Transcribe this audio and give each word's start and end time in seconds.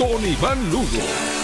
con 0.00 0.24
Iván 0.24 0.70
Lugo. 0.70 1.39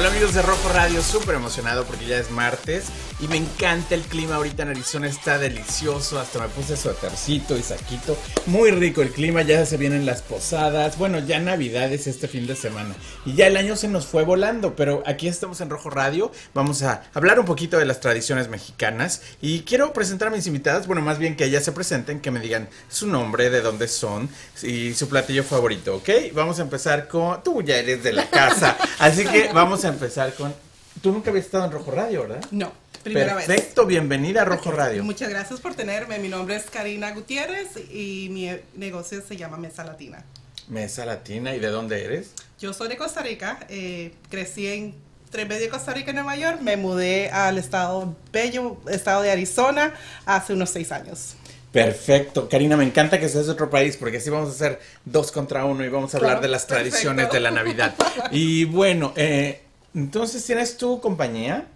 Hola 0.00 0.08
amigos 0.08 0.32
de 0.32 0.40
Rojo 0.40 0.70
Radio, 0.70 1.02
súper 1.02 1.34
emocionado 1.34 1.84
porque 1.84 2.06
ya 2.06 2.16
es 2.16 2.30
martes 2.30 2.86
y 3.20 3.28
me 3.28 3.36
encanta 3.36 3.94
el 3.94 4.00
clima 4.00 4.36
ahorita 4.36 4.62
en 4.62 4.70
Arizona, 4.70 5.06
está 5.06 5.38
delicioso, 5.38 6.18
hasta 6.18 6.38
me 6.38 6.48
puse 6.48 6.74
suétercito 6.74 7.54
y 7.58 7.62
saquito, 7.62 8.16
muy 8.46 8.70
rico 8.70 9.02
el 9.02 9.10
clima, 9.10 9.42
ya 9.42 9.66
se 9.66 9.76
vienen 9.76 10.06
las 10.06 10.22
posadas, 10.22 10.96
bueno 10.96 11.18
ya 11.18 11.38
navidades 11.38 12.06
este 12.06 12.28
fin 12.28 12.46
de 12.46 12.56
semana 12.56 12.94
y 13.26 13.34
ya 13.34 13.46
el 13.46 13.58
año 13.58 13.76
se 13.76 13.88
nos 13.88 14.06
fue 14.06 14.24
volando, 14.24 14.74
pero 14.74 15.02
aquí 15.04 15.28
estamos 15.28 15.60
en 15.60 15.68
Rojo 15.68 15.90
Radio, 15.90 16.32
vamos 16.54 16.82
a 16.82 17.02
hablar 17.12 17.38
un 17.38 17.44
poquito 17.44 17.76
de 17.76 17.84
las 17.84 18.00
tradiciones 18.00 18.48
mexicanas 18.48 19.20
y 19.42 19.64
quiero 19.64 19.92
presentar 19.92 20.28
a 20.28 20.30
mis 20.30 20.46
invitadas, 20.46 20.86
bueno 20.86 21.02
más 21.02 21.18
bien 21.18 21.36
que 21.36 21.44
ellas 21.44 21.62
se 21.62 21.72
presenten, 21.72 22.20
que 22.20 22.30
me 22.30 22.40
digan 22.40 22.70
su 22.88 23.06
nombre, 23.06 23.50
de 23.50 23.60
dónde 23.60 23.86
son 23.86 24.30
y 24.62 24.94
su 24.94 25.10
platillo 25.10 25.44
favorito, 25.44 25.96
¿ok? 25.96 26.08
Vamos 26.32 26.58
a 26.58 26.62
empezar 26.62 27.06
con, 27.06 27.42
tú 27.42 27.60
ya 27.60 27.76
eres 27.76 28.02
de 28.02 28.14
la 28.14 28.30
casa, 28.30 28.78
así 28.98 29.26
que 29.26 29.50
vamos 29.52 29.84
a 29.84 29.89
empezar 29.90 30.34
con, 30.34 30.54
tú 31.02 31.12
nunca 31.12 31.30
habías 31.30 31.46
estado 31.46 31.64
en 31.64 31.72
Rojo 31.72 31.90
Radio, 31.90 32.22
¿verdad? 32.22 32.44
No. 32.50 32.72
Primera 33.02 33.34
Perfecto, 33.34 33.86
bienvenida 33.86 34.42
a 34.42 34.44
Rojo 34.44 34.70
Radio. 34.72 35.02
Muchas 35.02 35.30
gracias 35.30 35.58
por 35.60 35.74
tenerme. 35.74 36.18
Mi 36.18 36.28
nombre 36.28 36.56
es 36.56 36.64
Karina 36.64 37.12
Gutiérrez 37.12 37.68
y 37.90 38.28
mi 38.30 38.50
negocio 38.74 39.22
se 39.26 39.36
llama 39.36 39.56
Mesa 39.56 39.84
Latina. 39.84 40.22
Mesa 40.68 41.06
Latina, 41.06 41.54
¿y 41.54 41.60
de 41.60 41.68
dónde 41.68 42.04
eres? 42.04 42.32
Yo 42.60 42.74
soy 42.74 42.88
de 42.88 42.98
Costa 42.98 43.22
Rica, 43.22 43.60
eh, 43.70 44.12
crecí 44.28 44.66
en 44.66 44.94
tres 45.30 45.48
medio 45.48 45.70
Costa 45.70 45.94
Rica 45.94 46.10
y 46.10 46.14
Nueva 46.14 46.36
York, 46.36 46.60
me 46.60 46.76
mudé 46.76 47.30
al 47.30 47.56
estado 47.56 48.14
bello, 48.32 48.76
estado 48.90 49.22
de 49.22 49.30
Arizona, 49.30 49.94
hace 50.26 50.52
unos 50.52 50.70
seis 50.70 50.92
años. 50.92 51.36
Perfecto, 51.72 52.48
Karina, 52.48 52.76
me 52.76 52.84
encanta 52.84 53.20
que 53.20 53.28
seas 53.28 53.46
de 53.46 53.52
otro 53.52 53.70
país 53.70 53.96
porque 53.96 54.16
así 54.16 54.28
vamos 54.28 54.48
a 54.48 54.52
hacer 54.52 54.80
dos 55.04 55.30
contra 55.30 55.64
uno 55.64 55.84
y 55.84 55.88
vamos 55.88 56.12
a 56.14 56.18
hablar 56.18 56.40
de 56.40 56.48
las 56.48 56.66
tradiciones 56.66 57.30
de 57.30 57.40
la 57.40 57.50
Navidad. 57.50 57.94
Y 58.32 58.64
bueno, 58.64 59.12
eh, 59.16 59.62
entonces 59.94 60.44
tienes 60.44 60.76
tu 60.76 61.00
compañía. 61.00 61.66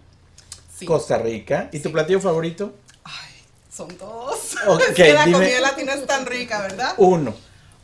Costa 0.85 1.17
Rica. 1.17 1.69
¿Y 1.71 1.79
tu 1.79 1.91
platillo 1.91 2.19
favorito? 2.19 2.75
Ay, 3.03 3.31
son 3.71 3.97
dos. 3.97 4.55
Okay, 4.67 4.87
es 4.89 4.93
que 4.95 5.13
la 5.13 5.23
comida 5.31 5.59
latina 5.61 5.93
es 5.93 6.05
tan 6.05 6.25
rica, 6.25 6.61
¿verdad? 6.61 6.93
Uno. 6.97 7.33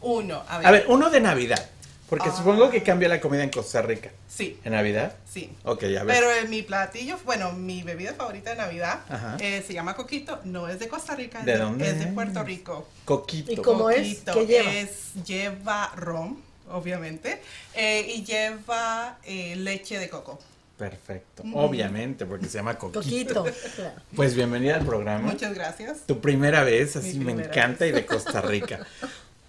Uno, 0.01 0.43
a 0.47 0.57
ver. 0.57 0.67
A 0.67 0.71
ver, 0.71 0.85
uno 0.89 1.09
de 1.09 1.19
Navidad. 1.21 1.69
Porque 2.09 2.27
Ah. 2.29 2.35
supongo 2.35 2.69
que 2.69 2.83
cambia 2.83 3.07
la 3.07 3.21
comida 3.21 3.43
en 3.43 3.49
Costa 3.51 3.81
Rica. 3.81 4.11
Sí, 4.27 4.59
¿En 4.65 4.73
Navidad? 4.73 5.15
sí. 5.31 5.49
Ok, 5.63 5.83
a 5.83 6.03
ver. 6.03 6.07
Pero 6.07 6.31
en 6.33 6.49
mi 6.49 6.61
platillo, 6.63 7.17
bueno, 7.23 7.53
mi 7.53 7.83
bebida 7.83 8.13
favorita 8.13 8.49
de 8.49 8.55
Navidad 8.57 8.99
Ajá. 9.09 9.37
eh, 9.39 9.63
se 9.65 9.73
llama 9.73 9.95
coquito. 9.95 10.39
No 10.43 10.67
es 10.67 10.79
de 10.79 10.87
Costa 10.89 11.15
Rica, 11.15 11.39
es 11.39 11.45
¿De 11.45 11.53
de, 11.53 11.57
dónde 11.59 11.87
es 11.89 11.99
de 11.99 12.05
es? 12.05 12.13
Puerto 12.13 12.43
Rico. 12.43 12.87
Coquito. 13.05 13.51
¿Y 13.53 13.55
cómo 13.57 13.89
es? 13.89 13.99
Coquito 14.19 14.33
¿Qué 14.33 14.45
lleva? 14.47 14.71
Es, 14.73 15.13
lleva 15.25 15.91
ron, 15.95 16.41
obviamente, 16.73 17.41
eh, 17.75 18.13
y 18.15 18.23
lleva 18.23 19.17
eh, 19.23 19.55
leche 19.55 19.99
de 19.99 20.09
coco. 20.09 20.39
Perfecto. 20.77 21.43
Obviamente, 21.53 22.25
porque 22.25 22.47
se 22.47 22.57
llama 22.57 22.75
Coquito. 22.75 23.43
Coquito. 23.43 23.43
claro. 23.75 24.01
Pues 24.15 24.33
bienvenida 24.33 24.77
al 24.77 24.85
programa. 24.85 25.31
Muchas 25.31 25.53
gracias. 25.53 25.99
Tu 26.07 26.19
primera 26.19 26.63
vez, 26.63 26.95
así 26.95 27.19
me 27.19 27.33
encanta, 27.33 27.85
y 27.85 27.91
de 27.91 28.03
Costa 28.03 28.41
Rica. 28.41 28.79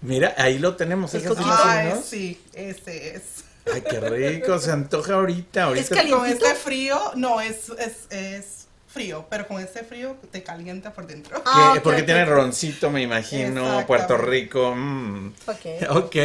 Mira, 0.01 0.35
ahí 0.37 0.59
lo 0.59 0.75
tenemos. 0.75 1.13
Las 1.13 1.25
Ay, 1.39 1.93
unos. 1.93 2.05
sí, 2.05 2.39
ese 2.53 3.15
es. 3.15 3.45
Ay, 3.73 3.81
qué 3.81 3.99
rico, 3.99 4.59
se 4.59 4.71
antoja 4.71 5.13
ahorita, 5.15 5.63
ahorita. 5.63 5.83
Es 5.83 5.89
caliente. 5.89 6.17
Con 6.17 6.27
este 6.27 6.53
frío, 6.53 6.99
no, 7.15 7.41
es, 7.41 7.69
es, 7.79 8.11
es 8.11 8.62
frío, 8.93 9.25
pero 9.29 9.47
con 9.47 9.59
este 9.61 9.83
frío 9.83 10.15
te 10.31 10.43
calienta 10.43 10.93
por 10.93 11.07
dentro. 11.07 11.41
Ah, 11.45 11.75
porque 11.83 12.03
tiene 12.03 12.25
roncito, 12.25 12.89
me 12.91 13.01
imagino. 13.01 13.83
Puerto 13.87 14.17
Rico. 14.17 14.73
mm. 14.75 15.33
Ok. 15.47 15.89
Ok. 16.03 16.15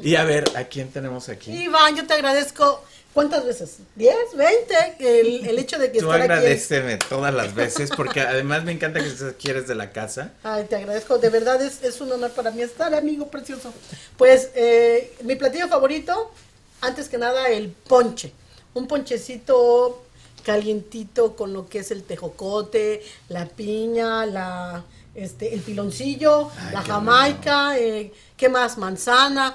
Y 0.00 0.16
a 0.16 0.24
ver, 0.24 0.44
¿a 0.56 0.64
quién 0.64 0.90
tenemos 0.90 1.28
aquí? 1.28 1.52
Iván, 1.52 1.96
yo 1.96 2.06
te 2.06 2.14
agradezco. 2.14 2.84
¿Cuántas 3.14 3.44
veces? 3.46 3.78
¿10? 3.98 4.12
¿20? 4.36 4.96
El, 5.00 5.46
el 5.48 5.58
hecho 5.58 5.78
de 5.78 5.90
que 5.90 5.98
Tú 5.98 6.12
aquí. 6.12 6.18
es- 6.18 6.22
agradeceme 6.30 6.98
todas 6.98 7.32
las 7.34 7.54
veces, 7.54 7.90
porque 7.96 8.20
además 8.20 8.62
me 8.64 8.70
encanta 8.72 9.00
que 9.00 9.10
seas- 9.10 9.34
quieres 9.40 9.66
de 9.66 9.74
la 9.74 9.90
casa. 9.92 10.32
Ay, 10.44 10.66
te 10.68 10.76
agradezco. 10.76 11.18
De 11.18 11.28
verdad 11.30 11.60
es, 11.62 11.82
es 11.82 12.00
un 12.00 12.12
honor 12.12 12.30
para 12.32 12.50
mí 12.52 12.62
estar, 12.62 12.94
amigo 12.94 13.28
precioso. 13.28 13.72
Pues 14.16 14.50
eh, 14.54 15.12
mi 15.24 15.34
platillo 15.36 15.66
favorito, 15.68 16.30
antes 16.80 17.08
que 17.08 17.18
nada, 17.18 17.48
el 17.48 17.70
ponche. 17.70 18.32
Un 18.74 18.86
ponchecito 18.86 20.04
calientito 20.48 21.36
con 21.36 21.52
lo 21.52 21.68
que 21.68 21.80
es 21.80 21.90
el 21.90 22.04
tejocote, 22.04 23.02
la 23.28 23.44
piña, 23.44 24.24
la 24.24 24.82
este 25.14 25.52
el 25.52 25.60
piloncillo, 25.60 26.48
Ay, 26.56 26.72
la 26.72 26.82
qué 26.82 26.88
jamaica, 26.88 27.78
eh, 27.78 28.10
¿qué 28.34 28.48
más? 28.48 28.78
Manzana. 28.78 29.54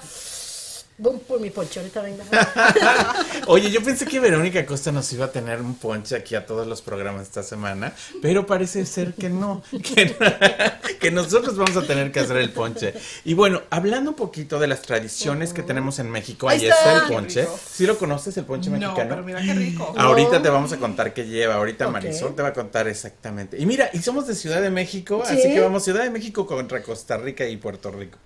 Voy 0.98 1.18
por 1.28 1.40
mi 1.40 1.50
ponche, 1.50 1.80
ahorita 1.80 2.02
venga. 2.04 2.24
Oye, 3.48 3.72
yo 3.72 3.82
pensé 3.84 4.06
que 4.06 4.20
Verónica 4.20 4.64
Costa 4.66 4.92
nos 4.92 5.12
iba 5.12 5.26
a 5.26 5.32
tener 5.32 5.60
un 5.60 5.74
ponche 5.76 6.16
aquí 6.16 6.36
a 6.36 6.46
todos 6.46 6.68
los 6.68 6.82
programas 6.84 7.24
esta 7.24 7.42
semana, 7.42 7.94
pero 8.22 8.46
parece 8.46 8.86
ser 8.86 9.14
que 9.16 9.28
no, 9.30 9.64
que, 9.72 10.16
que 11.00 11.10
nosotros 11.12 11.58
vamos 11.58 11.76
a 11.78 11.82
tener 11.88 12.12
que 12.12 12.20
hacer 12.20 12.38
el 12.38 12.52
ponche. 12.52 12.94
Y 13.26 13.34
bueno, 13.34 13.64
hablando 13.72 14.12
un 14.12 14.16
poquito 14.16 14.60
de 14.60 14.68
las 14.68 14.84
tradiciones 14.84 15.52
que 15.52 15.64
tenemos 15.64 15.98
en 15.98 16.12
México, 16.12 16.48
ahí 16.48 16.60
Ahí 16.60 16.68
está 16.68 16.94
está. 16.94 17.08
el 17.08 17.12
ponche. 17.14 17.48
¿Sí 17.72 17.88
lo 17.88 17.98
conoces, 17.98 18.38
el 18.38 18.46
ponche 18.46 18.70
No, 18.70 18.78
mexicano? 18.78 19.10
pero 19.10 19.24
mira 19.24 19.42
qué 19.42 19.54
rico. 19.54 19.94
Ahorita 19.98 20.38
No. 20.38 20.42
te 20.44 20.50
vamos 20.50 20.72
a 20.74 20.78
contar 20.78 21.14
qué 21.14 21.26
lleva, 21.26 21.56
ahorita. 21.56 21.88
Marisol 21.90 22.36
te 22.36 22.44
va 22.44 22.50
a 22.50 22.54
contar 22.54 22.88
exactamente. 22.88 23.58
Y 23.60 23.66
mira, 23.66 23.90
y 23.94 24.00
somos 24.00 24.28
de 24.28 24.36
Ciudad 24.36 24.62
de 24.62 24.70
México, 24.70 25.24
Sí. 25.28 25.34
así 25.40 25.54
que 25.54 25.60
vamos 25.60 25.84
Ciudad 25.84 26.04
de 26.04 26.12
México 26.12 26.46
contra 26.46 26.82
Costa 26.84 27.18
Rica 27.18 27.46
y 27.48 27.58
Puerto 27.58 27.90
Rico. 27.92 28.18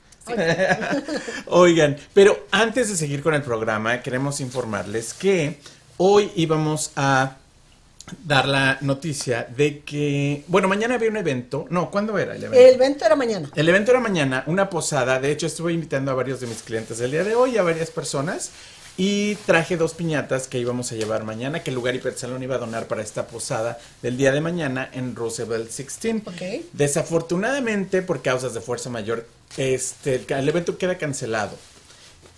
Oigan, 1.47 1.97
pero 2.13 2.47
antes 2.51 2.89
de 2.89 2.95
seguir 2.95 3.21
con 3.21 3.33
el 3.33 3.41
programa, 3.41 4.01
queremos 4.01 4.39
informarles 4.39 5.13
que 5.13 5.59
hoy 5.97 6.31
íbamos 6.35 6.91
a 6.95 7.38
dar 8.25 8.47
la 8.47 8.77
noticia 8.81 9.47
de 9.55 9.79
que, 9.79 10.43
bueno, 10.47 10.67
mañana 10.67 10.95
había 10.95 11.09
un 11.09 11.17
evento, 11.17 11.65
no, 11.69 11.91
¿cuándo 11.91 12.17
era 12.17 12.35
el 12.35 12.43
evento? 12.43 12.59
El 12.59 12.75
evento 12.75 13.05
era 13.05 13.15
mañana. 13.15 13.49
El 13.55 13.69
evento 13.69 13.91
era 13.91 13.99
mañana, 13.99 14.43
una 14.47 14.69
posada. 14.69 15.19
De 15.19 15.31
hecho, 15.31 15.47
estuve 15.47 15.73
invitando 15.73 16.11
a 16.11 16.13
varios 16.13 16.39
de 16.39 16.47
mis 16.47 16.61
clientes 16.61 16.99
el 17.01 17.11
día 17.11 17.23
de 17.23 17.35
hoy, 17.35 17.57
a 17.57 17.63
varias 17.63 17.91
personas. 17.91 18.51
Y 18.99 19.35
traje 19.45 19.77
dos 19.77 19.94
piñatas 19.94 20.47
que 20.47 20.57
íbamos 20.57 20.91
a 20.91 20.95
llevar 20.95 21.23
mañana, 21.23 21.61
que 21.61 21.69
el 21.69 21.75
lugar 21.75 21.94
y 21.94 22.01
Salón 22.15 22.41
iba 22.41 22.55
a 22.55 22.57
donar 22.57 22.88
para 22.88 23.03
esta 23.03 23.27
posada 23.27 23.77
del 24.01 24.17
día 24.17 24.31
de 24.31 24.41
mañana 24.41 24.89
en 24.91 25.15
Roosevelt 25.15 25.65
16. 25.65 26.23
Ok. 26.25 26.65
Desafortunadamente, 26.73 28.01
por 28.01 28.23
causas 28.23 28.55
de 28.55 28.61
fuerza 28.61 28.89
mayor, 28.89 29.27
este, 29.55 30.25
el 30.27 30.49
evento 30.49 30.77
queda 30.77 30.97
cancelado. 30.97 31.57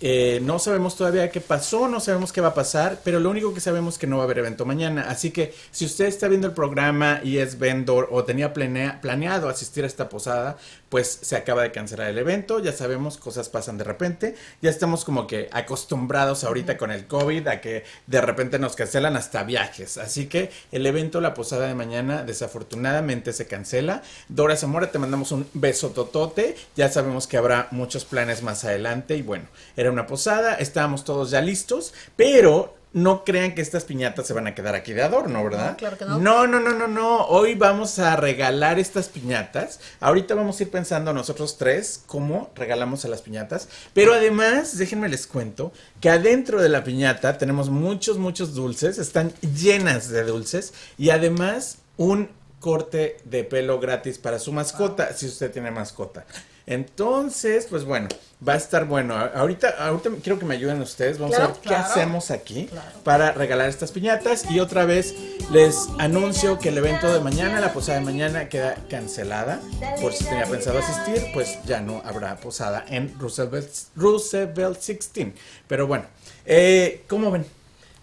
Eh, 0.02 0.40
no 0.42 0.58
sabemos 0.58 0.96
todavía 0.96 1.30
qué 1.30 1.42
pasó, 1.42 1.86
no 1.86 2.00
sabemos 2.00 2.32
qué 2.32 2.40
va 2.40 2.48
a 2.48 2.54
pasar, 2.54 3.00
pero 3.04 3.20
lo 3.20 3.28
único 3.28 3.52
que 3.52 3.60
sabemos 3.60 3.94
es 3.94 3.98
que 3.98 4.06
no 4.06 4.16
va 4.16 4.22
a 4.22 4.24
haber 4.24 4.38
evento 4.38 4.64
mañana. 4.64 5.06
Así 5.10 5.30
que 5.30 5.54
si 5.70 5.84
usted 5.84 6.06
está 6.06 6.26
viendo 6.26 6.46
el 6.46 6.54
programa 6.54 7.20
y 7.22 7.36
es 7.36 7.58
vendor 7.58 8.08
o 8.10 8.24
tenía 8.24 8.54
planea- 8.54 9.00
planeado 9.02 9.50
asistir 9.50 9.84
a 9.84 9.86
esta 9.86 10.08
posada, 10.08 10.56
pues 10.88 11.18
se 11.22 11.36
acaba 11.36 11.62
de 11.62 11.70
cancelar 11.70 12.08
el 12.08 12.18
evento. 12.18 12.60
Ya 12.60 12.72
sabemos, 12.72 13.18
cosas 13.18 13.50
pasan 13.50 13.76
de 13.76 13.84
repente. 13.84 14.34
Ya 14.62 14.70
estamos 14.70 15.04
como 15.04 15.26
que 15.26 15.48
acostumbrados 15.52 16.44
ahorita 16.44 16.78
con 16.78 16.90
el 16.90 17.06
COVID 17.06 17.46
a 17.48 17.60
que 17.60 17.84
de 18.06 18.20
repente 18.22 18.58
nos 18.58 18.76
cancelan 18.76 19.16
hasta 19.16 19.44
viajes. 19.44 19.98
Así 19.98 20.26
que 20.26 20.50
el 20.72 20.86
evento, 20.86 21.20
la 21.20 21.34
posada 21.34 21.66
de 21.68 21.74
mañana, 21.74 22.24
desafortunadamente 22.24 23.32
se 23.34 23.46
cancela. 23.46 24.02
Dora 24.28 24.56
Zamora, 24.56 24.90
te 24.90 24.98
mandamos 24.98 25.30
un 25.30 25.46
beso 25.52 25.90
totote. 25.90 26.56
Ya 26.74 26.88
sabemos 26.88 27.26
que 27.26 27.36
habrá 27.36 27.68
muchos 27.70 28.04
planes 28.06 28.42
más 28.42 28.64
adelante. 28.64 29.16
Y 29.16 29.22
bueno, 29.22 29.44
era 29.76 29.89
una 29.90 30.06
posada, 30.06 30.54
estábamos 30.54 31.04
todos 31.04 31.30
ya 31.30 31.40
listos, 31.40 31.92
pero 32.16 32.74
no 32.92 33.24
crean 33.24 33.54
que 33.54 33.62
estas 33.62 33.84
piñatas 33.84 34.26
se 34.26 34.32
van 34.32 34.46
a 34.48 34.54
quedar 34.54 34.74
aquí 34.74 34.92
de 34.92 35.02
adorno, 35.02 35.44
¿verdad? 35.44 35.70
No, 35.70 35.76
claro 35.76 35.96
que 35.96 36.04
no. 36.04 36.18
No, 36.18 36.46
no, 36.46 36.58
no, 36.58 36.70
no, 36.70 36.88
no. 36.88 37.24
Hoy 37.26 37.54
vamos 37.54 37.98
a 38.00 38.16
regalar 38.16 38.78
estas 38.78 39.08
piñatas. 39.08 39.78
Ahorita 40.00 40.34
vamos 40.34 40.58
a 40.58 40.62
ir 40.64 40.70
pensando 40.70 41.12
nosotros 41.12 41.56
tres 41.56 42.02
cómo 42.06 42.50
regalamos 42.56 43.04
a 43.04 43.08
las 43.08 43.22
piñatas. 43.22 43.68
Pero 43.94 44.12
además, 44.12 44.76
déjenme 44.76 45.08
les 45.08 45.26
cuento 45.26 45.72
que 46.00 46.10
adentro 46.10 46.60
de 46.60 46.68
la 46.68 46.82
piñata 46.82 47.38
tenemos 47.38 47.70
muchos, 47.70 48.18
muchos 48.18 48.54
dulces. 48.54 48.98
Están 48.98 49.32
llenas 49.40 50.08
de 50.08 50.24
dulces. 50.24 50.74
Y 50.98 51.10
además, 51.10 51.78
un 51.96 52.28
corte 52.58 53.18
de 53.24 53.44
pelo 53.44 53.78
gratis 53.78 54.18
para 54.18 54.38
su 54.38 54.52
mascota, 54.52 55.14
si 55.14 55.26
usted 55.26 55.52
tiene 55.52 55.70
mascota. 55.70 56.26
Entonces, 56.70 57.66
pues 57.68 57.84
bueno, 57.84 58.06
va 58.46 58.52
a 58.52 58.56
estar 58.56 58.84
bueno. 58.84 59.16
Ahorita, 59.16 59.70
ahorita 59.70 60.10
quiero 60.22 60.38
que 60.38 60.44
me 60.44 60.54
ayuden 60.54 60.80
ustedes. 60.80 61.18
Vamos 61.18 61.34
Claro, 61.34 61.50
a 61.50 61.54
ver 61.54 61.62
qué 61.62 61.74
hacemos 61.74 62.30
aquí 62.30 62.70
para 63.02 63.32
regalar 63.32 63.68
estas 63.68 63.90
piñatas. 63.90 64.48
Y 64.48 64.60
otra 64.60 64.84
vez 64.84 65.12
les 65.50 65.88
anuncio 65.98 66.60
que 66.60 66.68
el 66.68 66.78
evento 66.78 67.12
de 67.12 67.18
mañana, 67.18 67.60
la 67.60 67.72
posada 67.72 67.98
de 67.98 68.04
mañana, 68.04 68.48
queda 68.48 68.76
cancelada. 68.88 69.60
Por 70.00 70.12
si 70.12 70.22
tenía 70.22 70.46
pensado 70.46 70.78
asistir, 70.78 71.26
pues 71.34 71.58
ya 71.66 71.80
no 71.80 72.02
habrá 72.04 72.36
posada 72.36 72.84
en 72.88 73.18
Roosevelt, 73.18 73.68
Roosevelt 73.96 74.80
16. 74.80 75.34
Pero 75.66 75.88
bueno, 75.88 76.04
eh, 76.46 77.02
¿cómo 77.08 77.32
ven? 77.32 77.44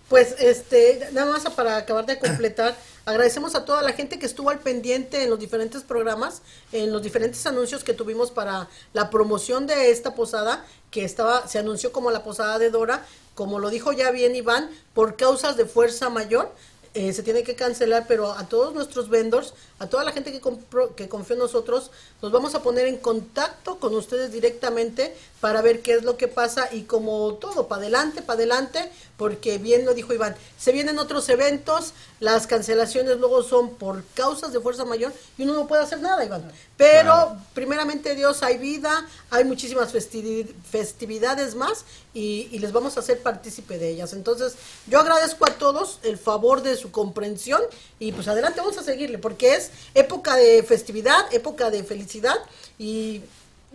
Pues 0.09 0.35
este, 0.39 1.07
nada 1.13 1.31
más 1.31 1.43
para 1.53 1.77
acabar 1.77 2.05
de 2.05 2.19
completar, 2.19 2.75
agradecemos 3.07 3.55
a 3.55 3.63
toda 3.63 3.81
la 3.81 3.93
gente 3.93 4.19
que 4.19 4.25
estuvo 4.25 4.49
al 4.49 4.59
pendiente 4.59 5.23
en 5.23 5.29
los 5.29 5.39
diferentes 5.39 5.81
programas, 5.81 6.41
en 6.73 6.91
los 6.91 7.01
diferentes 7.01 7.45
anuncios 7.47 7.85
que 7.85 7.93
tuvimos 7.93 8.31
para 8.31 8.67
la 8.91 9.09
promoción 9.09 9.65
de 9.65 9.91
esta 9.91 10.13
posada, 10.13 10.65
que 10.91 11.05
estaba, 11.05 11.47
se 11.47 11.57
anunció 11.57 11.93
como 11.93 12.11
la 12.11 12.25
posada 12.25 12.59
de 12.59 12.69
Dora, 12.69 13.05
como 13.33 13.59
lo 13.59 13.69
dijo 13.69 13.93
ya 13.93 14.11
bien 14.11 14.35
Iván, 14.35 14.69
por 14.93 15.15
causas 15.15 15.55
de 15.55 15.65
fuerza 15.65 16.09
mayor. 16.09 16.51
eh, 16.93 17.13
se 17.13 17.21
tiene 17.21 17.43
que 17.43 17.55
cancelar, 17.55 18.05
pero 18.07 18.31
a 18.31 18.49
todos 18.49 18.73
nuestros 18.73 19.07
vendors, 19.07 19.53
a 19.77 19.87
toda 19.87 20.03
la 20.03 20.11
gente 20.11 20.31
que, 20.31 20.41
compró, 20.41 20.95
que 20.95 21.07
confió 21.07 21.35
en 21.35 21.39
nosotros, 21.39 21.91
nos 22.23 22.31
vamos 22.31 22.55
a 22.55 22.63
poner 22.63 22.87
en 22.87 22.97
contacto 22.97 23.77
con 23.79 23.93
ustedes 23.95 24.31
directamente 24.31 25.15
para 25.39 25.61
ver 25.61 25.81
qué 25.81 25.93
es 25.93 26.03
lo 26.03 26.17
que 26.17 26.27
pasa 26.27 26.69
y 26.71 26.83
como 26.83 27.33
todo, 27.35 27.67
para 27.67 27.81
adelante, 27.81 28.21
para 28.21 28.37
adelante, 28.37 28.91
porque 29.17 29.57
bien 29.59 29.85
lo 29.85 29.93
dijo 29.93 30.13
Iván, 30.13 30.35
se 30.57 30.71
vienen 30.71 30.97
otros 30.99 31.29
eventos, 31.29 31.93
las 32.19 32.47
cancelaciones 32.47 33.17
luego 33.17 33.43
son 33.43 33.75
por 33.75 34.03
causas 34.15 34.51
de 34.53 34.59
fuerza 34.59 34.85
mayor 34.85 35.13
y 35.37 35.43
uno 35.43 35.53
no 35.53 35.67
puede 35.67 35.83
hacer 35.83 36.01
nada, 36.01 36.23
Iván. 36.25 36.51
Pero 36.75 37.01
Claro. 37.03 37.37
primeramente 37.53 38.15
Dios, 38.15 38.41
hay 38.43 38.57
vida, 38.57 39.07
hay 39.29 39.43
muchísimas 39.43 39.93
festivi- 39.93 40.51
festividades 40.71 41.53
más 41.55 41.85
y, 42.13 42.47
y 42.51 42.59
les 42.59 42.71
vamos 42.71 42.97
a 42.97 43.01
hacer 43.01 43.21
partícipe 43.21 43.77
de 43.77 43.89
ellas. 43.89 44.13
Entonces, 44.13 44.53
yo 44.87 44.99
agradezco 44.99 45.45
a 45.45 45.53
todos 45.53 45.99
el 46.03 46.17
favor 46.17 46.61
de 46.63 46.75
su 46.75 46.91
comprensión 46.91 47.61
y 47.99 48.11
pues 48.11 48.27
adelante 48.27 48.59
vamos 48.59 48.77
a 48.77 48.83
seguirle, 48.83 49.17
porque 49.19 49.55
es 49.55 49.69
época 49.93 50.35
de 50.35 50.63
festividad, 50.63 51.31
época 51.31 51.69
de 51.69 51.83
felicidad 51.83 52.37
y 52.79 53.21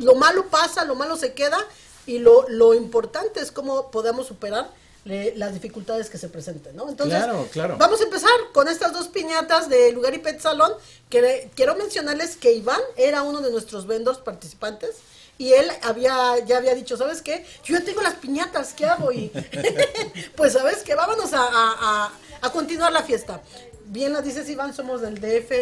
lo 0.03 0.15
malo 0.15 0.47
pasa, 0.49 0.85
lo 0.85 0.95
malo 0.95 1.17
se 1.17 1.33
queda 1.33 1.59
y 2.07 2.19
lo, 2.19 2.49
lo 2.49 2.75
importante 2.75 3.41
es 3.41 3.51
cómo 3.53 3.91
podamos 3.91 4.27
superar 4.27 4.69
eh, 5.05 5.33
las 5.37 5.53
dificultades 5.53 6.11
que 6.11 6.19
se 6.19 6.29
presenten, 6.29 6.77
¿no? 6.77 6.89
Entonces, 6.89 7.19
Claro, 7.19 7.49
claro. 7.53 7.77
vamos 7.79 8.01
a 8.01 8.05
empezar 8.05 8.31
con 8.53 8.69
estas 8.69 8.93
dos 8.93 9.09
piñatas 9.09 9.69
de 9.69 9.91
Lugar 9.93 10.15
y 10.15 10.19
Pet 10.19 10.41
Salón, 10.41 10.73
que 11.11 11.51
quiero 11.57 11.75
mencionarles 11.75 12.37
que 12.37 12.53
Iván 12.53 12.81
era 12.97 13.23
uno 13.23 13.41
de 13.41 13.51
nuestros 13.51 13.87
vendors 13.87 14.19
participantes 14.19 14.97
y 15.39 15.55
él 15.55 15.69
había 15.83 16.39
ya 16.47 16.59
había 16.59 16.75
dicho, 16.75 16.97
¿sabes 16.97 17.21
qué? 17.23 17.45
Yo 17.65 17.77
ya 17.79 17.85
tengo 17.85 18.01
las 18.03 18.15
piñatas, 18.15 18.75
¿qué 18.75 18.87
hago? 18.87 19.11
Y 19.11 19.33
pues, 20.37 20.53
¿sabes 20.53 20.79
qué? 20.85 20.95
Vámonos 20.95 21.33
a, 21.33 21.43
a- 21.43 21.77
a- 22.07 22.13
a 22.43 22.53
continuar 22.53 22.93
la 22.93 23.03
fiesta. 23.03 23.41
Bien 23.87 24.13
lo 24.13 24.23
dices, 24.23 24.49
Iván, 24.49 24.73
somos 24.75 25.01
del 25.01 25.21
DF, 25.21 25.53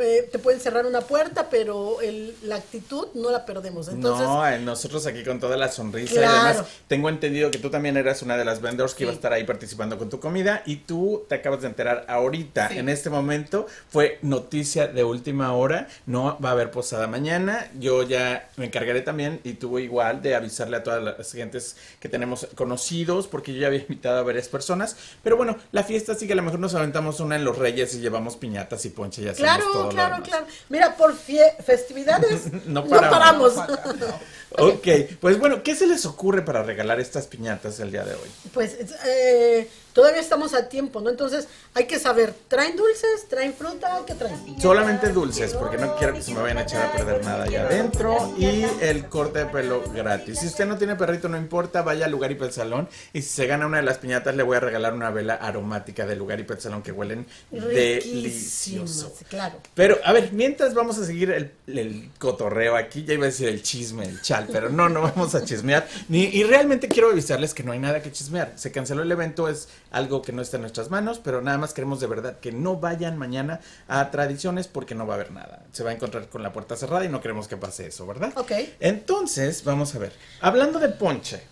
eh, 0.00 0.28
te 0.30 0.38
pueden 0.38 0.60
cerrar 0.60 0.86
una 0.86 1.00
puerta, 1.02 1.48
pero 1.50 2.00
el- 2.00 2.34
la 2.42 2.56
actitud 2.56 3.08
no 3.14 3.30
la 3.30 3.44
perdemos. 3.46 3.88
Entonces, 3.88 4.26
no, 4.26 4.46
eh, 4.46 4.58
nosotros 4.58 5.06
aquí 5.06 5.22
con 5.24 5.38
toda 5.40 5.56
la 5.56 5.70
sonrisa 5.70 6.14
Claro. 6.14 6.32
y 6.32 6.36
además 6.36 6.66
tengo 6.88 7.08
entendido 7.08 7.50
que 7.50 7.58
tú 7.58 7.70
también 7.70 7.96
eras 7.96 8.22
una 8.22 8.36
de 8.36 8.44
las 8.44 8.60
vendors 8.60 8.94
que 8.94 9.04
iba 9.04 9.12
a 9.12 9.14
estar 9.14 9.32
ahí 9.32 9.44
participando 9.44 9.98
con 9.98 10.08
tu 10.10 10.20
comida 10.20 10.62
y 10.66 10.76
tú 10.76 11.24
te 11.28 11.34
acabas 11.36 11.60
de 11.62 11.68
enterar 11.68 12.04
ahorita, 12.08 12.68
Sí. 12.68 12.78
en 12.78 12.88
este 12.88 13.10
momento, 13.10 13.66
fue 13.88 14.18
noticia 14.22 14.86
de 14.86 15.04
última 15.04 15.52
hora, 15.54 15.88
no 16.06 16.38
va 16.42 16.50
a 16.50 16.52
haber 16.52 16.70
posada 16.70 17.06
mañana, 17.06 17.70
yo 17.78 18.02
ya 18.02 18.48
me 18.56 18.66
encargaré 18.66 19.00
también 19.02 19.40
y 19.44 19.54
tuve 19.54 19.82
igual 19.82 20.22
de 20.22 20.34
avisarle 20.34 20.76
a 20.78 20.82
todas 20.82 21.02
las 21.02 21.32
gentes 21.32 21.76
que 22.00 22.08
tenemos 22.08 22.46
conocidos 22.54 23.26
porque 23.26 23.52
yo 23.52 23.60
ya 23.60 23.66
había 23.68 23.80
invitado 23.80 24.18
a 24.18 24.22
varias 24.22 24.48
personas, 24.48 24.96
pero 25.22 25.36
bueno, 25.36 25.56
la 25.72 25.84
fiesta 25.84 26.14
sí 26.14 26.26
que 26.26 26.32
a 26.32 26.36
lo 26.36 26.42
mejor 26.42 26.60
nos 26.60 26.74
aventamos 26.74 27.20
una 27.20 27.36
en 27.36 27.44
los 27.44 27.58
Reyes 27.58 27.94
y 27.94 28.00
llevamos 28.00 28.36
piñatas 28.36 28.84
y 28.84 28.90
ponche 28.90 29.22
y 29.22 29.28
hacemos 29.28 29.38
claro, 29.56 29.72
todo 29.72 29.88
claro, 29.90 30.22
claro. 30.22 30.46
Mira, 30.68 30.96
por 30.96 31.14
fie- 31.16 31.56
festividades 31.64 32.52
No 32.66 32.82
no 32.82 32.86
paramos. 32.88 33.52
paramos. 33.54 33.94
Ok, 34.58 34.88
pues 35.20 35.38
bueno, 35.38 35.62
¿qué 35.62 35.76
se 35.76 35.86
les 35.86 36.04
ocurre 36.04 36.42
para 36.42 36.64
regalar 36.64 36.98
estas 36.98 37.28
piñatas 37.28 37.78
el 37.78 37.92
día 37.92 38.02
de 38.04 38.14
hoy? 38.14 38.28
Pues 38.52 38.76
eh, 39.06 39.70
todavía 39.92 40.20
estamos 40.20 40.54
a 40.54 40.68
tiempo, 40.68 41.00
¿no? 41.00 41.10
Entonces 41.10 41.48
hay 41.74 41.86
que 41.86 41.98
saber, 41.98 42.34
¿traen 42.48 42.76
dulces? 42.76 43.28
¿Traen 43.28 43.54
fruta? 43.54 44.00
¿Qué 44.06 44.14
traen? 44.14 44.60
Solamente 44.60 45.08
dulces, 45.10 45.54
porque 45.54 45.76
no 45.76 45.96
quiero 45.96 46.14
que 46.14 46.22
se 46.22 46.32
me 46.32 46.40
vayan 46.40 46.58
a 46.58 46.62
echar 46.62 46.86
a 46.86 46.92
perder 46.92 47.24
nada 47.24 47.44
allá 47.44 47.66
adentro. 47.66 48.34
Y 48.38 48.64
el 48.80 49.06
corte 49.06 49.40
de 49.40 49.46
pelo 49.46 49.82
gratis. 49.92 50.40
Si 50.40 50.46
usted 50.46 50.66
no 50.66 50.76
tiene 50.76 50.96
perrito, 50.96 51.28
no 51.28 51.36
importa, 51.36 51.82
vaya 51.82 52.06
al 52.06 52.10
lugar 52.10 52.30
y 52.30 52.34
Pet 52.34 52.52
salón. 52.52 52.88
Y 53.12 53.22
si 53.22 53.28
se 53.28 53.46
gana 53.46 53.66
una 53.66 53.78
de 53.78 53.82
las 53.82 53.98
piñatas, 53.98 54.34
le 54.34 54.42
voy 54.42 54.56
a 54.56 54.60
regalar 54.60 54.94
una 54.94 55.10
vela 55.10 55.34
aromática 55.34 56.06
del 56.06 56.18
lugar 56.18 56.40
y 56.40 56.44
Pet 56.44 56.60
salón 56.60 56.82
que 56.82 56.92
huelen 56.92 57.26
delicioso. 57.50 59.14
Claro. 59.28 59.60
Pero, 59.74 59.98
a 60.04 60.12
ver, 60.12 60.32
mientras 60.32 60.74
vamos 60.74 60.98
a 60.98 61.04
seguir 61.04 61.30
el, 61.30 61.52
el 61.66 62.10
cotorreo 62.18 62.76
aquí, 62.76 63.04
ya 63.04 63.14
iba 63.14 63.24
a 63.24 63.26
decir 63.26 63.48
el 63.48 63.62
chisme, 63.62 64.04
el 64.04 64.22
chal, 64.22 64.48
pero 64.50 64.68
no, 64.68 64.88
no 64.88 65.02
vamos 65.02 65.34
a 65.34 65.44
chismear. 65.44 65.86
Ni, 66.08 66.24
y 66.24 66.44
realmente 66.44 66.88
quiero 66.88 67.10
avisarles 67.10 67.54
que 67.54 67.62
no 67.62 67.72
hay 67.72 67.78
nada 67.78 68.02
que 68.02 68.12
chismear. 68.12 68.52
Se 68.56 68.72
canceló 68.72 69.02
el 69.02 69.12
evento, 69.12 69.48
es 69.48 69.68
algo 69.90 70.22
que 70.22 70.32
no 70.32 70.40
está 70.42 70.56
en 70.56 70.62
nuestras 70.62 70.90
manos, 70.90 71.18
pero 71.22 71.42
nada 71.42 71.58
más 71.58 71.74
queremos 71.74 72.00
de 72.00 72.06
verdad 72.06 72.38
que 72.40 72.52
no 72.52 72.76
vayan 72.76 73.18
mañana 73.18 73.60
a 73.88 74.10
tradiciones 74.10 74.68
porque 74.68 74.94
no 74.94 75.06
va 75.06 75.14
a 75.14 75.16
haber 75.16 75.32
nada. 75.32 75.64
Se 75.72 75.82
va 75.84 75.90
a 75.90 75.92
encontrar 75.94 76.28
con 76.28 76.42
la 76.42 76.52
puerta 76.52 76.76
cerrada 76.76 77.04
y 77.04 77.08
no 77.08 77.20
queremos 77.20 77.48
que 77.48 77.56
pase 77.56 77.86
eso, 77.88 78.06
¿verdad? 78.06 78.32
Ok. 78.36 78.52
Entonces, 78.80 79.64
vamos 79.64 79.94
a 79.94 79.98
ver. 79.98 80.12
Hablando 80.40 80.78
de 80.78 80.88
ponche, 80.90 81.42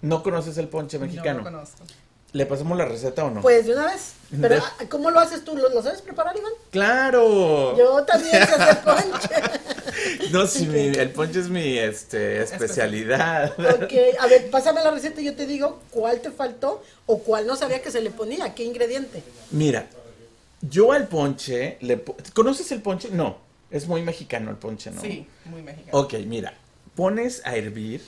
¿no 0.00 0.22
conoces 0.22 0.56
el 0.58 0.68
ponche 0.68 0.98
No 0.98 1.06
mexicano? 1.06 1.38
lo 1.38 1.44
conozco. 1.44 1.84
¿Le 2.32 2.46
pasamos 2.46 2.78
la 2.78 2.86
receta 2.86 3.24
o 3.24 3.30
no? 3.30 3.42
Pues 3.42 3.66
de 3.66 3.74
una 3.74 3.86
vez. 3.86 4.12
Pero, 4.40 4.54
De- 4.54 4.60
ah, 4.62 4.72
¿cómo 4.88 5.10
lo 5.10 5.20
haces 5.20 5.44
tú? 5.44 5.54
¿Lo, 5.54 5.68
lo 5.68 5.82
sabes 5.82 6.00
preparar, 6.00 6.34
Iván? 6.36 6.52
¡Claro! 6.70 7.76
Yo 7.76 8.02
también 8.04 8.32
sé 8.32 8.54
hacer 8.54 8.80
ponche. 8.80 9.28
No, 10.32 10.46
sí, 10.46 10.66
mi- 10.66 10.88
el 10.88 11.10
ponche 11.10 11.38
es 11.40 11.48
mi 11.48 11.78
este, 11.78 12.42
especialidad. 12.42 13.52
ok, 13.58 13.92
a 14.18 14.26
ver, 14.26 14.50
pásame 14.50 14.82
la 14.82 14.90
receta 14.90 15.20
y 15.20 15.24
yo 15.24 15.36
te 15.36 15.46
digo 15.46 15.80
cuál 15.90 16.20
te 16.20 16.30
faltó 16.30 16.82
o 17.06 17.18
cuál 17.18 17.46
no 17.46 17.54
sabía 17.56 17.82
que 17.82 17.90
se 17.90 18.00
le 18.00 18.10
ponía, 18.10 18.54
qué 18.54 18.64
ingrediente. 18.64 19.22
Mira, 19.50 19.86
yo 20.62 20.92
al 20.92 21.06
ponche, 21.08 21.76
le 21.82 21.98
po- 21.98 22.16
¿conoces 22.32 22.72
el 22.72 22.80
ponche? 22.80 23.10
No, 23.10 23.36
es 23.70 23.86
muy 23.86 24.02
mexicano 24.02 24.50
el 24.50 24.56
ponche, 24.56 24.90
¿no? 24.90 25.00
Sí, 25.00 25.26
muy 25.44 25.62
mexicano. 25.62 25.98
Ok, 25.98 26.14
mira, 26.26 26.54
pones 26.96 27.42
a 27.44 27.54
hervir. 27.56 28.02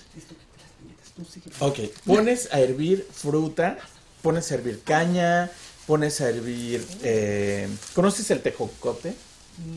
Ok, 1.61 1.79
pones 2.07 2.49
a 2.53 2.61
hervir 2.61 3.07
fruta, 3.13 3.79
pones 4.25 4.51
a 4.51 4.55
hervir 4.55 4.81
caña, 4.83 5.51
pones 5.87 6.21
a 6.23 6.31
hervir... 6.31 6.85
eh, 7.03 7.69
¿Conoces 7.95 8.31
el 8.31 8.41
tejocote? 8.41 9.15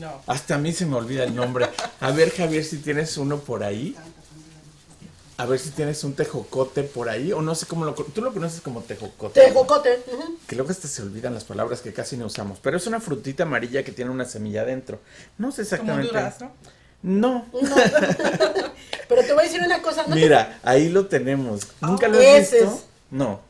No. 0.00 0.22
Hasta 0.26 0.54
a 0.54 0.58
mí 0.58 0.72
se 0.72 0.86
me 0.86 0.96
olvida 0.96 1.22
el 1.24 1.36
nombre. 1.36 1.68
A 2.00 2.10
ver, 2.10 2.30
Javier, 2.34 2.64
si 2.64 2.78
tienes 2.78 3.16
uno 3.18 3.38
por 3.40 3.62
ahí. 3.62 3.94
A 5.36 5.46
ver 5.46 5.60
si 5.60 5.70
tienes 5.70 6.02
un 6.02 6.14
tejocote 6.14 6.82
por 6.82 7.10
ahí. 7.10 7.30
O 7.32 7.42
no 7.42 7.54
sé 7.54 7.66
cómo 7.66 7.84
lo... 7.84 7.92
Tú 7.94 8.22
lo 8.22 8.32
conoces 8.32 8.60
como 8.62 8.80
tejocote. 8.80 9.38
Tejocote. 9.40 10.02
Que 10.48 10.56
luego 10.56 10.70
hasta 10.72 10.88
se 10.88 11.02
olvidan 11.02 11.34
las 11.34 11.44
palabras 11.44 11.80
que 11.80 11.92
casi 11.92 12.16
no 12.16 12.26
usamos. 12.26 12.58
Pero 12.60 12.78
es 12.78 12.86
una 12.88 13.00
frutita 13.00 13.42
amarilla 13.44 13.84
que 13.84 13.92
tiene 13.92 14.10
una 14.10 14.24
semilla 14.24 14.62
adentro. 14.62 14.98
No 15.36 15.52
sé 15.52 15.62
Como 15.62 15.62
exactamente. 16.00 16.08
durazno. 16.08 16.52
No. 17.02 17.46
No. 17.52 17.76
Pero 19.08 19.22
te 19.22 19.32
voy 19.32 19.42
a 19.42 19.44
decir 19.44 19.60
una 19.64 19.80
cosa. 19.80 20.04
¿no 20.08 20.16
Mira, 20.16 20.58
ahí 20.64 20.88
lo 20.88 21.06
tenemos. 21.06 21.68
¿Nunca 21.82 22.08
lo 22.08 22.18
has 22.18 22.50
visto? 22.50 22.56
es. 22.56 22.70
No. 23.10 23.46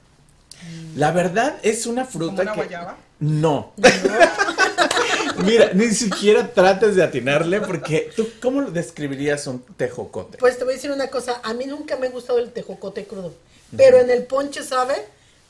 La 0.97 1.12
verdad 1.12 1.59
es 1.62 1.87
una 1.87 2.05
fruta 2.05 2.37
¿Como 2.37 2.43
una 2.43 2.53
que. 2.53 2.61
guayaba? 2.61 2.97
No. 3.21 3.73
Mira, 5.45 5.71
ni 5.73 5.88
siquiera 5.91 6.53
trates 6.53 6.97
de 6.97 7.03
atinarle 7.03 7.61
porque 7.61 8.11
tú, 8.15 8.29
¿cómo 8.41 8.61
lo 8.61 8.71
describirías 8.71 9.47
un 9.47 9.62
tejocote? 9.77 10.38
Pues 10.38 10.59
te 10.59 10.65
voy 10.65 10.75
a 10.75 10.77
decir 10.77 10.91
una 10.91 11.09
cosa, 11.09 11.41
a 11.43 11.55
mí 11.55 11.67
nunca 11.67 11.97
me 11.97 12.09
ha 12.09 12.11
gustado 12.11 12.38
el 12.38 12.50
tejocote 12.50 13.05
crudo, 13.05 13.33
pero 13.77 13.99
en 13.99 14.11
el 14.11 14.25
ponche 14.25 14.62
sabe 14.62 14.95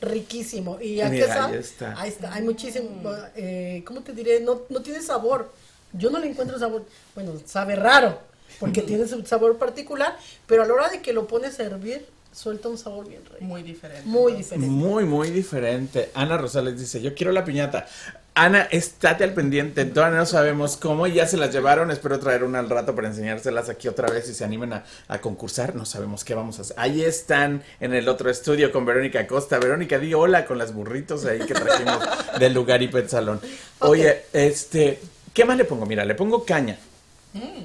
riquísimo. 0.00 0.78
¿Y 0.80 1.02
Mira, 1.02 1.26
sabe? 1.26 1.54
ahí 1.54 1.60
está. 1.60 2.00
Ahí 2.00 2.08
está, 2.10 2.34
hay 2.34 2.42
muchísimo, 2.42 2.88
eh, 3.36 3.82
¿cómo 3.86 4.02
te 4.02 4.12
diré? 4.12 4.40
No, 4.40 4.62
no 4.68 4.82
tiene 4.82 5.02
sabor. 5.02 5.50
Yo 5.92 6.10
no 6.10 6.18
le 6.18 6.28
encuentro 6.28 6.58
sabor, 6.58 6.84
bueno, 7.14 7.32
sabe 7.46 7.74
raro, 7.74 8.18
porque 8.60 8.82
tiene 8.88 9.08
su 9.08 9.24
sabor 9.24 9.56
particular, 9.56 10.16
pero 10.46 10.62
a 10.62 10.66
la 10.66 10.74
hora 10.74 10.88
de 10.90 11.00
que 11.00 11.12
lo 11.14 11.26
pones 11.26 11.58
a 11.60 11.64
hervir, 11.64 12.06
suelta 12.38 12.68
un 12.68 12.78
sabor 12.78 13.08
bien 13.08 13.22
rico. 13.24 13.44
Muy 13.44 13.62
diferente. 13.62 14.02
Muy 14.06 14.32
diferente. 14.34 14.70
Muy, 14.70 15.04
muy 15.04 15.30
diferente. 15.30 16.10
Ana 16.14 16.38
Rosales 16.38 16.78
dice, 16.78 17.02
yo 17.02 17.14
quiero 17.14 17.32
la 17.32 17.44
piñata. 17.44 17.86
Ana, 18.34 18.62
estate 18.70 19.24
al 19.24 19.34
pendiente, 19.34 19.84
todavía 19.84 20.20
no 20.20 20.26
sabemos 20.26 20.76
cómo, 20.76 21.08
y 21.08 21.14
ya 21.14 21.26
se 21.26 21.36
las 21.36 21.52
llevaron, 21.52 21.90
espero 21.90 22.20
traer 22.20 22.44
una 22.44 22.60
al 22.60 22.70
rato 22.70 22.94
para 22.94 23.08
enseñárselas 23.08 23.68
aquí 23.68 23.88
otra 23.88 24.08
vez 24.08 24.28
y 24.28 24.34
se 24.34 24.44
animen 24.44 24.74
a, 24.74 24.84
a 25.08 25.20
concursar, 25.20 25.74
no 25.74 25.84
sabemos 25.84 26.22
qué 26.22 26.36
vamos 26.36 26.60
a 26.60 26.62
hacer. 26.62 26.76
Ahí 26.78 27.02
están 27.02 27.64
en 27.80 27.94
el 27.94 28.08
otro 28.08 28.30
estudio 28.30 28.70
con 28.70 28.86
Verónica 28.86 29.26
Costa. 29.26 29.58
Verónica, 29.58 29.98
di 29.98 30.14
hola 30.14 30.46
con 30.46 30.56
las 30.56 30.72
burritos 30.72 31.24
ahí 31.24 31.40
que 31.40 31.54
trajimos 31.54 31.98
del 32.38 32.54
lugar 32.54 32.80
y 32.80 32.86
pet 32.86 33.08
salón. 33.08 33.40
Oye, 33.80 34.26
este, 34.32 35.00
¿qué 35.34 35.44
más 35.44 35.56
le 35.56 35.64
pongo? 35.64 35.84
Mira, 35.84 36.04
le 36.04 36.14
pongo 36.14 36.44
caña, 36.44 36.78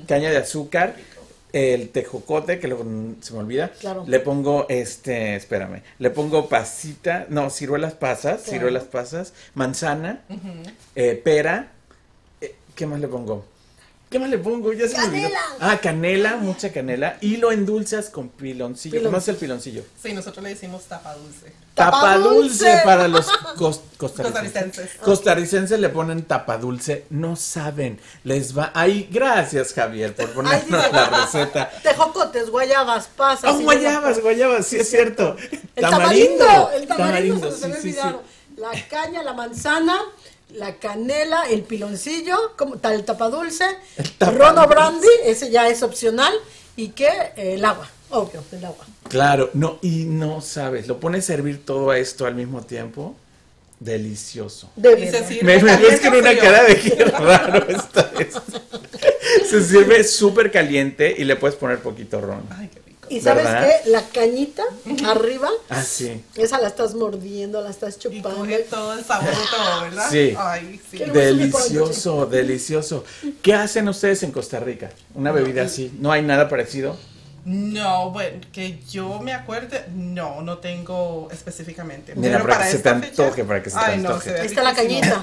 caña 0.08 0.32
de 0.32 0.38
azúcar. 0.38 0.96
El 1.53 1.89
tejocote, 1.89 2.60
que 2.60 2.67
luego 2.67 2.83
se 3.22 3.31
me 3.33 3.39
olvida. 3.39 3.69
Claro. 3.79 4.03
Le 4.07 4.19
pongo, 4.19 4.65
este, 4.69 5.36
espérame, 5.36 5.81
le 6.00 6.10
pongo 6.10 6.50
pasita, 6.50 7.27
no, 7.29 7.50
ciruelas 7.51 7.93
pasas, 7.93 8.41
Claro. 8.41 8.51
ciruelas 8.51 8.83
pasas, 8.86 9.33
manzana, 9.53 10.22
eh, 10.95 11.22
pera, 11.24 11.72
eh, 12.41 12.55
¿qué 12.75 12.88
más 12.88 13.00
le 13.00 13.07
pongo? 13.07 13.45
¿Qué 14.13 14.20
más 14.20 14.29
le 14.29 14.38
pongo? 14.38 14.72
Ya 14.74 14.88
se 14.88 14.96
me 14.96 15.03
olvidó. 15.05 15.24
Canela. 15.24 15.39
Ah, 15.60 15.79
canela, 15.82 16.36
mucha 16.38 16.72
canela. 16.72 17.17
Y 17.20 17.38
lo 17.38 17.51
endulzas 17.51 18.12
con 18.12 18.29
piloncillo. 18.29 19.00
Pilon- 19.00 19.05
¿Cómo 19.05 19.17
es 19.17 19.27
el 19.27 19.36
piloncillo? 19.38 19.84
Sí, 20.01 20.13
nosotros 20.13 20.43
le 20.43 20.50
decimos 20.50 20.84
tapa 20.84 21.15
dulce. 21.15 21.51
Tapadulce 21.74 22.65
Tapadulce. 22.65 22.82
para 22.86 23.08
los 23.08 23.25
cos- 23.58 23.82
costarricenses. 23.98 24.53
Costarricenses. 24.53 24.89
Costarricenses 25.01 25.79
le 25.79 25.89
ponen 25.89 26.22
tapadulce, 26.25 27.05
no 27.10 27.36
saben, 27.36 28.00
les 28.24 28.55
va. 28.55 28.72
Ay, 28.75 29.10
gracias 29.12 29.74
Javier 29.74 30.15
por 30.15 30.29
ponernos 30.34 30.84
dice- 30.84 30.91
la 30.93 31.05
receta. 31.10 31.72
Tejocotes, 31.82 32.51
guayabas, 32.51 33.08
pasas. 33.17 33.55
Oh, 33.55 33.60
guayabas, 33.62 34.22
guayabas, 34.22 34.67
sí 34.67 34.77
es 34.77 34.91
cierto. 34.91 35.36
El 35.75 35.82
tamarindo, 35.89 36.70
el 36.75 36.86
tamarindo, 36.88 37.51
se 37.51 37.51
nos 37.51 37.63
había 37.63 37.75
sí, 37.77 37.82
sí, 37.82 37.93
sí. 37.93 38.00
olvidado. 38.00 38.24
La 38.58 38.70
caña, 38.88 39.24
la 39.24 39.34
manzana, 39.34 40.00
la 40.52 40.76
canela, 40.76 41.44
el 41.50 41.64
piloncillo, 41.64 42.56
como 42.58 42.78
tal, 42.78 42.94
el 42.94 43.06
tapadulce, 43.06 43.66
tapadulce. 44.20 44.38
rono 44.38 44.68
brandy, 44.68 45.08
ese 45.26 45.50
ya 45.52 45.68
es 45.68 45.82
opcional, 45.84 46.34
y 46.76 46.90
que 46.90 47.08
eh, 47.08 47.54
el 47.56 47.66
agua, 47.66 47.90
obvio, 48.12 48.44
el 48.52 48.66
agua. 48.66 48.86
Claro, 49.10 49.50
no, 49.54 49.80
y 49.82 50.06
no 50.06 50.42
sabes, 50.42 50.88
lo 50.88 51.00
pones 51.00 51.24
a 51.26 51.28
servir 51.28 51.66
todo 51.66 51.94
esto 51.94 52.26
al 52.26 52.36
mismo 52.36 52.62
tiempo. 52.62 53.16
Delicioso. 53.80 54.70
De 54.78 54.94
Y 54.98 55.06
se 55.08 55.12
verdad. 55.12 55.28
sirve 55.28 55.44
Me, 55.44 55.64
me 55.64 55.72
caliente 55.72 55.88
ves 55.90 56.00
con 56.00 56.16
una 56.16 56.38
cara 56.38 56.64
de 56.64 56.76
que 56.80 57.04
raro 57.04 57.70
está 57.70 58.12
esto. 58.18 58.42
Se 59.50 59.62
sirve 59.62 60.04
súper 60.06 60.52
caliente 60.52 61.14
y 61.18 61.26
le 61.26 61.36
puedes 61.36 61.58
poner 61.58 61.80
poquito 61.80 62.22
ron. 62.22 62.44
Ay, 62.50 62.70
qué. 62.74 62.82
Y 63.10 63.22
sabes 63.22 63.43
¿Verdad? 63.43 63.69
qué, 63.83 63.89
la 63.89 64.01
cañita 64.10 64.63
arriba, 65.05 65.50
Ah, 65.69 65.81
sí. 65.83 66.24
esa 66.36 66.60
la 66.60 66.67
estás 66.69 66.95
mordiendo, 66.95 67.62
la 67.62 67.69
estás 67.69 67.95
Y 67.98 68.00
chupando. 68.00 68.36
coge 68.39 68.60
todo 68.69 68.93
el 68.93 69.03
sabor 69.03 69.29
todo, 69.51 69.81
¿verdad? 69.81 70.10
Sí. 70.10 70.33
Ay, 70.38 70.81
sí. 70.89 70.98
Delicioso, 71.00 72.25
delicioso. 72.25 73.03
¿Qué 73.41 73.53
hacen 73.53 73.88
ustedes 73.89 74.24
en 74.24 74.31
Costa 74.31 74.60
Rica? 74.60 74.89
Una 75.15 75.31
bebida 75.31 75.63
así. 75.63 75.91
¿No 76.00 76.12
hay 76.12 76.22
nada 76.22 76.48
parecido? 76.50 76.98
No, 77.45 78.12
bueno, 78.12 78.39
que 78.53 78.79
yo 78.89 79.19
me 79.19 79.33
acuerde, 79.33 79.86
no, 79.93 80.41
no 80.41 80.60
tengo 80.60 81.27
específicamente. 81.31 82.15
Mira, 82.15 82.38
Pero 82.38 82.50
para 82.50 82.72
que 82.72 82.77
se 82.77 82.89
antoje, 82.89 83.43
para 83.43 83.62
que 83.62 83.69
se 83.69 83.77
te 83.77 83.81
Ay, 83.83 83.98
no, 84.00 84.10
antoje. 84.10 84.29
se 84.29 84.33
ve 84.33 84.39
Ahí 84.41 84.48
está 84.48 84.63
la 84.63 84.74
cañita. 84.74 85.22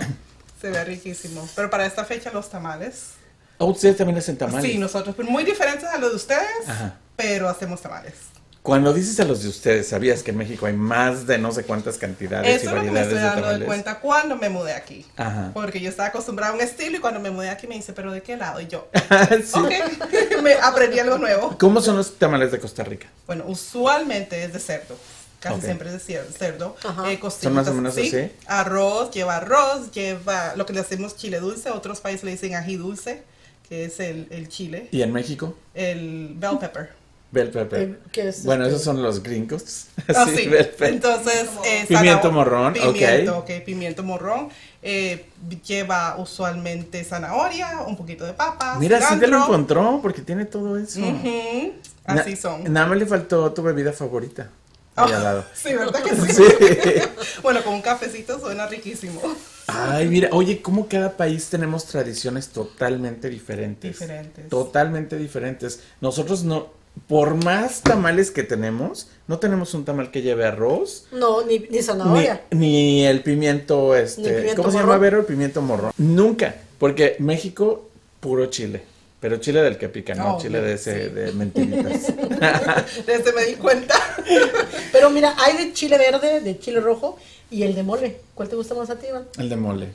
Se 0.61 0.69
ve 0.69 0.85
riquísimo. 0.85 1.49
Pero 1.57 1.71
para 1.71 1.87
esta 1.87 2.05
fecha 2.05 2.31
los 2.31 2.51
tamales. 2.51 3.13
¿Oh, 3.57 3.67
ustedes 3.67 3.97
también 3.97 4.19
hacen 4.19 4.37
tamales? 4.37 4.71
Sí, 4.71 4.77
nosotros, 4.79 5.15
pues, 5.17 5.27
muy 5.29 5.45
diferentes 5.45 5.85
a 5.85 5.97
los 5.99 6.11
de 6.11 6.17
ustedes, 6.17 6.69
Ajá. 6.69 6.97
Pero 7.21 7.49
hacemos 7.49 7.81
tamales. 7.83 8.15
Cuando 8.63 8.93
dices 8.93 9.19
a 9.21 9.25
los 9.25 9.43
de 9.43 9.49
ustedes, 9.49 9.89
¿sabías 9.89 10.23
que 10.23 10.33
en 10.33 10.37
México 10.37 10.67
hay 10.67 10.75
más 10.75 11.27
de 11.27 11.39
no 11.39 11.51
sé 11.51 11.65
cuántas 11.65 11.97
cantidades 11.97 12.47
Eso 12.63 12.65
y 12.65 12.69
es 12.69 12.75
lo 12.75 12.81
que 12.83 12.91
me 12.91 13.01
variedades 13.01 13.07
estoy 13.09 13.19
de 13.19 13.25
dando 13.25 13.41
de 13.41 13.43
tamales? 13.47 13.67
cuenta 13.67 14.01
cuando 14.01 14.37
me 14.37 14.51
mudé 14.51 14.75
aquí. 14.75 15.07
Ajá. 15.17 15.51
Porque 15.55 15.81
yo 15.81 15.89
estaba 15.89 16.11
acostumbrada 16.11 16.53
a 16.53 16.55
un 16.57 16.61
estilo 16.61 16.99
y 16.99 17.01
cuando 17.01 17.21
me 17.21 17.31
mudé 17.31 17.49
aquí 17.49 17.67
me 17.67 17.75
dice, 17.77 17.95
¿pero 17.95 18.13
de 18.13 18.23
qué 18.23 18.37
lado? 18.37 18.61
Y 18.61 18.67
yo, 18.67 18.89
Sí. 19.45 19.59
ok, 19.59 20.43
me 20.43 20.53
aprendí 20.55 20.99
algo 20.99 21.17
nuevo. 21.17 21.57
¿Cómo 21.59 21.81
son 21.81 21.97
los 21.97 22.19
tamales 22.19 22.53
de 22.53 22.59
Costa 22.61 22.85
Rica? 22.85 23.09
Bueno, 23.27 23.45
usualmente 23.47 24.45
es 24.45 24.53
de 24.53 24.59
cerdo. 24.59 24.95
Casi 25.41 25.55
Ok. 25.57 25.63
siempre 25.65 25.89
es 25.95 26.07
de 26.07 26.23
cerdo. 26.31 26.77
Ajá. 26.85 27.11
Eh, 27.11 27.19
costillitas, 27.19 27.43
Son 27.43 27.55
más 27.55 27.69
o 27.69 27.73
menos 27.73 27.95
sí. 27.95 28.09
así. 28.09 28.31
Arroz, 28.47 29.11
lleva 29.11 29.37
arroz, 29.37 29.91
lleva 29.93 30.55
lo 30.55 30.67
que 30.67 30.75
le 30.75 30.81
hacemos 30.81 31.17
chile 31.17 31.41
dulce. 31.41 31.71
Otros 31.71 32.01
países 32.03 32.25
le 32.25 32.33
dicen 32.33 32.55
ají 32.55 32.77
dulce, 32.77 33.23
que 33.71 33.87
es 33.87 34.01
el, 34.01 34.29
el 34.31 34.49
chile. 34.51 34.89
¿Y 34.91 35.01
en 35.01 35.15
México? 35.15 35.57
El 35.73 36.35
bell 36.37 36.59
pepper. 36.59 37.00
Bell 37.33 37.49
pepper. 37.51 37.81
Eh, 37.81 37.99
¿qué 38.11 38.29
es 38.29 38.45
bueno, 38.45 38.65
este? 38.65 38.75
esos 38.75 38.85
son 38.85 39.03
los 39.03 39.23
gringos. 39.23 39.87
Ah, 40.09 40.27
Sí, 40.29 40.37
sí. 40.37 40.49
bell 40.49 40.67
pepper. 40.67 40.89
Entonces, 40.95 41.47
eh, 41.65 41.85
Pimiento 41.87 42.33
morrón, 42.33 42.75
ok. 42.85 42.93
pimiento, 42.93 43.39
ok. 43.39 43.51
Pimiento 43.65 44.03
morrón. 44.03 44.49
Eh, 44.83 45.27
lleva 45.65 46.17
usualmente 46.19 47.05
zanahoria, 47.05 47.83
un 47.87 47.97
poquito 47.97 48.25
de 48.25 48.33
papa. 48.33 48.77
Mira, 48.81 49.01
sí 49.01 49.19
te 49.19 49.27
lo 49.29 49.39
encontró 49.39 50.01
porque 50.03 50.23
tiene 50.23 50.45
todo 50.47 50.77
eso. 50.79 51.01
Así 52.05 52.35
son. 52.37 52.73
Nada 52.73 52.87
más 52.87 52.99
le 52.99 53.07
faltó 53.07 53.53
tu 53.53 53.63
bebida 53.63 53.93
favorita. 53.93 54.49
Ahí 54.97 55.11
Oh, 55.13 55.15
al 55.17 55.23
lado. 55.23 55.45
Sí, 55.55 55.73
¿verdad 55.73 56.03
que 56.03 56.17
sí? 56.17 56.33
Sí. 56.33 56.43
Bueno, 57.43 57.63
con 57.63 57.75
un 57.75 57.83
cafecito 57.83 58.39
suena 58.41 58.67
riquísimo. 58.67 59.21
Ay, 59.69 60.09
mira, 60.09 60.29
oye, 60.33 60.61
cómo 60.61 60.89
cada 60.89 61.17
país 61.17 61.49
tenemos 61.49 61.85
tradiciones 61.87 62.49
totalmente 62.49 63.31
diferentes. 63.31 63.93
Diferentes. 64.01 64.49
Totalmente 64.49 65.17
diferentes. 65.17 65.81
Nosotros 66.01 66.43
no, 66.43 66.69
por 67.07 67.43
más 67.45 67.83
tamales 67.83 68.31
que 68.31 68.43
tenemos, 68.43 69.09
no 69.27 69.39
tenemos 69.39 69.75
un 69.75 69.85
tamal 69.85 70.11
que 70.11 70.23
lleve 70.23 70.45
arroz, 70.45 71.07
No, 71.13 71.45
ni, 71.45 71.59
ni 71.71 71.83
zanahoria. 71.83 72.43
ni 72.51 73.05
el 73.05 73.23
pimiento, 73.23 73.97
este, 73.97 74.21
Ni 74.23 74.29
el 74.29 74.35
pimiento 74.37 74.63
¿cómo 74.63 74.73
se 74.73 74.79
llama. 74.79 74.97
Vero? 74.99 75.21
El 75.21 75.25
pimiento 75.27 75.63
morrón. 75.63 75.93
Nunca, 75.99 76.55
porque 76.79 77.17
México, 77.19 77.89
puro 78.21 78.47
chile. 78.47 78.83
Pero 79.21 79.37
chile 79.37 79.61
del 79.63 79.77
que 79.77 79.89
pica, 79.91 80.15
no 80.15 80.37
Oh, 80.37 80.41
chile 80.41 80.61
de 80.63 80.73
ese, 80.75 81.09
sí. 81.09 81.15
de 81.15 81.33
mentiritas. 81.33 82.07
Desde 83.07 83.33
me 83.35 83.45
di 83.45 83.55
cuenta. 83.55 83.95
Pero 84.93 85.11
mira, 85.11 85.35
hay 85.39 85.57
de 85.59 85.73
chile 85.75 85.99
verde, 85.99 86.41
de 86.41 86.59
chile 86.59 86.81
rojo 86.81 87.19
y 87.51 87.65
el 87.65 87.75
de 87.75 87.83
mole. 87.83 88.17
¿Cuál 88.35 88.49
te 88.49 88.57
gusta 88.57 88.75
más 88.75 88.89
a 88.89 88.97
ti, 88.97 89.09
Iván? 89.09 89.27
el 89.39 89.49
de 89.51 89.57
mole. 89.57 89.89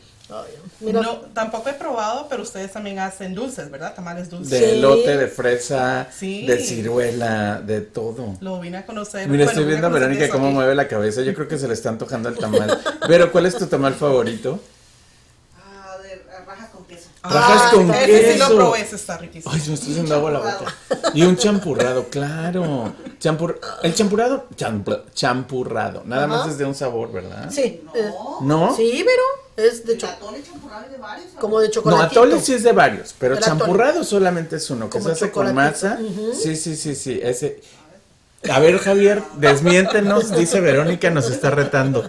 Mira, 0.80 1.02
No, 1.02 1.18
tampoco 1.34 1.70
he 1.70 1.74
probado, 1.74 2.28
pero 2.28 2.42
ustedes 2.44 2.72
también 2.72 2.98
hacen 3.00 3.36
dulces, 3.36 3.70
¿verdad? 3.70 3.94
Tamales 3.94 4.30
dulces. 4.30 4.50
De 4.50 4.60
Sí. 4.60 4.76
elote, 4.78 5.18
de 5.18 5.28
fresa, 5.28 6.08
Sí. 6.12 6.46
de 6.48 6.58
ciruela, 6.60 7.62
de 7.62 7.82
todo. 7.82 8.36
Lo 8.42 8.60
vine 8.60 8.78
a 8.80 8.86
conocer. 8.86 9.28
Mira, 9.28 9.46
bueno, 9.46 9.52
estoy 9.52 9.66
viendo 9.66 9.86
a 9.88 9.90
Verónica 9.92 10.28
cómo 10.30 10.48
aquí. 10.48 10.54
mueve 10.56 10.74
la 10.76 10.88
cabeza. 10.88 11.22
Yo 11.22 11.34
creo 11.36 11.48
que 11.48 11.60
se 11.60 11.68
le 11.68 11.74
está 11.76 11.90
antojando 11.90 12.30
el 12.30 12.38
tamal. 12.38 12.80
Pero, 13.08 13.32
¿cuál 13.32 13.46
es 13.46 13.56
tu 13.58 13.68
tamal 13.68 13.94
favorito? 13.94 14.60
Ah, 15.58 15.96
de 16.02 16.22
rajas 16.46 16.70
con 16.72 16.86
queso. 16.86 17.10
Rajas 17.24 17.62
Ah, 17.66 17.70
con 17.72 17.94
ese 17.94 18.34
sí 18.34 18.40
lo 18.40 18.46
queso. 18.46 18.56
probé, 18.58 18.82
ese 18.82 18.96
está 18.96 19.18
riquísimo. 19.18 19.54
Ay, 19.54 19.60
se 19.62 19.70
me 19.70 19.74
está 19.76 19.88
haciendo 19.92 20.16
agua 20.16 20.32
la 20.32 20.40
boca. 20.40 20.76
Y 21.14 21.22
un 21.24 21.38
champurrado, 21.38 22.06
claro. 22.10 22.94
Champur... 23.20 23.60
El 23.84 23.94
champurrado, 23.94 24.48
champu- 24.56 25.04
champurrado. 25.14 26.02
Nada 26.06 26.26
más 26.26 26.48
es 26.50 26.58
de 26.58 26.66
un 26.66 26.74
sabor, 26.76 27.12
¿verdad? 27.12 27.50
sí. 27.52 27.84
No. 28.42 28.42
¿No? 28.42 28.76
sí, 28.76 29.04
pero 29.06 29.22
es 29.58 29.86
de 29.86 29.94
El 29.94 30.00
cho- 30.00 30.08
atole 30.08 30.44
champurrado 30.44 30.86
es 30.86 30.92
de 30.92 30.98
varios. 30.98 31.24
sabores. 31.26 31.40
como 31.42 31.60
de 31.60 31.68
No, 31.68 31.74
chocolate. 31.74 32.04
atole 32.06 32.40
sí 32.42 32.54
es 32.54 32.64
de 32.64 32.72
varios, 32.72 33.16
pero 33.18 33.36
El 33.36 33.44
atole. 33.44 33.60
champurrado 33.60 34.04
solamente 34.04 34.56
es 34.58 34.70
uno, 34.70 34.86
que 34.90 34.98
Como 35.00 35.06
se 35.06 35.12
hace 35.12 35.32
con 35.32 35.54
masa. 35.54 35.98
Sí, 36.34 36.56
sí, 36.56 36.76
sí, 36.76 36.96
sí, 36.96 37.20
ese. 37.24 37.62
A 38.52 38.60
ver, 38.60 38.78
Javier, 38.78 39.24
desmiéntenos, 39.38 40.30
dice 40.36 40.60
Verónica, 40.62 41.10
nos 41.10 41.32
está 41.32 41.50
retando. 41.50 42.08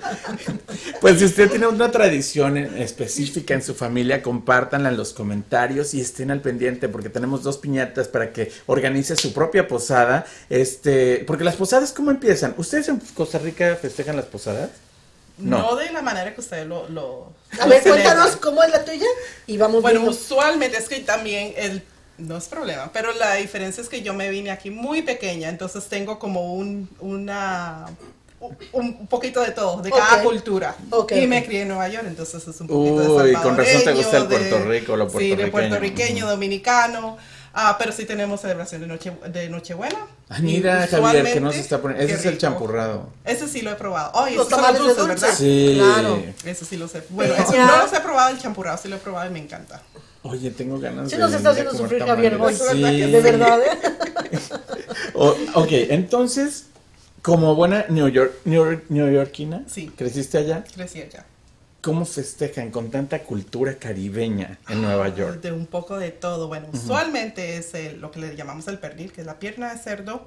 Pues 1.00 1.18
si 1.18 1.24
usted 1.24 1.48
tiene 1.48 1.66
una 1.66 1.90
tradición 1.90 2.58
en- 2.58 2.76
específica 2.76 3.54
en 3.54 3.62
su 3.62 3.74
familia, 3.74 4.22
compártanla 4.22 4.90
en 4.90 4.98
los 4.98 5.14
comentarios 5.14 5.94
y 5.94 6.00
estén 6.02 6.30
al 6.30 6.42
pendiente 6.42 6.90
porque 6.90 7.08
tenemos 7.08 7.42
dos 7.42 7.56
piñatas 7.56 8.08
para 8.08 8.34
que 8.34 8.52
organice 8.66 9.16
su 9.16 9.32
propia 9.32 9.66
posada. 9.66 10.26
Este, 10.50 11.24
porque 11.26 11.42
las 11.44 11.56
posadas, 11.56 11.92
¿cómo 11.92 12.10
empiezan? 12.10 12.54
¿Ustedes 12.58 12.88
en 12.90 13.00
Costa 13.14 13.38
Rica 13.38 13.74
festejan 13.80 14.16
las 14.16 14.26
posadas? 14.26 14.68
No. 15.38 15.58
No. 15.58 15.76
de 15.76 15.92
la 15.92 16.02
manera 16.02 16.34
que 16.34 16.40
ustedes 16.40 16.66
lo, 16.66 16.88
lo 16.88 17.32
A 17.60 17.64
lo 17.64 17.70
ver, 17.70 17.82
celebran. 17.82 18.04
cuéntanos 18.06 18.36
cómo 18.36 18.62
es 18.62 18.70
la 18.70 18.84
tuya 18.84 19.06
y 19.46 19.56
vamos 19.58 19.82
Bueno, 19.82 20.00
viendo. 20.00 20.16
usualmente 20.18 20.78
es 20.78 20.88
que 20.88 21.00
también 21.00 21.52
el 21.56 21.82
no 22.18 22.38
es 22.38 22.44
problema, 22.46 22.90
pero 22.94 23.12
la 23.12 23.34
diferencia 23.34 23.82
es 23.82 23.90
que 23.90 24.00
yo 24.00 24.14
me 24.14 24.30
vine 24.30 24.50
aquí 24.50 24.70
muy 24.70 25.02
pequeña, 25.02 25.50
entonces 25.50 25.84
tengo 25.88 26.18
como 26.18 26.54
un 26.54 26.88
una 27.00 27.84
un, 28.38 28.56
un 28.72 29.06
poquito 29.06 29.40
de 29.42 29.50
todo, 29.50 29.80
de 29.82 29.90
cada 29.90 30.16
Ok. 30.18 30.22
cultura. 30.22 30.74
Ok, 30.90 31.12
y 31.12 31.26
me 31.26 31.44
crié 31.44 31.62
en 31.62 31.68
Nueva 31.68 31.88
York, 31.88 32.04
entonces 32.06 32.46
es 32.46 32.60
un 32.60 32.66
poquito 32.68 33.22
de 33.22 33.30
Uy, 33.30 33.34
con 33.42 33.56
razón 33.56 33.82
te 33.84 33.92
gusta 33.92 34.16
el 34.18 34.28
de- 34.28 34.36
Puerto 34.38 34.58
Rico, 34.68 34.96
lo 34.96 35.08
Sí, 35.10 35.12
de 35.34 35.48
puertorriqueño. 35.48 35.50
puertorriqueño, 35.52 36.26
dominicano. 36.28 37.16
Ah, 37.58 37.76
pero 37.78 37.90
sí 37.90 38.04
tenemos 38.04 38.42
celebración 38.42 38.82
de 38.82 38.86
noche 38.86 39.12
de 39.32 39.48
Nochebuena. 39.48 40.06
Ah, 40.28 40.38
mira, 40.40 40.86
Javier, 40.86 41.24
que 41.32 41.40
nos 41.40 41.54
está 41.56 41.80
poniendo. 41.80 42.04
Ese 42.04 42.14
es 42.14 42.26
el 42.26 42.36
champurrado. 42.36 43.08
Ese 43.24 43.48
sí 43.48 43.62
lo 43.62 43.70
he 43.70 43.76
probado. 43.76 44.10
Oh, 44.12 44.28
Los 44.28 44.46
tamales 44.48 44.78
dulces, 44.78 44.96
dulce. 44.98 45.14
¿verdad? 45.14 45.34
Sí. 45.38 45.74
Claro. 45.78 46.22
Ese 46.44 46.64
sí 46.66 46.76
lo 46.76 46.86
sé. 46.86 47.02
Bueno, 47.08 47.32
eso 47.34 47.56
no 47.56 47.76
los 47.78 47.92
he 47.94 48.00
probado 48.00 48.28
el 48.30 48.38
champurrado, 48.38 48.76
sí 48.76 48.88
lo 48.88 48.96
he 48.96 48.98
probado 48.98 49.30
y 49.30 49.32
me 49.32 49.38
encanta. 49.38 49.80
Oye, 50.22 50.50
tengo 50.50 50.78
ganas 50.78 51.08
Sí 51.08 51.16
de. 51.16 51.22
nos 51.22 51.32
está 51.32 51.50
haciendo 51.50 51.72
sufrir 51.72 52.04
Javier 52.04 52.34
hoy. 52.34 52.54
Sí. 52.54 52.82
De 52.82 53.20
verdad, 53.22 53.58
¿eh? 53.62 54.38
O- 55.14 55.34
ok, 55.54 55.68
entonces, 55.70 56.66
como 57.22 57.54
buena 57.54 57.86
New 57.88 58.08
York, 58.08 58.34
New 58.44 58.62
York, 58.66 58.84
neoyorquina, 58.90 59.62
Sí. 59.66 59.90
creciste 59.96 60.36
allá. 60.36 60.62
Crecí 60.74 61.00
allá. 61.00 61.24
¿Cómo 61.86 62.04
festejan 62.04 62.72
con 62.72 62.90
tanta 62.90 63.20
cultura 63.22 63.76
caribeña 63.76 64.58
en 64.68 64.82
Nueva 64.82 65.08
York? 65.14 65.40
De 65.40 65.52
un 65.52 65.66
poco 65.66 65.96
de 65.96 66.10
todo. 66.10 66.48
Bueno, 66.48 66.66
usualmente 66.72 67.56
es 67.58 67.74
el- 67.74 68.00
lo 68.00 68.10
que 68.10 68.18
le 68.18 68.34
llamamos 68.34 68.66
el 68.66 68.80
pernil, 68.80 69.12
que 69.12 69.20
es 69.20 69.26
la 69.26 69.38
pierna 69.38 69.72
de 69.72 69.78
cerdo. 69.78 70.26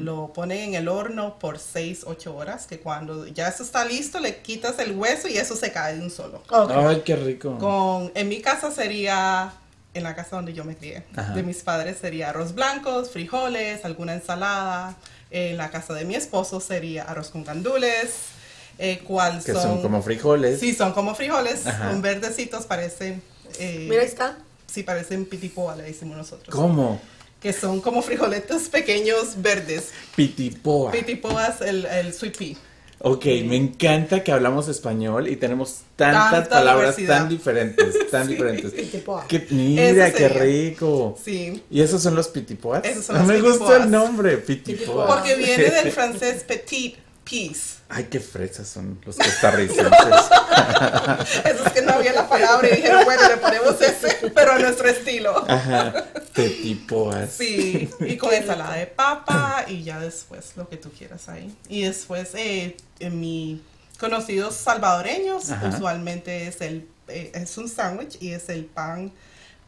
Lo 0.00 0.32
ponen 0.32 0.58
en 0.70 0.74
el 0.74 0.88
horno 0.88 1.38
por 1.38 1.60
6, 1.60 2.00
8 2.04 2.34
horas, 2.34 2.66
que 2.66 2.80
cuando 2.80 3.28
ya 3.28 3.46
eso 3.46 3.62
está 3.62 3.84
listo, 3.84 4.18
le 4.18 4.38
quitas 4.42 4.76
el 4.80 4.96
hueso 4.96 5.28
y 5.28 5.38
eso 5.38 5.54
se 5.54 5.70
cae 5.70 5.96
de 5.96 6.02
un 6.02 6.10
solo. 6.10 6.42
Ok. 6.50 6.70
Ay, 6.74 7.02
qué 7.04 7.14
rico. 7.14 7.56
Con, 7.58 8.10
en 8.16 8.28
mi 8.28 8.40
casa 8.40 8.72
sería 8.72 9.52
en 9.94 10.02
la 10.02 10.16
casa 10.16 10.34
donde 10.34 10.52
yo 10.52 10.64
me 10.64 10.76
crié. 10.76 11.04
Ajá. 11.14 11.32
De 11.32 11.44
mis 11.44 11.62
padres 11.62 11.98
sería 12.00 12.30
arroz 12.30 12.56
blancos, 12.56 13.10
frijoles, 13.10 13.84
alguna 13.84 14.14
ensalada. 14.14 14.96
En 15.30 15.58
la 15.58 15.70
casa 15.70 15.94
de 15.94 16.04
mi 16.04 16.16
esposo 16.16 16.58
sería 16.58 17.04
arroz 17.04 17.30
con 17.30 17.44
gandules. 17.44 18.36
Eh, 18.78 19.00
¿Cuál 19.04 19.42
Que 19.42 19.52
son 19.52 19.82
como 19.82 20.02
frijoles. 20.02 20.60
Sí, 20.60 20.72
son 20.74 20.92
como 20.92 21.14
frijoles. 21.14 21.66
Ajá. 21.66 21.90
Son 21.90 22.00
verdecitos, 22.02 22.64
parecen... 22.66 23.20
eh, 23.58 23.86
Mira, 23.88 24.02
ahí 24.02 24.08
está. 24.08 24.38
Sí, 24.66 24.82
parecen 24.84 25.24
pitipoa, 25.26 25.74
le 25.76 25.84
decimos 25.84 26.16
nosotros. 26.16 26.54
¿Cómo? 26.54 27.00
Que 27.40 27.52
son 27.52 27.80
como 27.80 28.02
frijolitos 28.02 28.68
pequeños 28.68 29.40
verdes. 29.42 29.88
Pitipoa. 30.14 30.90
Pitipoas, 30.92 31.60
el, 31.60 31.86
el 31.86 32.12
sweet 32.12 32.36
pea. 32.36 32.56
Ok, 33.00 33.24
me 33.44 33.54
encanta 33.56 34.24
que 34.24 34.32
hablamos 34.32 34.66
español 34.66 35.28
y 35.28 35.36
tenemos 35.36 35.82
tantas 35.94 36.30
Tanta 36.32 36.48
palabras 36.50 36.96
diversidad. 36.96 37.18
tan 37.20 37.28
diferentes, 37.28 38.10
tan 38.10 38.22
Sí. 38.26 38.32
diferentes. 38.34 38.72
Pitipoa. 38.72 39.24
Que- 39.28 39.46
mira, 39.50 40.12
qué 40.12 40.28
rico. 40.28 41.16
Sí. 41.24 41.62
¿Y 41.70 41.80
esos 41.80 42.02
son 42.02 42.16
los 42.16 42.26
pitipoas? 42.28 42.84
Esos 42.84 43.04
son 43.06 43.14
No 43.16 43.20
los 43.22 43.28
me 43.28 43.40
gusta 43.40 43.76
el 43.84 43.90
nombre, 43.90 44.36
pitipoas. 44.38 45.08
Porque 45.14 45.36
viene 45.36 45.70
del 45.82 45.92
francés 45.92 46.42
petit 46.42 46.96
peas. 47.28 47.78
Ay, 47.88 48.04
qué 48.10 48.20
fresas 48.20 48.68
son 48.68 49.00
los 49.04 49.16
costarricenses. 49.16 49.90
Eso 51.44 51.64
es 51.66 51.72
que 51.72 51.82
no 51.82 51.92
había 51.92 52.12
la 52.12 52.28
palabra 52.28 52.68
y 52.68 52.76
dijeron, 52.76 53.04
bueno, 53.04 53.28
le 53.28 53.36
ponemos 53.38 53.80
ese, 53.80 54.30
pero 54.34 54.52
a 54.52 54.58
nuestro 54.58 54.88
estilo. 54.88 55.44
Ajá, 55.48 56.06
petipoas. 56.34 57.30
Sí, 57.32 57.88
y 58.00 58.16
con 58.16 58.32
ensalada 58.32 58.74
de 58.74 58.86
papa 58.86 59.64
y 59.66 59.82
ya 59.82 60.00
después 60.00 60.56
lo 60.56 60.68
que 60.68 60.76
tú 60.76 60.90
quieras 60.90 61.28
ahí. 61.28 61.54
Y 61.68 61.82
después, 61.82 62.30
eh, 62.34 62.76
en 63.00 63.18
mi 63.18 63.62
conocidos 63.98 64.54
salvadoreños, 64.54 65.50
Ajá. 65.50 65.68
usualmente 65.68 66.46
es 66.46 66.60
el 66.60 66.86
eh, 67.08 67.32
es 67.34 67.56
un 67.58 67.68
sándwich 67.68 68.18
y 68.20 68.32
es 68.32 68.48
el 68.48 68.64
pan 68.64 69.12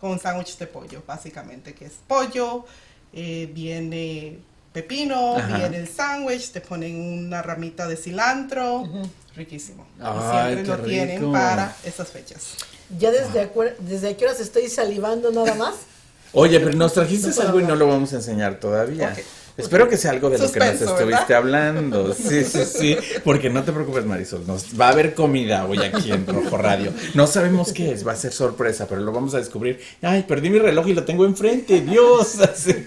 con 0.00 0.19
sándwich 0.19 0.57
de 0.59 0.67
pollo, 0.67 1.02
básicamente, 1.07 1.75
que 1.75 1.87
es 1.87 1.95
pollo, 2.07 2.64
eh, 3.12 3.50
viene 3.52 4.38
pepino, 4.72 5.36
Ajá. 5.36 5.58
viene 5.58 5.78
el 5.78 5.88
sándwich, 5.88 6.50
te 6.52 6.60
ponen 6.60 7.00
una 7.00 7.42
ramita 7.42 7.88
de 7.88 7.96
cilantro, 7.96 8.88
riquísimo. 9.36 9.86
Ay, 10.00 10.52
siempre 10.54 10.76
lo 10.76 10.82
tienen 10.82 11.20
rico. 11.20 11.32
para 11.32 11.74
esas 11.84 12.08
fechas. 12.08 12.54
Ya 12.98 13.10
desde, 13.10 13.52
acuer- 13.52 13.76
desde 13.78 14.16
qué 14.16 14.24
horas 14.26 14.40
estoy 14.40 14.68
salivando 14.68 15.30
nada 15.32 15.54
más. 15.54 15.74
Oye, 16.32 16.60
pero 16.60 16.76
nos 16.76 16.92
trajiste 16.92 17.28
No 17.34 17.42
algo 17.42 17.60
y 17.60 17.64
no 17.64 17.74
lo 17.74 17.88
vamos 17.88 18.12
a 18.12 18.16
enseñar 18.16 18.60
todavía. 18.60 19.14
Espero 19.56 19.88
que 19.88 19.96
sea 19.96 20.12
algo 20.12 20.30
de 20.30 20.38
lo 20.38 20.50
que 20.50 20.58
nos 20.60 20.68
estuviste 20.80 21.04
¿verdad? 21.04 21.36
hablando. 21.36 22.14
Sí, 22.14 22.44
sí, 22.44 22.64
sí. 22.64 22.96
Porque 23.24 23.50
no 23.50 23.62
te 23.64 23.72
preocupes, 23.72 24.04
Marisol. 24.06 24.46
Nos 24.46 24.80
va 24.80 24.86
a 24.86 24.92
haber 24.92 25.12
comida 25.14 25.66
hoy 25.66 25.78
aquí 25.82 26.12
en 26.12 26.26
Rojo 26.26 26.56
Radio. 26.56 26.92
No 27.14 27.26
sabemos 27.26 27.72
qué 27.72 27.92
es, 27.92 28.06
va 28.06 28.12
a 28.12 28.16
ser 28.16 28.32
sorpresa, 28.32 28.86
pero 28.88 29.00
lo 29.02 29.12
vamos 29.12 29.34
a 29.34 29.38
descubrir. 29.38 29.80
Ay, 30.02 30.22
perdí 30.22 30.50
mi 30.50 30.60
reloj 30.60 30.88
y 30.88 30.94
lo 30.94 31.04
tengo 31.04 31.26
enfrente. 31.26 31.80
Dios. 31.80 32.38
Así. 32.40 32.86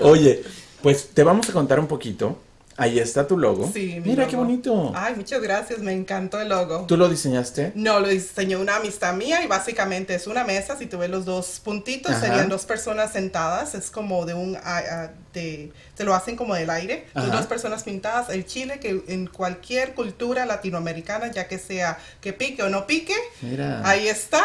Oye, 0.00 0.42
pues 0.82 1.10
te 1.10 1.22
vamos 1.22 1.48
a 1.48 1.52
contar 1.52 1.78
un 1.80 1.86
poquito. 1.86 2.38
Ahí 2.78 2.98
está 2.98 3.26
tu 3.26 3.36
logo. 3.36 3.70
Sí, 3.72 3.96
mi 4.00 4.10
Mira 4.10 4.22
logo. 4.22 4.30
qué 4.30 4.36
bonito. 4.36 4.92
Ay, 4.96 5.14
muchas 5.14 5.42
gracias, 5.42 5.80
me 5.80 5.92
encantó 5.92 6.40
el 6.40 6.48
logo. 6.48 6.86
¿Tú 6.88 6.96
lo 6.96 7.06
diseñaste? 7.10 7.72
No, 7.74 8.00
lo 8.00 8.08
diseñó 8.08 8.58
una 8.60 8.76
amistad 8.76 9.12
mía 9.14 9.44
y 9.44 9.46
básicamente 9.46 10.14
es 10.14 10.26
una 10.26 10.42
mesa. 10.44 10.78
Si 10.78 10.86
tú 10.86 10.96
ves 10.96 11.10
los 11.10 11.26
dos 11.26 11.60
puntitos, 11.62 12.12
Ajá. 12.12 12.20
serían 12.26 12.48
dos 12.48 12.64
personas 12.64 13.12
sentadas. 13.12 13.74
Es 13.74 13.90
como 13.90 14.24
de 14.24 14.32
un. 14.32 14.56
de, 15.34 15.70
se 15.94 16.04
lo 16.04 16.14
hacen 16.14 16.34
como 16.34 16.54
del 16.54 16.70
aire. 16.70 17.06
Dos 17.14 17.46
personas 17.46 17.82
pintadas. 17.84 18.30
El 18.30 18.46
chile, 18.46 18.80
que 18.80 19.04
en 19.06 19.26
cualquier 19.26 19.92
cultura 19.94 20.46
latinoamericana, 20.46 21.30
ya 21.30 21.48
que 21.48 21.58
sea 21.58 21.98
que 22.22 22.32
pique 22.32 22.62
o 22.62 22.70
no 22.70 22.86
pique, 22.86 23.14
Mira. 23.42 23.82
ahí 23.84 24.08
está. 24.08 24.42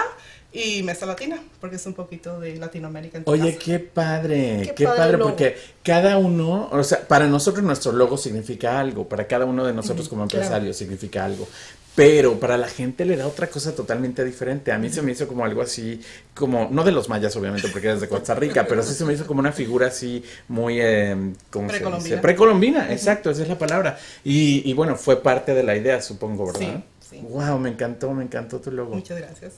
Y 0.57 0.81
mesa 0.81 1.05
latina, 1.05 1.39
porque 1.61 1.75
es 1.75 1.85
un 1.85 1.93
poquito 1.93 2.39
de 2.39 2.55
Latinoamérica. 2.55 3.19
en 3.19 3.25
tu 3.25 3.31
Oye, 3.31 3.53
casa. 3.53 3.63
qué 3.63 3.79
padre, 3.79 4.61
Qué 4.65 4.73
qué, 4.73 4.85
padre 4.85 4.99
padre, 4.99 5.17
porque 5.19 5.57
cada 5.83 6.17
uno, 6.17 6.69
o 6.71 6.83
sea, 6.83 7.07
para 7.07 7.27
nosotros 7.27 7.63
nuestro 7.63 7.91
logo 7.91 8.17
significa 8.17 8.79
algo, 8.79 9.07
para 9.07 9.27
cada 9.27 9.45
uno 9.45 9.63
de 9.65 9.73
nosotros 9.73 10.09
como 10.09 10.27
claro. 10.27 10.43
empresarios 10.43 10.75
significa 10.75 11.25
algo, 11.25 11.47
pero 11.93 12.39
para 12.39 12.57
la 12.57 12.67
gente 12.67 13.05
le 13.05 13.17
da 13.17 13.27
otra 13.27 13.47
cosa 13.47 13.75
totalmente 13.75 14.25
diferente. 14.25 14.71
A 14.71 14.79
mí 14.79 14.89
se 14.89 15.03
me 15.03 15.11
hizo 15.11 15.27
como 15.27 15.45
algo 15.45 15.61
así, 15.61 16.01
como, 16.33 16.69
no 16.71 16.83
de 16.83 16.91
los 16.91 17.07
mayas 17.07 17.35
obviamente, 17.35 17.67
porque 17.69 17.89
eres 17.89 18.01
de 18.01 18.09
Costa 18.09 18.33
Rica, 18.33 18.65
pero 18.67 18.81
sí 18.81 18.95
se 18.95 19.05
me 19.05 19.13
hizo 19.13 19.27
como 19.27 19.41
una 19.41 19.51
figura 19.51 19.87
así 19.87 20.23
muy, 20.47 20.81
eh, 20.81 21.15
¿cómo 21.51 21.69
se 21.69 21.75
dice? 21.75 21.83
Precolombina. 21.83 22.21
Precolombina, 22.21 22.91
exacto, 22.91 23.29
esa 23.29 23.43
es 23.43 23.47
la 23.47 23.59
palabra. 23.59 23.99
Y, 24.23 24.67
y 24.67 24.73
bueno, 24.73 24.95
fue 24.95 25.21
parte 25.21 25.53
de 25.53 25.61
la 25.61 25.75
idea, 25.75 26.01
supongo, 26.01 26.47
¿verdad? 26.47 26.83
Sí, 26.99 27.17
sí. 27.17 27.21
Wow, 27.29 27.59
me 27.59 27.69
encantó, 27.69 28.11
me 28.13 28.23
encantó 28.23 28.59
tu 28.59 28.71
logo. 28.71 28.95
Muchas 28.95 29.19
gracias. 29.19 29.53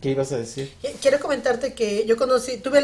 ¿Qué 0.00 0.10
ibas 0.10 0.30
a 0.32 0.38
decir? 0.38 0.72
Quiero 1.00 1.18
comentarte 1.20 1.72
que 1.74 2.04
yo 2.06 2.16
conocí, 2.16 2.58
tuve 2.58 2.78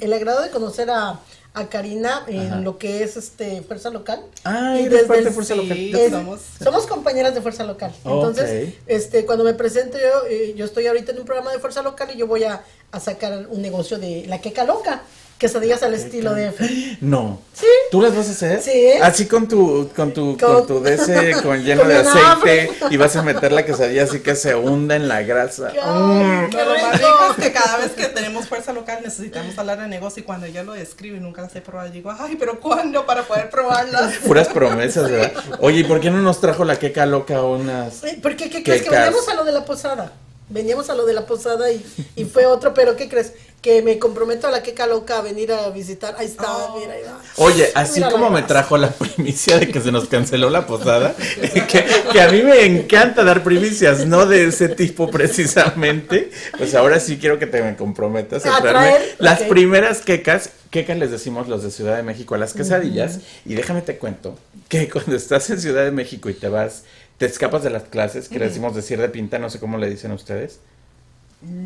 el, 0.00 0.12
agrado 0.12 0.42
de 0.42 0.50
conocer 0.50 0.90
a, 0.90 1.18
a 1.54 1.68
Karina 1.68 2.24
en 2.28 2.46
Ajá. 2.48 2.56
lo 2.60 2.76
que 2.78 3.02
es 3.02 3.16
este 3.16 3.62
Fuerza 3.62 3.90
Local. 3.90 4.22
Ah, 4.44 4.76
Y 4.78 4.88
desde 4.88 5.06
parte 5.06 5.24
de 5.24 5.30
Fuerza 5.30 5.54
sí, 5.54 5.60
Local. 5.62 5.94
Es- 6.00 6.10
somos. 6.12 6.40
somos 6.62 6.86
compañeras 6.86 7.34
de 7.34 7.40
Fuerza 7.40 7.64
Local. 7.64 7.92
Entonces, 8.04 8.74
este, 8.86 9.24
cuando 9.26 9.42
me 9.44 9.54
presento 9.54 9.96
yo, 9.98 10.26
eh, 10.28 10.54
yo 10.56 10.64
estoy 10.66 10.86
ahorita 10.86 11.12
en 11.12 11.18
un 11.20 11.24
programa 11.24 11.50
de 11.50 11.58
Fuerza 11.58 11.82
Local 11.82 12.10
y 12.14 12.18
yo 12.18 12.26
voy 12.26 12.44
a, 12.44 12.62
a 12.92 13.00
sacar 13.00 13.46
un 13.48 13.62
negocio 13.62 13.98
de 13.98 14.26
la 14.28 14.40
queca 14.40 14.64
loca, 14.64 15.02
quesadillas 15.40 15.82
al 15.82 15.94
estilo 15.94 16.34
de 16.34 16.48
F. 16.48 16.98
No. 17.00 17.40
Sí. 17.54 17.66
¿Tú 17.90 18.00
las 18.02 18.14
vas 18.14 18.28
a 18.28 18.30
hacer? 18.30 18.60
Sí. 18.62 18.90
Así 19.02 19.26
con 19.26 19.48
tu, 19.48 19.88
con 19.96 20.12
tu, 20.12 20.36
con, 20.38 20.52
Con- 20.52 20.66
tu 20.66 20.86
ese, 20.86 21.32
con 21.42 21.64
lleno 21.64 21.80
Con 21.80 21.88
de 21.88 21.96
aceite 21.96 22.70
y 22.90 22.96
vas 22.98 23.16
a 23.16 23.22
meter 23.22 23.50
la 23.50 23.64
quesadilla 23.64 24.04
así 24.04 24.20
que 24.20 24.36
se 24.36 24.54
hunda 24.54 24.94
en 24.96 25.08
la 25.08 25.22
grasa. 25.22 25.72
¡Ay, 25.72 25.80
Mm. 25.80 26.50
Pero 26.52 26.64
lo 26.74 26.78
más 26.80 26.92
rico! 26.98 27.08
es 27.38 27.44
que 27.44 27.52
cada 27.52 27.78
vez 27.78 27.92
que 27.92 28.04
tenemos 28.06 28.46
fuerza 28.46 28.72
local 28.74 29.00
necesitamos 29.02 29.58
hablar 29.58 29.80
de 29.80 29.88
negocio 29.88 30.20
y 30.22 30.24
cuando 30.24 30.46
ella 30.46 30.62
lo 30.62 30.72
describe 30.74 31.16
y 31.16 31.20
nunca 31.20 31.40
las 31.42 31.56
he 31.56 31.60
probado, 31.62 31.90
digo, 31.90 32.14
ay, 32.16 32.36
pero 32.38 32.60
¿cuándo 32.60 33.06
para 33.06 33.22
poder 33.22 33.48
probarlas? 33.50 34.14
Puras 34.26 34.48
promesas, 34.48 35.10
¿verdad? 35.10 35.32
Oye, 35.60 35.80
¿y 35.80 35.84
por 35.84 36.00
qué 36.00 36.10
no 36.10 36.18
nos 36.20 36.40
trajo 36.40 36.64
la 36.64 36.78
queca 36.78 37.06
loca 37.06 37.42
unas? 37.42 38.02
Porque, 38.22 38.50
¿qué 38.50 38.62
crees? 38.62 38.82
Que 38.82 38.90
veníamos 38.90 39.26
a 39.28 39.34
lo 39.34 39.44
de 39.44 39.52
la 39.52 39.64
posada. 39.64 40.12
Veníamos 40.52 40.90
a 40.90 40.94
lo 40.94 41.06
de 41.06 41.12
la 41.12 41.26
posada 41.26 41.70
y, 41.70 41.80
y 42.16 42.24
fue 42.24 42.44
otro, 42.44 42.74
pero 42.74 42.96
¿qué 42.96 43.08
crees? 43.08 43.32
Que 43.62 43.82
me 43.82 43.98
comprometo 43.98 44.46
a 44.46 44.50
la 44.50 44.62
queca 44.62 44.86
loca 44.86 45.18
a 45.18 45.20
venir 45.20 45.52
a 45.52 45.68
visitar. 45.68 46.14
Ahí 46.18 46.26
está, 46.26 46.46
Oh. 46.48 46.78
mira, 46.80 46.94
ahí 46.94 47.02
va. 47.02 47.20
Oye, 47.36 47.68
así 47.74 47.96
Mira 48.00 48.10
como 48.10 48.30
me 48.30 48.42
trajo 48.42 48.78
la 48.78 48.88
primicia 48.90 49.58
de 49.58 49.68
que 49.68 49.80
se 49.82 49.92
nos 49.92 50.08
canceló 50.08 50.48
la 50.48 50.66
posada, 50.66 51.14
que, 51.68 51.84
que 52.10 52.20
a 52.22 52.30
mí 52.30 52.42
me 52.42 52.64
encanta 52.64 53.22
dar 53.22 53.42
primicias, 53.42 54.06
no 54.06 54.24
de 54.24 54.46
ese 54.46 54.70
tipo 54.70 55.10
precisamente, 55.10 56.30
pues 56.56 56.74
ahora 56.74 57.00
sí 57.00 57.18
quiero 57.18 57.38
que 57.38 57.46
te 57.46 57.62
me 57.62 57.76
comprometas 57.76 58.46
a 58.46 58.56
A 58.56 58.60
traerme 58.62 58.88
traer, 58.88 59.16
las 59.18 59.42
primeras 59.42 60.00
quecas, 60.00 60.50
quecas 60.70 60.96
les 60.96 61.10
decimos 61.10 61.46
los 61.46 61.62
de 61.62 61.70
Ciudad 61.70 61.96
de 61.96 62.02
México 62.02 62.34
a 62.34 62.38
las 62.38 62.54
quesadillas, 62.54 63.20
y 63.44 63.54
déjame 63.54 63.82
te 63.82 63.98
cuento 63.98 64.38
que 64.68 64.88
cuando 64.92 65.16
estás 65.16 65.50
en 65.50 65.60
Ciudad 65.60 65.84
de 65.84 65.90
México 65.90 66.30
y 66.30 66.34
te 66.34 66.48
vas, 66.48 66.84
te 67.18 67.26
escapas 67.26 67.62
de 67.62 67.68
las 67.68 67.82
clases, 67.82 68.30
que 68.30 68.38
le 68.38 68.46
decimos 68.48 68.74
decir 68.74 68.98
de 68.98 69.10
pinta, 69.10 69.38
no 69.38 69.50
sé 69.50 69.60
cómo 69.60 69.76
le 69.76 69.90
dicen 69.90 70.12
ustedes. 70.12 70.60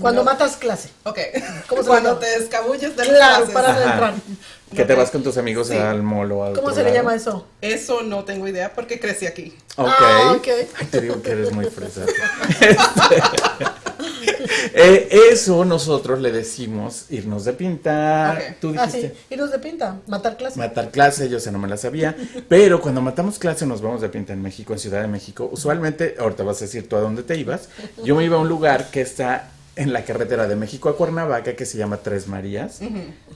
Cuando 0.01 0.23
No. 0.23 0.31
matas 0.31 0.57
clase. 0.57 0.89
Ok. 1.03 1.19
¿Cómo 1.69 1.83
se 1.83 1.89
Cuando 1.89 2.11
llama? 2.11 2.21
te 2.21 2.37
escabulles 2.37 2.97
de 2.97 3.03
Claro, 3.03 3.45
las 3.45 3.53
para 3.53 3.71
entrar. 3.71 4.15
Que 4.75 4.85
te 4.85 4.95
vas 4.95 5.11
con 5.11 5.23
tus 5.23 5.37
amigos 5.37 5.69
Sí. 5.69 5.77
al 5.77 6.03
mall 6.03 6.31
o 6.33 6.45
a 6.45 6.49
¿Cómo 6.53 6.63
otro 6.69 6.75
se 6.75 6.79
le 6.83 6.91
lado. 6.91 6.97
llama 6.97 7.15
eso? 7.17 7.47
Eso 7.61 8.03
no 8.03 8.25
tengo 8.25 8.47
idea 8.47 8.73
porque 8.73 9.01
crecí 9.01 9.27
aquí. 9.27 9.53
Ok. 9.77 9.89
Ah, 9.99 10.35
ok. 10.37 10.49
Ay, 10.79 10.87
te 10.91 11.01
digo 11.01 11.21
que 11.23 11.31
eres 11.33 11.53
muy 11.53 11.65
fresa. 11.67 12.03
Eh, 14.77 15.09
eso 15.33 15.65
nosotros 15.65 16.21
le 16.21 16.33
decimos 16.33 17.07
irnos 17.11 17.45
de 17.45 17.53
pintar. 17.53 18.37
Ok. 18.37 18.43
Tú 18.61 18.75
Ah, 18.79 18.87
dijiste. 18.87 19.09
sí. 19.11 19.35
Irnos 19.35 19.51
de 19.53 19.59
pinta, 19.59 19.97
matar 20.07 20.37
clase. 20.37 20.59
Matar 20.59 20.91
clase, 20.91 21.29
yo 21.29 21.39
sé, 21.41 21.51
no 21.53 21.59
me 21.59 21.69
la 21.69 21.77
sabía. 21.77 22.17
Pero 22.49 22.81
cuando 22.81 23.01
matamos 23.01 23.39
clase 23.39 23.67
nos 23.67 23.81
vamos 23.81 24.01
de 24.01 24.09
pinta 24.09 24.33
en 24.33 24.43
México, 24.43 24.73
en 24.73 24.79
Ciudad 24.79 25.01
de 25.01 25.09
México. 25.09 25.49
Usualmente, 25.53 26.17
ahorita 26.19 26.43
vas 26.43 26.59
a 26.59 26.65
decir 26.65 26.89
tú 26.89 26.97
a 26.97 27.01
dónde 27.01 27.23
te 27.23 27.37
ibas. 27.37 27.69
Yo 28.03 28.15
me 28.17 28.25
iba 28.25 28.37
a 28.37 28.41
un 28.41 28.49
lugar 28.49 28.91
que 28.91 29.01
está 29.01 29.51
en 29.77 29.93
la 29.93 30.05
carretera 30.05 30.47
de 30.47 30.57
México 30.57 30.89
a 30.89 30.97
Cuernavaca, 30.97 31.57
que 31.57 31.67
se 31.67 31.79
llama 31.79 31.99
Tres 31.99 32.29
Marías. 32.29 32.81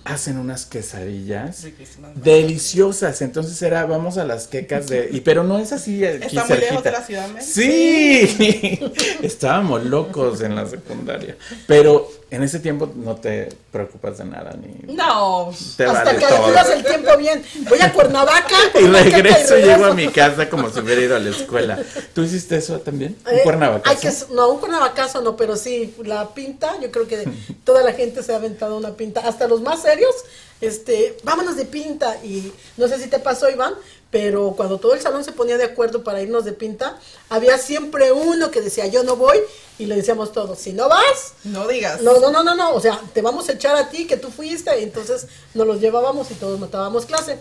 Hacen 0.05 0.39
unas 0.39 0.67
quesadillas 0.67 1.65
Riquísimas. 1.65 2.23
deliciosas. 2.23 3.23
Entonces 3.23 3.61
era, 3.63 3.85
vamos 3.87 4.19
a 4.19 4.25
las 4.25 4.47
quecas 4.47 4.89
de... 4.89 5.09
Y, 5.13 5.21
pero 5.21 5.45
no 5.45 5.59
es 5.59 5.73
así 5.73 6.05
aquí 6.05 6.37
¿Está 6.37 6.47
muy 6.47 6.59
lejos 6.59 6.85
de 6.85 6.91
la 6.91 7.03
Ciudad 7.03 7.27
de 7.27 7.35
México? 7.35 7.53
Sí, 7.53 8.93
estábamos 9.23 9.85
locos 9.85 10.41
en 10.41 10.55
la 10.55 10.67
secundaria. 10.67 11.37
Pero 11.67 12.09
en 12.31 12.43
ese 12.43 12.59
tiempo 12.61 12.91
no 12.95 13.17
te 13.17 13.49
preocupas 13.73 14.19
de 14.19 14.25
nada 14.27 14.55
ni 14.61 14.93
No. 14.95 15.51
te 15.77 15.85
Hasta 15.85 16.05
vale 16.05 16.19
que 16.19 16.25
calculas 16.27 16.71
el 16.71 16.85
tiempo 16.85 17.17
bien. 17.17 17.43
Voy 17.69 17.81
a 17.81 17.93
Cuernavaca. 17.93 18.57
Y 18.81 18.87
regreso, 18.87 19.59
y 19.59 19.63
llego 19.63 19.87
a 19.87 19.95
mi 19.95 20.09
casa 20.09 20.49
como 20.51 20.69
si 20.71 20.81
hubiera 20.81 21.01
ido 21.01 21.17
a 21.17 21.19
la 21.19 21.31
escuela. 21.31 21.79
¿Tú 22.15 22.23
hiciste 22.23 22.57
eso 22.57 22.81
también? 22.81 23.17
¿Un 23.27 23.35
Eh, 23.35 23.41
Cuernavacazo? 23.45 23.91
hay 23.91 23.97
que- 24.29 24.35
no, 24.35 24.49
un 24.51 24.59
cuernavacazo 24.61 25.23
no, 25.23 25.37
pero 25.37 25.57
sí, 25.57 25.95
la 26.05 26.29
pinta, 26.35 26.79
yo 26.81 26.91
creo 26.91 27.07
que 27.09 27.25
toda 27.65 27.83
la 27.83 27.93
gente 27.93 28.23
se 28.23 28.33
ha 28.33 28.37
aventado 28.37 28.77
una 28.77 28.91
pinta, 28.95 29.21
hasta 29.21 29.47
los 29.49 29.61
más 29.63 29.83
serios 29.83 30.15
este, 30.61 31.17
vámonos 31.23 31.57
de 31.57 31.65
pinta. 31.65 32.17
Y 32.25 32.53
no 32.77 32.89
sé 32.89 32.99
si 32.99 33.09
te 33.09 33.19
pasó, 33.21 33.49
Iván, 33.49 33.75
pero 34.11 34.55
cuando 34.57 34.79
todo 34.79 34.95
el 34.95 35.01
salón 35.01 35.23
se 35.25 35.33
ponía 35.33 35.57
de 35.57 35.65
acuerdo 35.65 36.03
para 36.03 36.21
irnos 36.21 36.45
de 36.45 36.53
pinta, 36.53 36.99
había 37.29 37.59
siempre 37.59 38.11
uno 38.13 38.51
que 38.51 38.61
decía, 38.61 38.87
yo 38.87 39.03
no 39.05 39.17
voy, 39.17 39.39
y 39.79 39.87
le 39.87 39.97
decíamos 39.97 40.33
todos, 40.33 40.59
si 40.59 40.73
no 40.73 40.89
vas, 40.89 41.33
No 41.45 41.67
digas. 41.69 42.03
no, 42.03 42.19
no, 42.21 42.31
no, 42.31 42.43
no, 42.43 42.55
no, 42.55 42.75
o 42.75 42.81
sea, 42.81 43.01
te 43.15 43.23
vamos 43.23 43.49
a 43.49 43.53
echar 43.53 43.77
a 43.77 43.89
ti 43.91 44.07
que 44.07 44.17
tú 44.17 44.31
fuiste, 44.31 44.79
y 44.81 44.83
entonces 44.85 45.27
nos 45.55 45.67
los 45.67 45.81
llevábamos 45.81 46.31
y 46.31 46.35
todos 46.35 46.59
matábamos 46.59 47.07
clase. 47.07 47.39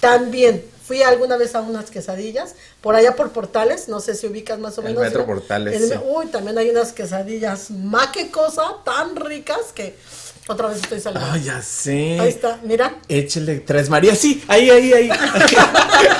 También 0.00 0.64
fui 0.86 1.02
alguna 1.02 1.36
vez 1.36 1.54
a 1.54 1.60
unas 1.60 1.90
quesadillas, 1.90 2.54
por 2.80 2.94
allá 2.94 3.14
por 3.16 3.30
Portales, 3.32 3.88
no 3.88 4.00
sé 4.00 4.14
si 4.14 4.26
ubicas 4.26 4.58
más 4.58 4.76
o 4.78 4.80
El 4.80 4.88
menos. 4.88 5.02
Metro. 5.02 5.26
Portales, 5.26 5.74
El- 5.82 5.88
sí. 5.88 5.94
Uy, 6.04 6.26
también 6.26 6.56
hay 6.58 6.70
unas 6.70 6.92
quesadillas, 6.92 7.70
más 7.70 8.08
que 8.08 8.30
cosa, 8.30 8.76
tan 8.84 9.14
ricas 9.16 9.72
que 9.74 9.94
otra 10.50 10.68
vez 10.68 10.78
estoy 10.82 11.00
saliendo. 11.00 11.28
Ah, 11.30 11.36
ya 11.36 11.62
sé. 11.62 12.18
Ahí 12.20 12.28
está, 12.28 12.58
mira. 12.62 12.96
Échele 13.08 13.60
tres 13.60 13.88
María. 13.88 14.14
Sí, 14.14 14.42
ahí, 14.48 14.70
ahí, 14.70 14.92
ahí. 14.92 15.10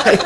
ahí. 0.04 0.18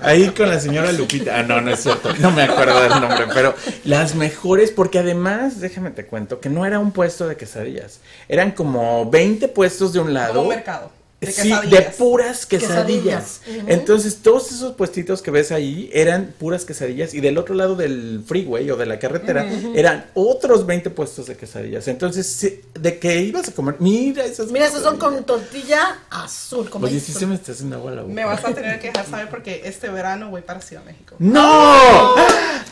Ahí 0.00 0.28
con 0.30 0.48
la 0.48 0.60
señora 0.60 0.92
Lupita. 0.92 1.38
Ah, 1.38 1.42
no, 1.42 1.60
no 1.60 1.70
es 1.70 1.82
cierto. 1.82 2.12
No 2.18 2.30
me 2.30 2.42
acuerdo 2.42 2.80
del 2.82 3.00
nombre, 3.00 3.26
pero 3.32 3.54
las 3.84 4.14
mejores, 4.14 4.70
porque 4.70 4.98
además, 4.98 5.60
déjame 5.60 5.90
te 5.90 6.06
cuento, 6.06 6.40
que 6.40 6.48
no 6.48 6.66
era 6.66 6.78
un 6.78 6.92
puesto 6.92 7.26
de 7.26 7.36
quesadillas. 7.36 8.00
Eran 8.28 8.52
como 8.52 9.08
20 9.10 9.48
puestos 9.48 9.92
de 9.92 10.00
un 10.00 10.14
lado. 10.14 10.34
Como 10.34 10.42
un 10.42 10.48
mercado. 10.48 11.03
De 11.26 11.32
Sí, 11.32 11.52
de 11.70 11.80
puras 11.96 12.46
quesadillas. 12.46 13.40
Entonces, 13.66 14.16
todos 14.22 14.50
esos 14.52 14.72
puestitos 14.74 15.22
que 15.22 15.30
ves 15.30 15.52
ahí 15.52 15.90
eran 15.92 16.34
puras 16.38 16.64
quesadillas. 16.64 17.14
Y 17.14 17.20
del 17.20 17.38
otro 17.38 17.54
lado 17.54 17.76
del 17.76 18.22
freeway 18.26 18.70
o 18.70 18.76
de 18.76 18.86
la 18.86 18.98
carretera 18.98 19.46
eran 19.74 20.06
otros 20.14 20.66
20 20.66 20.90
puestos 20.90 21.26
de 21.26 21.36
quesadillas. 21.36 21.88
Entonces, 21.88 22.52
¿de 22.74 22.98
qué 22.98 23.20
ibas 23.20 23.48
a 23.48 23.52
comer? 23.52 23.76
Mira 23.78 24.24
esas 24.24 24.50
Mira, 24.50 24.66
esos 24.66 24.82
son 24.82 24.98
con 24.98 25.24
tortilla 25.24 25.98
azul. 26.10 26.68
Como 26.70 26.86
Oye, 26.86 27.00
sí 27.00 27.12
se 27.12 27.26
me 27.26 27.34
está 27.34 27.52
haciendo 27.52 27.76
agua 27.76 27.92
la 27.92 28.02
boca. 28.02 28.14
Me 28.14 28.24
vas 28.24 28.44
a 28.44 28.52
tener 28.54 28.78
que 28.80 28.88
dejar 28.88 29.06
saber 29.06 29.28
porque 29.28 29.62
este 29.64 29.88
verano 29.88 30.30
voy 30.30 30.42
para 30.42 30.60
Ciudad 30.60 30.82
de 30.82 30.92
México. 30.92 31.16
¡No! 31.18 32.14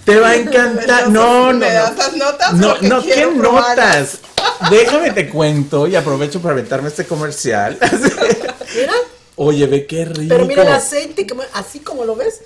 Te 0.05 0.19
va 0.19 0.31
a 0.31 0.37
encantar. 0.37 1.05
Entonces, 1.07 1.09
No, 1.13 1.53
no, 1.53 1.59
¿me 1.59 1.67
no. 1.69 1.73
das 1.75 1.97
las 1.97 2.17
notas? 2.17 2.53
No, 2.55 2.75
no, 2.83 3.03
¿qué 3.03 3.29
probarlas. 3.37 4.19
notas? 4.21 4.32
Déjame 4.71 5.11
te 5.11 5.29
cuento 5.29 5.87
y 5.87 5.97
aprovecho 5.97 6.41
para 6.41 6.55
aventarme 6.55 6.89
este 6.89 7.05
comercial. 7.05 7.79
Mira, 8.75 8.93
Oye, 9.37 9.67
ve 9.67 9.87
qué 9.87 10.05
rico. 10.05 10.29
pero 10.29 10.47
mira 10.47 10.63
el 10.63 10.69
aceite, 10.69 11.27
así 11.55 11.81
como 11.81 12.05
lo 12.05 12.15
ves. 12.17 12.41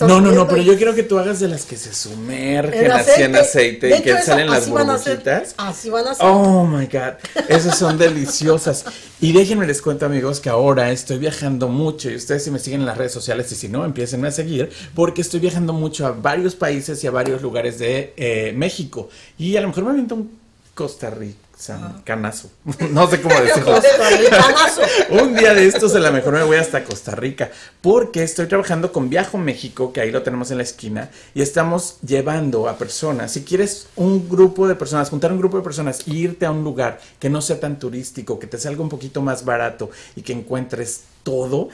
No, 0.00 0.20
no, 0.20 0.32
no, 0.32 0.48
pero 0.48 0.62
yo 0.62 0.76
quiero 0.76 0.94
que 0.94 1.02
tú 1.02 1.18
hagas 1.18 1.40
de 1.40 1.48
las 1.48 1.64
que 1.64 1.76
se 1.76 1.92
sumergen 1.92 2.90
así 2.90 3.22
en 3.22 3.36
aceite 3.36 3.88
De 3.88 3.96
y 3.98 4.02
que 4.02 4.12
hecho, 4.12 4.22
salen 4.24 4.48
las 4.48 4.70
van 4.70 4.88
a 4.88 4.96
burbujitas. 4.96 5.54
Así 5.58 5.90
van 5.90 6.06
a 6.06 6.14
ser. 6.14 6.26
Oh 6.26 6.64
my 6.64 6.86
god, 6.86 7.14
esas 7.48 7.78
son 7.78 7.98
deliciosas. 7.98 8.84
Y 9.20 9.32
déjenme 9.32 9.66
les 9.66 9.82
cuento, 9.82 10.06
amigos, 10.06 10.40
que 10.40 10.48
ahora 10.48 10.90
estoy 10.90 11.18
viajando 11.18 11.68
mucho. 11.68 12.10
Y 12.10 12.16
ustedes, 12.16 12.44
si 12.44 12.50
me 12.50 12.58
siguen 12.58 12.80
en 12.80 12.86
las 12.86 12.96
redes 12.96 13.12
sociales 13.12 13.50
y 13.52 13.56
si 13.56 13.68
no, 13.68 13.84
empiecen 13.84 14.24
a 14.24 14.30
seguir, 14.30 14.70
porque 14.94 15.20
estoy 15.20 15.40
viajando 15.40 15.72
mucho 15.72 16.06
a 16.06 16.12
varios 16.12 16.54
países 16.54 17.02
y 17.04 17.06
a 17.06 17.10
varios 17.10 17.42
lugares 17.42 17.78
de 17.78 18.14
eh, 18.16 18.52
México. 18.56 19.08
Y 19.38 19.56
a 19.56 19.60
lo 19.60 19.68
mejor 19.68 19.84
me 19.84 19.90
aviento 19.90 20.14
un 20.14 20.43
Costa 20.74 21.10
Rica. 21.10 21.44
Canazo. 22.04 22.50
No 22.90 23.08
sé 23.08 23.20
cómo 23.20 23.34
decirlo. 23.40 23.80
Un 25.22 25.34
día 25.34 25.54
de 25.54 25.66
estos 25.66 25.94
a 25.94 26.00
lo 26.00 26.12
mejor 26.12 26.34
me 26.34 26.42
voy 26.42 26.56
hasta 26.56 26.84
Costa 26.84 27.14
Rica 27.14 27.50
porque 27.80 28.22
estoy 28.22 28.46
trabajando 28.46 28.92
con 28.92 29.08
Viajo 29.08 29.38
México, 29.38 29.92
que 29.92 30.00
ahí 30.00 30.10
lo 30.10 30.22
tenemos 30.22 30.50
en 30.50 30.58
la 30.58 30.62
esquina, 30.64 31.10
y 31.34 31.42
estamos 31.42 31.98
llevando 32.06 32.68
a 32.68 32.76
personas, 32.76 33.32
si 33.32 33.44
quieres 33.44 33.88
un 33.96 34.28
grupo 34.28 34.66
de 34.66 34.74
personas, 34.74 35.10
juntar 35.10 35.32
un 35.32 35.38
grupo 35.38 35.56
de 35.56 35.62
personas, 35.62 36.06
e 36.06 36.14
irte 36.14 36.46
a 36.46 36.50
un 36.50 36.64
lugar 36.64 36.98
que 37.18 37.30
no 37.30 37.40
sea 37.40 37.60
tan 37.60 37.78
turístico, 37.78 38.38
que 38.38 38.46
te 38.46 38.58
salga 38.58 38.82
un 38.82 38.88
poquito 38.88 39.22
más 39.22 39.44
barato 39.44 39.90
y 40.16 40.22
que 40.22 40.32
encuentres 40.32 41.04
todo, 41.22 41.68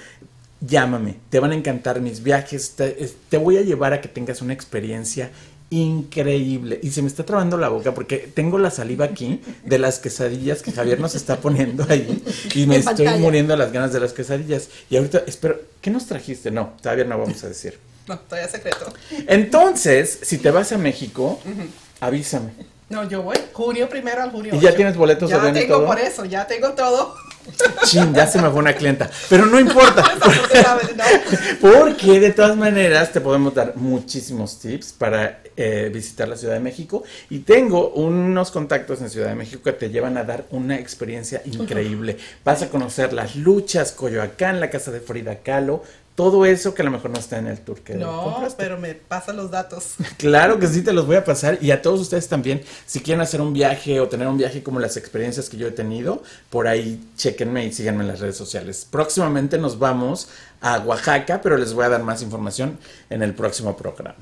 llámame, 0.61 1.17
te 1.31 1.41
van 1.41 1.53
a 1.53 1.55
encantar 1.55 2.01
mis 2.01 2.23
viajes, 2.23 2.73
te, 2.73 3.11
te 3.29 3.39
voy 3.39 3.57
a 3.57 3.63
llevar 3.63 3.93
a 3.93 4.01
que 4.01 4.09
tengas 4.09 4.43
una 4.43 4.53
experiencia 4.53 5.31
increíble. 5.71 6.81
Y 6.83 6.91
se 6.91 7.01
me 7.01 7.09
está 7.09 7.25
trabando 7.25 7.57
la 7.57 7.69
boca 7.69 7.95
porque 7.95 8.19
tengo 8.19 8.59
la 8.59 8.71
saliva 8.71 9.07
aquí 9.07 9.41
de 9.65 9.79
las 9.79 9.99
quesadillas 9.99 10.63
que 10.63 10.73
Javier 10.73 11.01
nos 11.01 11.15
está 11.15 11.37
poniendo 11.37 11.87
ahí. 11.89 12.23
Y 12.55 12.67
me 12.67 12.77
estoy 12.77 13.09
muriendo 13.19 13.57
las 13.57 13.73
ganas 13.73 13.93
de 13.93 14.01
las 14.01 14.13
quesadillas. 14.13 14.69
Y 14.91 14.97
ahorita, 14.97 15.23
espero, 15.27 15.61
¿qué 15.81 15.91
nos 15.91 16.07
trajiste? 16.07 16.51
No, 16.51 16.75
todavía 16.83 17.05
no 17.05 17.19
vamos 17.19 17.43
a 17.45 17.49
decir. 17.49 17.79
No, 18.07 18.19
todavía 18.19 18.51
secreto. 18.51 18.93
Entonces, 19.29 20.19
si 20.23 20.39
te 20.39 20.51
vas 20.51 20.73
a 20.73 20.79
México, 20.79 21.41
avísame. 22.01 22.51
No, 22.89 23.09
yo 23.09 23.23
voy 23.23 23.37
junio 23.53 23.89
primero 23.89 24.21
al 24.21 24.33
junio. 24.33 24.53
¿Y 24.53 24.59
ya 24.59 24.75
tienes 24.75 24.97
boletos 24.97 25.31
de 25.31 25.37
Ya 25.37 25.51
y 25.51 25.53
tengo 25.53 25.77
todo? 25.77 25.87
por 25.87 26.01
eso, 26.01 26.25
ya 26.25 26.47
tengo 26.49 26.71
todo. 26.73 27.15
Chin, 27.85 28.13
ya 28.13 28.27
se 28.27 28.41
me 28.43 28.51
fue 28.51 28.59
una 28.59 28.75
clienta. 28.75 29.09
Pero 29.29 29.47
no 29.47 29.61
importa. 29.61 30.03
¿no? 30.97 31.71
Porque 31.71 32.19
de 32.19 32.31
todas 32.33 32.57
maneras 32.57 33.13
te 33.13 33.21
podemos 33.21 33.55
dar 33.55 33.77
muchísimos 33.77 34.59
tips 34.59 34.93
para 34.93 35.41
eh, 35.63 35.91
visitar 35.93 36.27
la 36.27 36.37
Ciudad 36.37 36.55
de 36.55 36.61
México. 36.61 37.03
Y 37.29 37.41
tengo 37.41 37.91
unos 37.91 38.51
contactos 38.51 39.01
en 39.03 39.11
Ciudad 39.11 39.29
de 39.29 39.35
México 39.35 39.63
que 39.63 39.73
te 39.73 39.91
llevan 39.91 40.17
a 40.17 40.25
dar 40.25 40.47
una 40.51 40.79
experiencia 40.79 41.43
increíble. 41.45 42.17
Vas 42.45 42.63
a 42.63 42.71
conocer 42.71 43.13
las 43.13 43.37
luchas, 43.37 43.93
Coyoacán, 43.93 44.59
la 44.61 44.71
casa 44.71 44.91
de 44.91 45.01
Frida 45.01 45.37
Kahlo, 45.41 45.83
todo 46.15 46.45
eso 46.45 46.75
que 46.75 46.83
a 46.83 46.85
lo 46.85 46.91
mejor 46.91 47.11
no 47.13 47.19
está 47.19 47.39
en 47.39 47.47
el 47.47 47.61
tour 47.61 47.81
que 47.81 47.95
No, 47.95 48.25
compraste. 48.25 48.63
pero 48.63 48.79
me 48.79 48.95
pasan 48.95 49.37
los 49.37 49.51
datos. 49.51 49.95
Claro 50.19 50.59
que 50.59 50.67
sí, 50.67 50.83
te 50.83 50.93
los 50.93 51.07
voy 51.07 51.17
a 51.17 51.25
pasar. 51.25 51.59
Y 51.63 51.71
a 51.71 51.81
todos 51.81 52.01
ustedes 52.01 52.29
también, 52.29 52.63
si 52.85 53.01
quieren 53.01 53.23
hacer 53.23 53.41
un 53.41 53.53
viaje 53.55 54.01
o 54.01 54.09
tener 54.09 54.29
un 54.29 54.37
viaje 54.37 54.63
como 54.63 54.81
las 54.81 54.97
experiencias 54.99 55.49
que 55.49 55.57
yo 55.57 55.69
he 55.69 55.71
tenido, 55.73 56.23
por 56.51 56.69
ahí 56.69 57.01
chequenme 57.17 57.65
y 57.65 57.73
síganme 57.73 58.03
en 58.03 58.09
las 58.09 58.21
redes 58.21 58.37
sociales. 58.37 58.87
Próximamente 58.91 59.57
nos 59.57 59.79
vamos 59.79 60.29
a 60.61 60.79
Oaxaca, 60.81 61.41
pero 61.43 61.57
les 61.57 61.73
voy 61.73 61.85
a 61.85 61.89
dar 61.89 62.03
más 62.03 62.21
información 62.23 62.79
en 63.09 63.23
el 63.23 63.33
próximo 63.35 63.75
programa. 63.77 64.17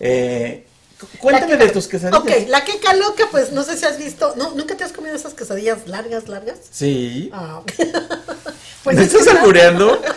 Eh, 0.00 0.64
cu- 0.98 1.06
cuéntame 1.18 1.52
La 1.56 1.64
de 1.66 1.68
tus 1.70 1.86
quesadillas. 1.86 2.20
Ok, 2.20 2.48
la 2.48 2.64
queca 2.64 2.94
loca, 2.94 3.28
pues 3.30 3.52
no 3.52 3.62
sé 3.62 3.76
si 3.76 3.84
has 3.84 3.98
visto. 3.98 4.34
¿No, 4.36 4.50
¿Nunca 4.52 4.76
te 4.76 4.84
has 4.84 4.92
comido 4.92 5.14
esas 5.14 5.34
quesadillas 5.34 5.86
largas, 5.86 6.26
largas? 6.28 6.58
Sí. 6.70 7.30
Ah, 7.32 7.60
pues 8.84 8.96
¿Me 8.96 9.02
es 9.04 9.14
estás 9.14 9.36
albureando? 9.36 10.00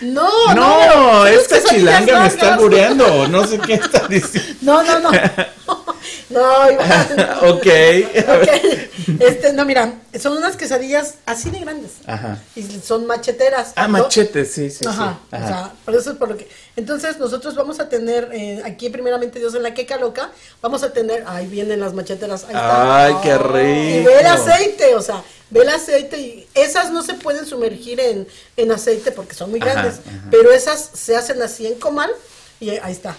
No. 0.00 0.28
No, 0.54 0.54
no. 0.54 1.26
Esta 1.26 1.62
chilanga 1.62 2.22
me 2.22 2.26
está 2.26 2.54
albureando. 2.54 3.28
No 3.28 3.46
sé 3.46 3.58
qué 3.66 3.74
está 3.74 4.08
diciendo. 4.08 4.54
No, 4.60 4.82
no, 4.82 4.98
no. 4.98 5.10
No, 6.30 6.70
Iván. 6.70 7.06
ok. 7.42 7.66
Ok. 8.32 9.20
Este, 9.20 9.52
no, 9.52 9.64
mira, 9.64 9.94
son 10.20 10.36
unas 10.36 10.56
quesadillas 10.56 11.14
así 11.26 11.50
de 11.50 11.58
grandes. 11.60 11.92
Ajá. 12.06 12.38
Y 12.54 12.62
son 12.84 13.06
macheteras. 13.06 13.72
Ah, 13.76 13.88
¿no? 13.88 13.94
machete, 13.98 14.44
sí, 14.44 14.70
sí, 14.70 14.84
Ajá, 14.86 15.18
sí. 15.30 15.36
o 15.36 15.38
sea, 15.48 15.72
por 15.84 15.94
eso 15.94 16.10
es 16.12 16.16
por 16.16 16.28
lo 16.28 16.36
que. 16.36 16.48
Entonces, 16.76 17.18
nosotros 17.18 17.54
vamos 17.54 17.80
a 17.80 17.88
tener 17.88 18.30
eh, 18.32 18.62
aquí, 18.64 18.88
primeramente 18.90 19.38
Dios, 19.38 19.54
en 19.54 19.62
la 19.62 19.74
queca 19.74 19.96
loca, 19.96 20.30
vamos 20.60 20.82
a 20.82 20.92
tener. 20.92 21.24
Ahí 21.26 21.46
vienen 21.46 21.80
las 21.80 21.92
macheteras. 21.94 22.44
Ahí 22.44 22.54
están. 22.54 22.90
Ay, 22.90 23.14
qué 23.22 23.28
Y 23.30 23.32
rico. 23.98 24.10
ve 24.10 24.20
el 24.20 24.26
aceite, 24.26 24.94
o 24.94 25.02
sea, 25.02 25.22
ve 25.50 25.60
el 25.62 25.68
aceite. 25.68 26.18
Y 26.20 26.46
esas 26.54 26.90
no 26.90 27.02
se 27.02 27.14
pueden 27.14 27.44
sumergir 27.46 27.98
en, 28.00 28.26
en 28.56 28.72
aceite 28.72 29.10
porque 29.12 29.34
son 29.34 29.50
muy 29.50 29.60
Ajá, 29.60 29.72
grandes. 29.72 30.00
ajá. 30.06 30.28
Pero 30.30 30.52
esas 30.52 30.90
se 30.94 31.16
hacen 31.16 31.42
así 31.42 31.66
en 31.66 31.74
comal 31.74 32.10
y 32.60 32.70
ahí 32.70 32.92
está. 32.92 33.16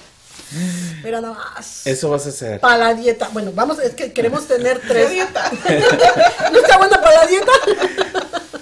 Mira 1.03 1.19
nada 1.21 1.33
más. 1.33 1.85
Eso 1.87 2.09
vas 2.09 2.25
a 2.25 2.29
hacer. 2.29 2.59
Para 2.59 2.77
la 2.77 2.93
dieta. 2.93 3.29
Bueno, 3.33 3.51
vamos, 3.53 3.79
es 3.79 3.93
que 3.95 4.13
queremos 4.13 4.47
tener 4.47 4.79
¿Qué 4.81 4.87
tres. 4.87 5.11
dieta? 5.11 5.51
¿No 6.51 6.57
está 6.59 6.77
buena 6.77 7.01
para 7.01 7.21
la 7.21 7.25
dieta? 7.27 7.51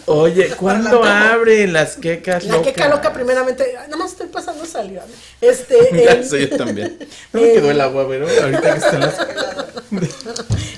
Oye, 0.06 0.50
¿cuándo 0.56 1.04
la- 1.04 1.34
abren 1.34 1.74
las 1.74 1.96
quecas 1.98 2.44
La 2.46 2.56
locas? 2.58 2.74
queca 2.74 2.88
loca, 2.90 3.14
primeramente. 3.14 3.74
Nada 3.74 3.98
más 3.98 4.12
estoy 4.12 4.28
pasando 4.28 4.66
saliva. 4.66 5.04
Este. 5.42 5.78
Ya 6.06 6.38
yo 6.38 6.58
también. 6.58 6.98
No 7.34 7.42
me 7.42 7.54
quedó 7.54 7.72
el 7.72 7.82
agua, 7.82 8.06
pero 8.08 8.28
ahorita 8.28 8.62
que 8.74 8.78
están 8.80 9.00
las... 9.02 9.16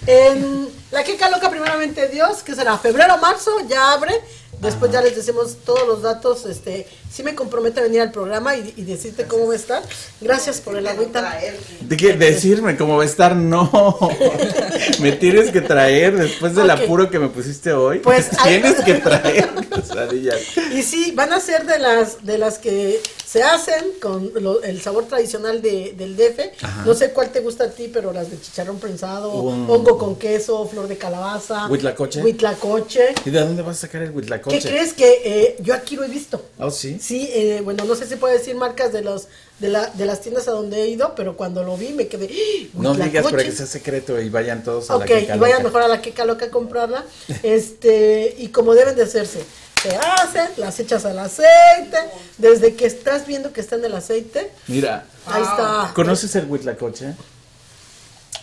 En 0.08 0.67
la 0.91 1.03
queca 1.03 1.29
loca, 1.29 1.49
primeramente 1.49 2.08
Dios, 2.10 2.43
que 2.43 2.56
será 2.56 2.77
febrero, 2.77 3.17
marzo, 3.17 3.51
ya 3.67 3.93
abre. 3.93 4.13
Después 4.60 4.91
ya 4.91 5.01
les 5.01 5.15
decimos 5.15 5.58
todos 5.65 5.88
los 5.88 6.01
datos. 6.01 6.45
Este, 6.45 6.88
sí 7.13 7.21
me 7.23 7.36
compromete 7.36 7.80
a 7.80 7.84
venir 7.84 8.02
al 8.02 8.12
programa 8.12 8.56
y, 8.58 8.73
y 8.76 8.84
decirte 8.84 9.26
cómo 9.26 9.47
va 9.47 9.54
a 9.54 9.56
estar. 9.58 9.84
Gracias 10.19 10.60
por 10.62 10.76
el 10.78 10.88
agüita. 10.88 11.39
¿De 11.82 11.97
qué? 11.97 12.13
Decirme 12.13 12.76
cómo 12.78 12.97
va 12.97 13.04
a 13.04 13.06
estar, 13.06 13.36
no. 13.36 13.69
Me 14.99 15.12
tienes 15.13 15.52
que 15.52 15.62
traer 15.62 16.15
después 16.17 16.56
del 16.56 16.69
apuro 16.69 17.10
que 17.10 17.19
me 17.19 17.30
pusiste 17.30 17.73
hoy. 17.73 17.99
Pues, 17.99 18.30
tienes 18.43 18.76
que 18.82 18.95
traer 18.95 19.49
quesadillas. 19.73 20.38
Y 20.73 20.82
sí, 20.84 21.12
van 21.15 21.32
a 21.34 21.39
ser 21.39 21.65
de 21.65 21.80
las 21.80 22.26
de 22.26 22.38
las 22.38 22.58
que 22.60 23.02
Se 23.26 23.41
hacen 23.41 23.84
con 24.02 24.32
lo- 24.41 24.62
el 24.63 24.80
sabor 24.82 25.06
tradicional 25.06 25.62
de, 25.62 25.93
del 25.97 26.15
DF. 26.15 26.63
Ajá. 26.63 26.84
No 26.86 26.93
sé 26.93 27.12
cuál 27.12 27.32
te 27.32 27.39
gusta 27.39 27.65
a 27.65 27.69
ti, 27.69 27.89
pero 27.91 28.13
las 28.13 28.30
de 28.30 28.39
chicharrón 28.39 28.78
prensado, 28.80 29.32
hongo 29.32 29.97
con 29.97 30.15
queso, 30.17 30.67
flor 30.67 30.88
de 30.88 30.97
calabaza. 30.97 31.67
Huitlacoche. 31.67 32.21
Huitlacoche. 32.21 33.15
¿Y 33.26 33.30
de 33.32 33.39
dónde 33.39 33.62
vas 33.63 33.78
a 33.78 33.82
sacar 33.82 34.04
el 34.04 34.12
huitlacoche? 34.12 34.60
¿Qué 34.60 34.67
crees 34.69 34.93
que 34.93 35.21
eh, 35.26 35.56
yo 35.60 35.73
aquí 35.73 35.95
lo 35.95 36.04
he 36.04 36.10
visto? 36.10 36.43
Oh, 36.60 36.69
sí. 36.69 36.97
Sí, 37.03 37.29
eh, 37.33 37.59
bueno, 37.61 37.83
no 37.83 37.95
sé 37.95 38.07
si 38.07 38.15
puedo 38.15 38.33
decir 38.33 38.55
marcas 38.55 38.93
de 38.93 39.01
los 39.01 39.27
de, 39.59 39.67
la, 39.67 39.87
de 39.87 40.05
las 40.05 40.21
tiendas 40.21 40.47
a 40.47 40.51
donde 40.51 40.83
he 40.83 40.87
ido, 40.87 41.15
pero 41.15 41.35
cuando 41.35 41.61
lo 41.63 41.75
vi 41.75 41.89
me 41.89 42.07
quedé. 42.07 42.29
¡Ah! 42.31 42.67
No 42.75 42.93
digas 42.93 43.05
Huitlacoche". 43.25 43.31
para 43.31 43.43
que 43.43 43.51
sea 43.51 43.65
secreto 43.65 44.21
y 44.21 44.29
vayan 44.29 44.63
todos 44.63 44.89
a 44.89 44.95
Ok, 44.95 44.99
la 45.01 45.05
que 45.07 45.19
y 45.35 45.37
vayan 45.37 45.63
mejor 45.63 45.81
a 45.81 45.89
la 45.89 46.01
queca 46.01 46.23
loca 46.23 46.45
a 46.45 46.49
comprarla. 46.49 47.03
Este, 47.43 48.33
y 48.37 48.47
como 48.49 48.73
deben 48.73 48.95
de 48.95 49.03
hacerse, 49.03 49.43
se 49.81 49.95
hacen, 49.97 50.47
las 50.55 50.79
echas 50.79 51.03
al 51.03 51.19
aceite, 51.19 51.97
desde 52.37 52.73
que 52.75 52.85
estás 52.85 53.27
viendo 53.27 53.51
que 53.51 53.59
está 53.59 53.75
en 53.75 53.83
el 53.83 53.95
aceite, 53.95 54.49
Mira, 54.67 55.05
ahí 55.25 55.41
Wow. 55.41 55.51
está. 55.51 55.91
¿conoces 55.93 56.33
el 56.37 56.49
huitlacoche? 56.49 57.15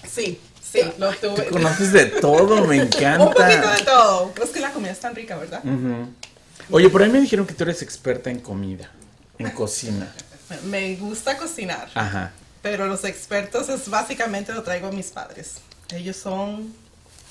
Sí, 0.07 0.39
sí, 0.71 0.81
lo 0.99 1.11
tuve. 1.15 1.45
Tú 1.45 1.53
conoces 1.55 1.93
de 1.95 2.05
todo, 2.07 2.67
me 2.67 2.77
encanta. 2.77 3.25
Un 3.25 3.33
poquito 3.33 3.71
de 3.71 3.85
todo. 3.87 4.33
Creo 4.35 4.53
que 4.53 4.61
la 4.61 4.71
comida 4.73 4.91
es 4.93 5.01
tan 5.01 5.15
rica, 5.15 5.37
¿verdad? 5.39 5.61
Ujú. 5.65 6.09
Oye, 6.71 6.89
por 6.91 7.03
ahí 7.03 7.11
me 7.11 7.21
dijeron 7.21 7.47
que 7.47 7.55
tú 7.55 7.65
eres 7.65 7.83
experta 7.83 8.31
en 8.31 8.41
comida, 8.41 8.91
en 9.39 9.51
cocina. 9.53 10.13
Me 10.65 10.97
gusta 10.97 11.37
cocinar, 11.39 11.89
Ajá. 11.95 12.33
pero 12.63 12.87
los 12.87 13.05
expertos 13.05 13.69
es 13.69 13.89
básicamente 13.89 14.53
lo 14.53 14.63
traigo 14.63 14.89
a 14.89 14.93
mis 14.93 15.07
padres. 15.07 15.55
Ellos 15.95 16.17
son, 16.17 16.73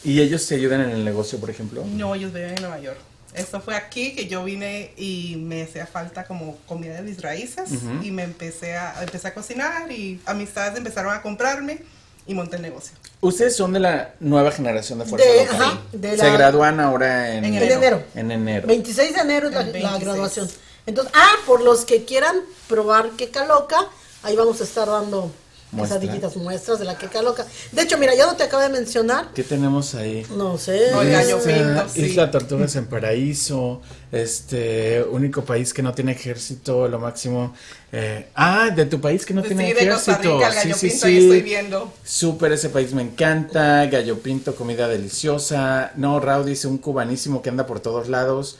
¿Y 0.03 0.21
ellos 0.21 0.45
te 0.47 0.55
ayudan 0.55 0.81
en 0.81 0.91
el 0.91 1.03
negocio, 1.05 1.39
por 1.39 1.49
ejemplo? 1.49 1.83
no, 1.85 2.15
ellos 2.15 2.33
viven 2.33 2.51
en 2.55 2.61
Nueva 2.61 2.79
York. 2.79 2.97
Esto 3.33 3.61
fue 3.61 3.75
aquí 3.75 4.15
que 4.15 4.27
yo 4.27 4.43
vine 4.43 4.91
y 4.97 5.35
me 5.37 5.61
hacía 5.61 5.85
falta 5.85 6.23
como 6.25 6.57
comida 6.67 6.95
de 6.95 7.03
mis 7.03 7.21
raíces 7.21 7.69
y 8.01 8.09
me 8.09 8.23
empecé 8.23 8.75
a, 8.75 9.03
empecé 9.03 9.27
a 9.27 9.33
cocinar 9.35 9.91
y 9.91 10.19
amistades 10.25 10.75
empezaron 10.75 11.13
a 11.13 11.21
comprarme 11.21 11.83
y 12.29 12.35
monté 12.35 12.57
el 12.57 12.61
negocio. 12.61 12.93
Ustedes 13.21 13.55
son 13.55 13.73
de 13.73 13.79
la 13.79 14.13
nueva 14.19 14.51
generación 14.51 14.99
de 14.99 15.05
Fuerza 15.05 15.27
De- 15.27 15.45
Local. 15.45 15.61
ajá, 15.61 15.81
de 15.91 16.15
Se 16.17 16.29
gradúan 16.31 16.79
ahora 16.79 17.33
en, 17.33 17.43
En 17.43 17.55
En 17.55 17.63
enero. 17.71 18.03
En 18.13 18.29
enero. 18.31 18.67
26 18.67 19.15
de 19.15 19.19
enero 19.21 19.47
es 19.47 19.53
la, 19.55 19.63
la 19.63 19.71
26. 19.71 20.01
graduación. 20.03 20.49
Entonces, 20.85 21.11
ah, 21.15 21.31
por 21.47 21.61
los 21.61 21.85
que 21.85 22.05
quieran 22.05 22.35
probar 22.67 23.09
queca 23.11 23.45
loca, 23.47 23.77
ahí 24.21 24.35
vamos 24.35 24.61
a 24.61 24.63
estar 24.63 24.87
dando 24.87 25.31
Muestra. 25.71 25.99
quesadillitas 25.99 26.35
muestras 26.37 26.79
de 26.79 26.85
la 26.85 26.97
queca 26.97 27.21
loca. 27.21 27.45
De 27.71 27.81
hecho, 27.83 27.97
mira, 27.97 28.15
ya 28.15 28.25
no 28.25 28.35
te 28.35 28.43
acabo 28.43 28.63
de 28.63 28.69
mencionar, 28.69 29.29
¿Qué 29.35 29.43
tenemos 29.43 29.93
ahí? 29.95 30.25
no 30.35 30.57
sé. 30.57 30.89
No, 30.91 31.01
el 31.01 31.11
gallo 31.11 31.37
Isla- 31.37 31.45
pinto, 31.83 31.89
sí. 31.93 32.01
Isla 32.05 32.31
Tortugas 32.31 32.75
en 32.75 32.85
Paraíso, 32.87 33.81
este, 34.11 35.03
único 35.03 35.43
país 35.43 35.73
que 35.73 35.81
no 35.83 35.93
tiene 35.93 36.13
ejército, 36.13 36.87
lo 36.87 36.99
máximo. 36.99 37.53
eh, 37.91 38.27
ah, 38.35 38.69
de 38.75 38.85
tu 38.85 38.99
país 39.01 39.25
que 39.25 39.33
no 39.33 39.41
Sí, 39.41 39.47
tiene 39.49 39.73
de 39.73 39.89
Costa 39.89 40.11
ejército. 40.13 40.35
Rica, 40.37 40.47
el 40.47 40.53
sí, 40.53 40.59
gallo 40.59 40.75
sí, 40.75 40.89
pinto, 40.89 41.05
ahí 41.07 41.17
estoy 41.17 41.37
sí. 41.37 41.43
viendo. 41.43 41.93
Súper, 42.03 42.51
ese 42.51 42.69
país 42.69 42.93
me 42.93 43.01
encanta. 43.01 43.85
Gallo 43.87 44.19
Pinto, 44.19 44.55
comida 44.55 44.87
deliciosa. 44.87 45.91
No, 45.95 46.19
Raúl 46.19 46.45
dice 46.45 46.67
un 46.67 46.77
cubanísimo 46.77 47.41
que 47.41 47.49
anda 47.49 47.65
por 47.65 47.79
todos 47.79 48.07
lados. 48.07 48.57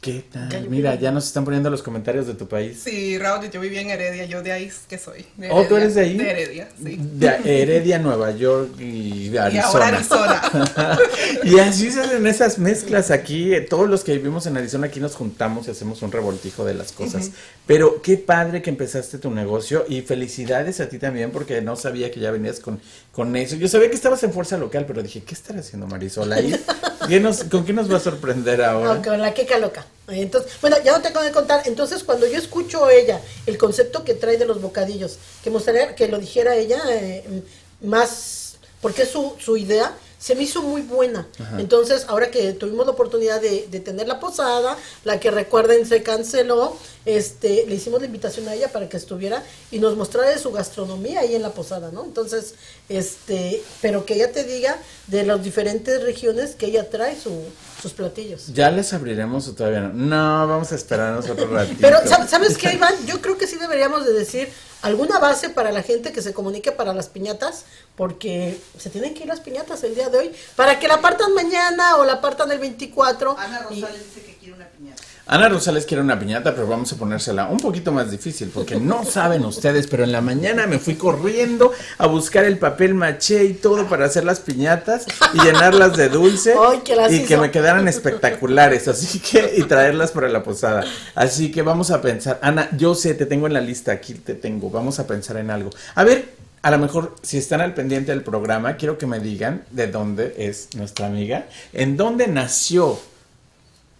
¿Qué 0.00 0.24
tal? 0.32 0.66
Mira, 0.70 0.94
ya 0.94 1.10
nos 1.12 1.26
están 1.26 1.44
poniendo 1.44 1.68
los 1.68 1.82
comentarios 1.82 2.26
de 2.26 2.32
tu 2.32 2.48
país. 2.48 2.80
Sí, 2.82 3.18
Raúl, 3.18 3.50
yo 3.50 3.60
viví 3.60 3.76
en 3.76 3.90
Heredia, 3.90 4.24
yo 4.24 4.42
de 4.42 4.50
ahí 4.50 4.70
que 4.88 4.96
soy. 4.96 5.26
de 5.36 5.50
Oh, 5.50 5.64
¿tú 5.66 5.76
Heredia, 5.76 5.82
eres 5.82 5.94
de 5.94 6.00
ahí? 6.00 6.16
De 6.16 6.30
Heredia, 6.30 6.68
sí. 6.82 6.98
De 6.98 7.60
Heredia, 7.62 7.98
Nueva 7.98 8.30
York 8.30 8.70
y 8.80 9.28
Y 9.28 9.36
Arizona. 9.36 9.66
ahora 9.66 9.88
Arizona. 9.88 10.98
y 11.44 11.58
así 11.58 11.90
se 11.90 12.00
hacen 12.00 12.26
esas 12.26 12.58
mezclas 12.58 13.10
aquí. 13.10 13.52
Todos 13.68 13.90
los 13.90 14.02
que 14.02 14.12
vivimos 14.12 14.46
en 14.46 14.56
Arizona 14.56 14.86
aquí 14.86 15.00
nos 15.00 15.16
juntamos 15.16 15.68
y 15.68 15.72
hacemos 15.72 16.00
un 16.00 16.10
revoltijo 16.10 16.64
de 16.64 16.72
las 16.72 16.92
cosas. 16.92 17.32
Pero 17.66 18.00
qué 18.00 18.16
padre 18.16 18.62
que 18.62 18.70
empezaste 18.70 19.18
tu 19.18 19.30
negocio 19.30 19.84
y 19.86 20.00
felicidades 20.00 20.80
a 20.80 20.88
ti 20.88 20.98
también 20.98 21.30
porque 21.30 21.60
no 21.60 21.76
sabía 21.76 22.10
que 22.10 22.20
ya 22.20 22.30
venías 22.30 22.58
con, 22.60 22.80
con 23.20 23.36
eso. 23.36 23.54
Yo 23.56 23.68
sabía 23.68 23.90
que 23.90 23.96
estabas 23.96 24.22
en 24.22 24.32
Fuerza 24.32 24.56
Local, 24.56 24.86
pero 24.86 25.02
dije, 25.02 25.22
¿qué 25.22 25.34
estará 25.34 25.60
haciendo 25.60 25.86
Marisol 25.86 26.32
ahí? 26.32 26.58
¿Qué 27.08 27.20
nos- 27.20 27.44
¿Con 27.44 27.66
qué 27.66 27.74
nos 27.74 27.92
va 27.92 27.98
a 27.98 28.00
sorprender 28.00 28.62
ahora? 28.62 28.92
Ah, 28.92 29.02
con 29.04 29.20
la 29.20 29.34
queca 29.34 29.58
loca. 29.58 29.84
Entonces, 30.08 30.50
bueno, 30.62 30.78
ya 30.82 30.92
no 30.92 31.02
te 31.02 31.08
acabo 31.08 31.26
de 31.26 31.30
contar. 31.30 31.60
Entonces, 31.66 32.02
cuando 32.02 32.26
yo 32.26 32.38
escucho 32.38 32.86
a 32.86 32.94
ella 32.94 33.20
el 33.44 33.58
concepto 33.58 34.04
que 34.04 34.14
trae 34.14 34.38
de 34.38 34.46
los 34.46 34.62
bocadillos, 34.62 35.18
que 35.44 35.50
me 35.50 35.56
gustaría 35.56 35.94
que 35.94 36.08
lo 36.08 36.18
dijera 36.18 36.56
ella 36.56 36.80
eh, 36.88 37.42
más, 37.82 38.56
porque 38.80 39.02
es 39.02 39.10
su, 39.10 39.34
su 39.38 39.58
idea, 39.58 39.92
se 40.20 40.34
me 40.34 40.42
hizo 40.42 40.60
muy 40.62 40.82
buena. 40.82 41.26
Entonces, 41.58 42.04
ahora 42.06 42.30
que 42.30 42.52
tuvimos 42.52 42.84
la 42.84 42.92
oportunidad 42.92 43.40
de, 43.40 43.66
de 43.70 43.80
tener 43.80 44.06
la 44.06 44.20
posada, 44.20 44.76
la 45.04 45.18
que 45.18 45.30
recuerden 45.30 45.86
se 45.86 46.02
canceló, 46.02 46.76
este, 47.06 47.64
le 47.66 47.74
hicimos 47.76 48.00
la 48.00 48.06
invitación 48.06 48.46
a 48.46 48.54
ella 48.54 48.68
para 48.70 48.86
que 48.88 48.98
estuviera 48.98 49.42
y 49.70 49.78
nos 49.78 49.96
mostrara 49.96 50.36
su 50.38 50.52
gastronomía 50.52 51.20
ahí 51.20 51.34
en 51.34 51.40
la 51.40 51.52
posada, 51.54 51.90
¿no? 51.90 52.04
Entonces, 52.04 52.54
este, 52.90 53.62
pero 53.80 54.04
que 54.04 54.14
ella 54.14 54.30
te 54.30 54.44
diga 54.44 54.76
de 55.06 55.24
las 55.24 55.42
diferentes 55.42 56.02
regiones 56.02 56.54
que 56.54 56.66
ella 56.66 56.90
trae 56.90 57.18
su, 57.18 57.32
sus 57.80 57.92
platillos. 57.92 58.48
¿Ya 58.52 58.70
les 58.70 58.92
abriremos 58.92 59.48
o 59.48 59.54
todavía 59.54 59.80
no? 59.80 59.92
No, 59.94 60.46
vamos 60.48 60.70
a 60.72 60.74
esperarnos 60.74 61.30
otro 61.30 61.46
ratito. 61.50 61.78
Pero, 61.80 61.96
¿sab- 62.00 62.28
¿sabes 62.28 62.58
qué, 62.58 62.74
Iván? 62.74 62.94
Yo 63.06 63.22
creo 63.22 63.38
que 63.38 63.46
sí 63.46 63.56
deberíamos 63.56 64.04
de 64.04 64.12
decir 64.12 64.48
alguna 64.82 65.18
base 65.18 65.50
para 65.50 65.72
la 65.72 65.82
gente 65.82 66.12
que 66.12 66.22
se 66.22 66.32
comunique 66.32 66.72
para 66.72 66.92
las 66.94 67.08
piñatas, 67.08 67.64
porque 67.96 68.58
se 68.78 68.90
tienen 68.90 69.14
que 69.14 69.22
ir 69.22 69.26
las 69.28 69.40
piñatas 69.40 69.82
el 69.84 69.94
día 69.94 70.08
de 70.08 70.18
hoy, 70.18 70.32
para 70.56 70.78
que 70.78 70.88
la 70.88 71.00
partan 71.00 71.34
mañana 71.34 71.96
o 71.96 72.04
la 72.04 72.20
partan 72.20 72.50
el 72.52 72.58
24. 72.58 73.36
Ana 73.38 73.66
y- 73.70 73.80
Rosales 73.82 74.04
dice 74.14 74.26
que 74.26 74.36
quiere 74.36 74.54
una 74.54 74.68
piñata. 74.68 75.02
Ana 75.26 75.48
Rosales 75.48 75.86
quiere 75.86 76.02
una 76.02 76.18
piñata, 76.18 76.54
pero 76.54 76.66
vamos 76.66 76.92
a 76.92 76.96
ponérsela 76.96 77.46
un 77.46 77.58
poquito 77.58 77.92
más 77.92 78.10
difícil, 78.10 78.50
porque 78.52 78.76
no 78.76 79.04
saben 79.04 79.44
ustedes, 79.44 79.86
pero 79.86 80.02
en 80.02 80.12
la 80.12 80.20
mañana 80.20 80.66
me 80.66 80.78
fui 80.78 80.96
corriendo 80.96 81.72
a 81.98 82.06
buscar 82.06 82.44
el 82.44 82.58
papel 82.58 82.94
maché 82.94 83.44
y 83.44 83.54
todo 83.54 83.86
para 83.86 84.06
hacer 84.06 84.24
las 84.24 84.40
piñatas 84.40 85.06
y 85.34 85.40
llenarlas 85.40 85.96
de 85.96 86.08
dulce 86.08 86.54
Ay, 86.58 86.80
que 86.80 86.96
las 86.96 87.12
y 87.12 87.24
que 87.24 87.36
me 87.36 87.50
quedaran 87.50 87.86
espectaculares, 87.86 88.88
así 88.88 89.20
que 89.20 89.54
y 89.56 89.62
traerlas 89.64 90.10
para 90.10 90.28
la 90.28 90.42
posada. 90.42 90.84
Así 91.14 91.52
que 91.52 91.62
vamos 91.62 91.90
a 91.90 92.02
pensar, 92.02 92.38
Ana, 92.42 92.68
yo 92.76 92.94
sé, 92.94 93.14
te 93.14 93.26
tengo 93.26 93.46
en 93.46 93.52
la 93.52 93.60
lista, 93.60 93.92
aquí 93.92 94.14
te 94.14 94.34
tengo, 94.34 94.70
vamos 94.70 94.98
a 94.98 95.06
pensar 95.06 95.36
en 95.36 95.50
algo. 95.50 95.70
A 95.94 96.02
ver, 96.02 96.40
a 96.62 96.70
lo 96.70 96.78
mejor 96.78 97.14
si 97.22 97.38
están 97.38 97.60
al 97.60 97.74
pendiente 97.74 98.10
del 98.12 98.22
programa, 98.22 98.76
quiero 98.76 98.98
que 98.98 99.06
me 99.06 99.20
digan 99.20 99.62
de 99.70 99.86
dónde 99.86 100.34
es 100.38 100.68
nuestra 100.74 101.06
amiga, 101.06 101.46
en 101.72 101.96
dónde 101.96 102.26
nació 102.26 102.98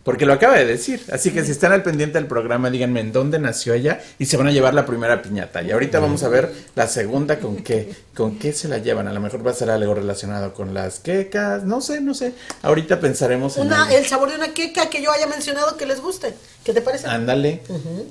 porque 0.03 0.27
lo 0.27 0.33
acaba 0.33 0.57
de 0.57 0.65
decir. 0.65 1.01
Así 1.13 1.31
que 1.31 1.45
si 1.45 1.51
están 1.51 1.73
al 1.73 1.83
pendiente 1.83 2.19
del 2.19 2.27
programa, 2.27 2.71
díganme 2.71 3.01
en 3.01 3.13
dónde 3.13 3.39
nació 3.39 3.75
ella 3.75 4.01
y 4.19 4.27
se 4.27 4.37
van 4.37 4.47
a 4.47 4.53
llevar 4.53 4.75
la 4.75 4.87
primera 4.87 5.23
piñata. 5.23 5.63
Y 5.63 5.71
ahorita 5.71 6.01
vamos 6.01 6.23
a 6.23 6.29
ver 6.29 6.51
la 6.75 6.87
segunda 6.87 7.39
con 7.39 7.57
qué, 7.57 7.91
con 8.15 8.39
qué 8.39 8.53
se 8.53 8.69
la 8.69 8.79
llevan. 8.79 9.09
A 9.09 9.13
lo 9.13 9.21
mejor 9.21 9.47
va 9.47 9.51
a 9.53 9.55
ser 9.55 9.71
algo 9.71 9.95
relacionado 9.95 10.53
con 10.53 10.75
las 10.75 10.99
quecas, 11.01 11.65
no 11.65 11.81
sé, 11.81 12.01
no 12.01 12.13
sé. 12.15 12.33
Ahorita 12.63 13.01
pensaremos 13.01 13.57
en 13.57 13.67
Una, 13.69 13.85
algo. 13.85 13.97
el 13.97 14.07
sabor 14.07 14.31
de 14.31 14.37
una 14.37 14.53
queca 14.53 14.91
que 14.91 15.03
yo 15.03 15.11
haya 15.13 15.27
mencionado 15.27 15.77
que 15.77 15.87
les 15.87 16.01
guste. 16.01 16.35
¿Qué 16.65 16.75
te 16.75 16.83
parece? 16.83 17.07
Ándale. 17.07 17.63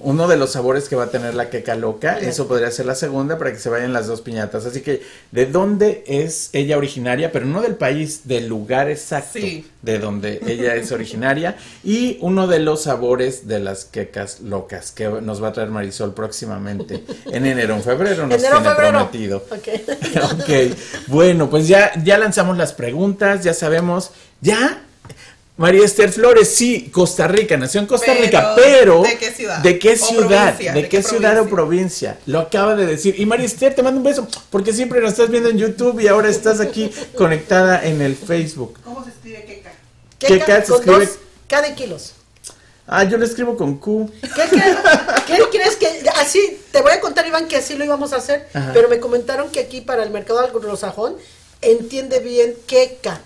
Uno 0.01 0.27
de 0.27 0.35
los 0.35 0.53
sabores 0.53 0.89
que 0.89 0.95
va 0.95 1.03
a 1.03 1.09
tener 1.11 1.35
la 1.35 1.51
queca 1.51 1.75
loca, 1.75 2.17
eso 2.17 2.47
podría 2.47 2.71
ser 2.71 2.87
la 2.87 2.95
segunda 2.95 3.37
para 3.37 3.51
que 3.53 3.59
se 3.59 3.69
vayan 3.69 3.93
las 3.93 4.07
dos 4.07 4.21
piñatas. 4.21 4.65
Así 4.65 4.81
que, 4.81 5.03
¿de 5.31 5.45
dónde 5.45 6.03
es 6.07 6.49
ella 6.53 6.77
originaria? 6.77 7.31
Pero 7.31 7.45
no 7.45 7.61
del 7.61 7.75
país, 7.75 8.21
del 8.27 8.47
lugar 8.47 8.89
exacto 8.89 9.37
Sí. 9.39 9.67
de 9.83 9.99
donde 9.99 10.39
ella 10.47 10.73
es 10.75 10.91
originaria. 10.91 11.57
Y 11.83 12.17
uno 12.21 12.47
de 12.47 12.57
los 12.59 12.83
sabores 12.83 13.47
de 13.47 13.59
las 13.59 13.85
quecas 13.85 14.39
locas 14.39 14.91
que 14.91 15.07
nos 15.07 15.43
va 15.43 15.49
a 15.49 15.53
traer 15.53 15.69
Marisol 15.69 16.15
próximamente. 16.15 17.03
En 17.31 17.45
enero, 17.45 17.75
en 17.75 17.83
febrero 17.83 18.25
nos 18.25 18.39
Enero, 18.39 18.57
tiene 18.61 18.69
febrero. 18.75 18.97
prometido. 18.97 19.43
ok, 20.33 20.75
bueno, 21.07 21.49
pues 21.49 21.67
ya, 21.67 21.91
ya 22.03 22.17
lanzamos 22.17 22.57
las 22.57 22.73
preguntas, 22.73 23.43
ya 23.43 23.53
sabemos, 23.53 24.11
ya. 24.41 24.83
María 25.57 25.83
Esther 25.83 26.09
Flores, 26.09 26.47
sí, 26.55 26.89
Costa 26.89 27.27
Rica, 27.27 27.57
nació 27.57 27.81
en 27.81 27.87
Costa 27.87 28.13
Pero, 28.13 28.23
Rica, 28.25 28.53
pero 28.55 29.03
¿de 29.03 29.17
qué 29.17 29.29
ciudad? 29.29 29.57
¿De 29.59 29.77
qué 29.77 29.97
ciudad? 29.97 30.53
¿De, 30.57 30.71
¿de 30.71 30.81
qué, 30.83 30.87
qué 30.87 31.03
ciudad 31.03 31.37
o 31.37 31.49
provincia? 31.49 32.17
Lo 32.27 32.39
acaba 32.39 32.75
de 32.75 32.85
decir. 32.85 33.19
Y 33.19 33.25
María 33.25 33.45
Esther, 33.45 33.75
te 33.75 33.83
mando 33.83 33.97
un 33.97 34.05
beso, 34.05 34.25
porque 34.51 34.71
siempre 34.71 35.01
nos 35.01 35.11
estás 35.11 35.29
viendo 35.29 35.49
en 35.49 35.57
YouTube 35.57 35.99
y 35.99 36.07
ahora 36.07 36.29
estás 36.29 36.61
aquí 36.61 36.89
conectada 37.13 37.83
en 37.85 38.01
el 38.01 38.15
Facebook. 38.15 38.79
¿Cómo 38.85 39.03
se 39.03 39.09
escribe 39.09 39.43
queca? 39.43 39.71
Queca 40.17 40.33
Queca 40.45 40.65
se 40.65 40.73
escribe- 40.75 40.99
dos 41.05 41.17
cada 41.47 41.75
kilos. 41.75 42.13
Ah, 42.91 43.03
yo 43.03 43.17
lo 43.17 43.25
escribo 43.25 43.55
con 43.55 43.77
Q. 43.77 44.09
¿Qué, 44.21 44.27
crees- 44.49 44.77
qué 45.27 45.37
crees 45.51 45.75
que 45.75 46.09
así 46.15 46.59
te 46.71 46.81
voy 46.81 46.91
a 46.91 46.99
contar 46.99 47.27
Iván 47.27 47.47
que 47.47 47.57
así 47.57 47.75
lo 47.75 47.85
íbamos 47.85 48.13
a 48.13 48.17
hacer, 48.17 48.47
Ajá. 48.53 48.71
pero 48.73 48.89
me 48.89 48.99
comentaron 48.99 49.49
que 49.51 49.59
aquí 49.59 49.81
para 49.81 50.01
el 50.03 50.09
mercado 50.09 50.39
anglosajón 50.39 51.15
entiende 51.61 52.19
bien 52.19 52.55
queca. 52.65 53.21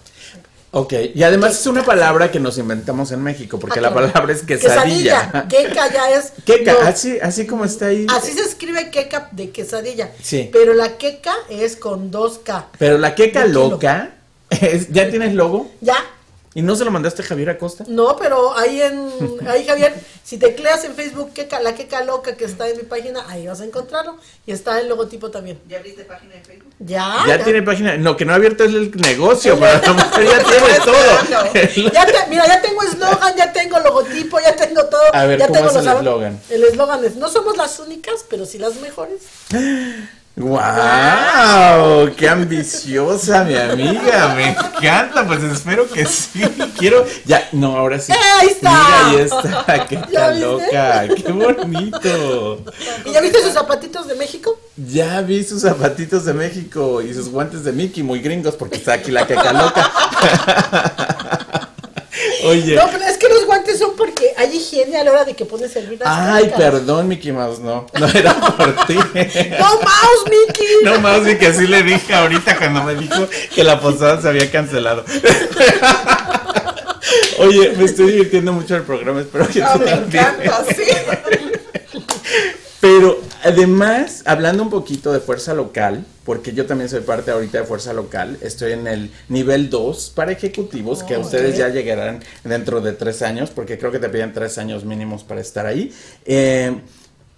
Ok, 0.76 0.94
y 1.14 1.22
además 1.22 1.60
es 1.60 1.68
una 1.68 1.84
palabra 1.84 2.32
que 2.32 2.40
nos 2.40 2.58
inventamos 2.58 3.12
en 3.12 3.22
México, 3.22 3.60
porque 3.60 3.78
Ah, 3.78 3.84
la 3.84 3.94
palabra 3.94 4.34
es 4.34 4.42
quesadilla. 4.42 5.46
Queca 5.48 5.88
ya 5.94 6.10
es 6.10 6.34
Queca, 6.46 6.74
no, 6.74 6.80
así, 6.88 7.20
así 7.22 7.46
como 7.46 7.64
está 7.64 7.86
ahí. 7.88 8.08
así 8.10 8.32
se 8.34 8.42
escribe 8.42 8.90
queca 8.90 9.30
de 9.32 9.52
quesadilla. 9.52 10.12
Sí. 10.22 10.50
Pero 10.52 10.74
la 10.74 10.98
queca 10.98 11.36
es 11.48 11.76
con 11.78 12.10
dos 12.10 12.40
K. 12.44 12.68
Pero 12.80 12.98
la 12.98 13.14
queca 13.14 13.46
loca, 13.46 14.16
es- 14.50 14.90
¿ya 14.92 15.10
tienes 15.12 15.36
logo? 15.36 15.70
Ya, 15.80 15.96
¿Y 16.56 16.62
no 16.62 16.76
se 16.76 16.86
lo 16.86 16.92
mandaste 16.92 17.24
a 17.24 17.26
Javier 17.26 17.50
Acosta? 17.50 17.84
No, 17.88 18.16
pero 18.16 18.56
ahí 18.56 18.80
en, 18.82 19.10
ahí 19.48 19.66
Javier, 19.66 19.94
si 20.24 20.38
tecleas 20.38 20.84
en 20.84 20.94
Facebook 20.94 21.32
la 21.64 21.74
queca 21.74 22.04
loca 22.04 22.36
que 22.38 22.46
está 22.46 22.70
en 22.70 22.78
mi 22.78 22.84
página, 22.84 23.26
ahí 23.28 23.48
vas 23.48 23.62
a 23.62 23.66
encontrarlo. 23.66 24.18
Y 24.46 24.52
está 24.52 24.80
el 24.80 24.88
logotipo 24.88 25.32
también. 25.32 25.60
¿Ya 25.68 25.78
abriste 25.80 26.04
página 26.06 26.36
de 26.36 26.42
Facebook? 26.42 26.72
Ya. 26.80 27.24
ya, 27.28 27.44
tiene 27.44 27.64
página. 27.64 27.98
No, 27.98 28.16
que 28.16 28.26
no 28.26 28.34
ha 28.34 28.36
abierto 28.36 28.64
es 28.66 28.74
el 28.74 28.92
negocio. 28.98 29.60
Para 29.60 29.82
la 29.82 29.94
mujer 29.94 30.26
ya 30.26 30.44
tiene 30.44 30.80
todo. 30.86 31.92
Ya 31.94 32.06
te- 32.06 32.30
mira, 32.30 32.46
ya 32.48 32.62
tengo 32.62 32.84
eslogan, 32.84 33.36
ya 33.36 33.52
tengo 33.52 33.80
logotipo, 33.80 34.40
ya 34.40 34.56
tengo 34.56 34.86
todo. 34.86 35.14
A 35.14 35.26
ver, 35.26 35.40
ya 35.40 35.48
¿cómo 35.48 35.58
tengo 35.60 35.70
es 35.72 35.76
el 35.78 35.86
los- 35.86 35.98
eslogan? 35.98 36.40
El 36.50 36.64
eslogan 36.64 37.06
es, 37.06 37.16
no 37.16 37.30
somos 37.30 37.58
las 37.58 37.80
únicas, 37.80 38.26
pero 38.30 38.46
sí 38.46 38.58
las 38.60 38.76
mejores. 38.76 39.22
¡Wow! 40.36 42.12
¡Qué 42.18 42.28
ambiciosa 42.28 43.44
mi 43.44 43.56
amiga! 43.56 44.34
Me 44.36 44.50
encanta, 44.50 45.28
pues 45.28 45.44
espero 45.44 45.88
que 45.88 46.08
sí. 46.08 46.42
Quiero. 46.76 47.06
Ya, 47.26 47.48
no, 47.52 47.78
ahora 47.78 48.00
sí. 48.00 48.12
¡Eh, 48.12 48.16
ahí 48.42 48.48
está! 48.48 48.72
Mira, 48.72 49.10
ahí 49.10 49.16
está. 49.18 49.86
¡Qué 49.88 49.96
¿Ya 50.12 50.28
tan 50.28 50.42
loca! 50.42 51.08
¡Qué 51.16 51.32
bonito! 51.32 52.64
¿Y 53.06 53.12
ya 53.12 53.22
viste 53.22 53.44
sus 53.44 53.54
zapatitos 53.54 54.08
de 54.08 54.16
México? 54.16 54.60
Ya 54.76 55.22
vi 55.22 55.44
sus 55.44 55.62
zapatitos 55.62 56.26
de 56.26 56.34
México 56.34 57.04
y 57.04 57.14
sus 57.14 57.30
guantes 57.30 57.64
de 57.64 57.72
Mickey, 57.72 58.02
muy 58.02 58.20
gringos, 58.20 58.56
porque 58.56 58.78
está 58.78 58.94
aquí 58.94 59.12
la 59.12 59.28
queca 59.28 59.54
loca. 59.54 59.92
Oye. 62.46 62.76
No, 62.76 62.84
pero 62.92 63.04
es 63.06 63.18
que 63.18 63.30
los 63.30 63.46
guantes 63.46 63.80
son 63.80 63.96
porque 63.96 64.34
hay 64.38 64.56
higiene 64.56 64.98
a 64.98 65.04
la 65.04 65.12
hora 65.12 65.26
de 65.26 65.34
que 65.36 65.46
pones 65.46 65.76
el 65.76 65.98
las 65.98 66.02
Ay, 66.08 66.52
perdón, 66.58 67.08
Mickey 67.08 67.32
Mouse, 67.32 67.60
no. 67.60 67.86
No 68.00 68.08
era 68.08 68.34
por 68.36 68.86
ti. 68.86 68.96
No, 69.60 69.66
mouse, 69.76 70.26
Mickey. 70.30 70.68
No 70.84 71.00
más 71.00 71.22
ni 71.24 71.36
que 71.36 71.48
así 71.48 71.68
le 71.68 71.84
dije 71.84 72.14
ahorita 72.14 72.58
cuando 72.58 72.84
me 72.84 72.96
dijo 72.96 73.28
que 73.54 73.64
la 73.64 73.80
posada 73.80 74.22
se 74.22 74.28
había 74.30 74.50
cancelado. 74.52 75.04
Oye, 77.40 77.74
me 77.78 77.86
estoy 77.86 78.08
divirtiendo 78.12 78.54
mucho 78.54 78.76
el 78.76 78.84
programa, 78.84 79.22
espero 79.22 79.48
que 79.48 79.62
Ah, 79.62 79.74
tú 79.74 79.80
me 79.80 79.86
también. 79.86 80.24
encanta, 80.26 80.66
sí. 80.76 80.84
Pero 82.84 83.18
además, 83.46 84.24
hablando 84.26 84.62
un 84.62 84.70
poquito 84.70 85.14
de 85.14 85.22
fuerza 85.22 85.54
local, 85.54 86.06
porque 86.26 86.52
yo 86.52 86.66
también 86.66 86.90
soy 86.90 87.00
parte 87.00 87.32
ahorita 87.32 87.60
de 87.60 87.64
fuerza 87.64 87.94
local, 87.94 88.38
estoy 88.42 88.74
en 88.74 88.88
el 88.88 89.10
nivel 89.30 89.70
2 89.70 90.12
para 90.14 90.34
ejecutivos, 90.34 91.02
que 91.02 91.16
Oh, 91.16 91.22
ustedes 91.22 91.54
ok. 91.54 91.60
ya 91.60 91.70
llegarán 91.70 92.20
dentro 92.44 92.82
de 92.82 92.92
tres 92.92 93.22
años, 93.22 93.52
porque 93.52 93.78
creo 93.78 93.90
que 93.94 94.00
te 94.00 94.10
piden 94.10 94.34
tres 94.34 94.58
años 94.58 94.84
mínimos 94.84 95.24
para 95.24 95.40
estar 95.40 95.66
ahí. 95.66 95.94
Eh, 96.26 96.76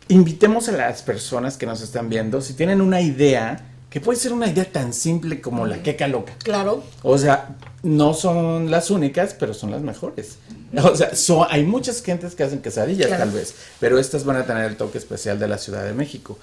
invitemos 0.07 0.67
a 0.67 0.71
las 0.71 1.03
personas 1.03 1.57
que 1.57 1.67
nos 1.67 1.79
están 1.83 2.09
viendo, 2.09 2.41
si 2.41 2.55
tienen 2.55 2.81
una 2.81 3.01
idea, 3.01 3.63
que 3.95 4.01
puede 4.01 4.19
ser 4.19 4.33
una 4.33 4.47
idea 4.49 4.69
tan 4.69 4.91
simple 4.91 5.39
como 5.39 5.65
la 5.65 5.81
queca 5.81 6.09
loca. 6.09 6.33
Claro. 6.43 6.83
O 7.01 7.17
sea, 7.17 7.55
no 7.81 8.13
son 8.13 8.69
las 8.69 8.91
únicas, 8.91 9.33
pero 9.33 9.53
son 9.53 9.71
las 9.71 9.83
mejores. 9.83 10.37
O 10.83 10.93
sea, 10.93 11.11
hay 11.49 11.63
muchas 11.63 12.03
gentes 12.03 12.35
que 12.35 12.43
hacen 12.43 12.61
quesadillas 12.61 13.07
Claro. 13.07 13.23
tal 13.23 13.31
vez, 13.31 13.55
pero 13.79 13.97
estas 13.97 14.25
van 14.25 14.35
a 14.35 14.45
tener 14.45 14.65
el 14.65 14.75
toque 14.75 14.97
especial 14.97 15.39
de 15.39 15.47
la 15.47 15.57
Ciudad 15.57 15.85
de 15.85 15.93
México. 15.93 16.37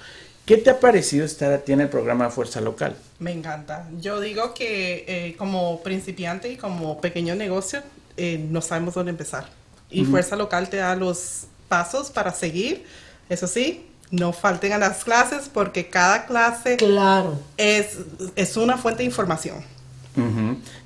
¿Qué 0.46 0.56
te 0.56 0.70
ha 0.70 0.80
parecido 0.80 1.26
estar 1.26 1.52
a 1.52 1.58
ti 1.58 1.72
en 1.72 1.82
el 1.82 1.90
programa 1.90 2.30
Fuerza 2.30 2.62
Local? 2.62 2.96
Me 3.18 3.32
encanta. 3.32 3.86
Yo 4.00 4.18
digo 4.18 4.54
que 4.54 5.04
eh, 5.06 5.36
como 5.36 5.82
principiante 5.82 6.50
y 6.50 6.56
como 6.56 7.02
pequeño 7.02 7.34
negocio 7.34 7.82
eh, 8.16 8.42
no 8.48 8.62
sabemos 8.62 8.94
dónde 8.94 9.10
empezar. 9.10 9.44
Y 9.90 10.06
Fuerza 10.06 10.36
Local 10.36 10.70
te 10.70 10.78
da 10.78 10.96
los 10.96 11.42
pasos 11.68 12.10
para 12.10 12.32
seguir. 12.32 12.86
Eso 13.28 13.46
sí, 13.46 13.84
no 14.12 14.32
falten 14.32 14.72
a 14.72 14.78
las 14.78 15.02
clases 15.02 15.50
porque 15.52 15.88
cada 15.90 16.26
clase 16.26 16.76
Claro. 16.76 17.40
es, 17.56 17.96
es 18.36 18.56
una 18.56 18.76
fuente 18.78 18.98
de 19.02 19.06
información. 19.06 19.56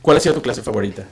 ¿Cuál 0.00 0.16
ha 0.16 0.20
sido 0.20 0.36
tu 0.36 0.40
clase 0.42 0.62
favorita? 0.62 1.04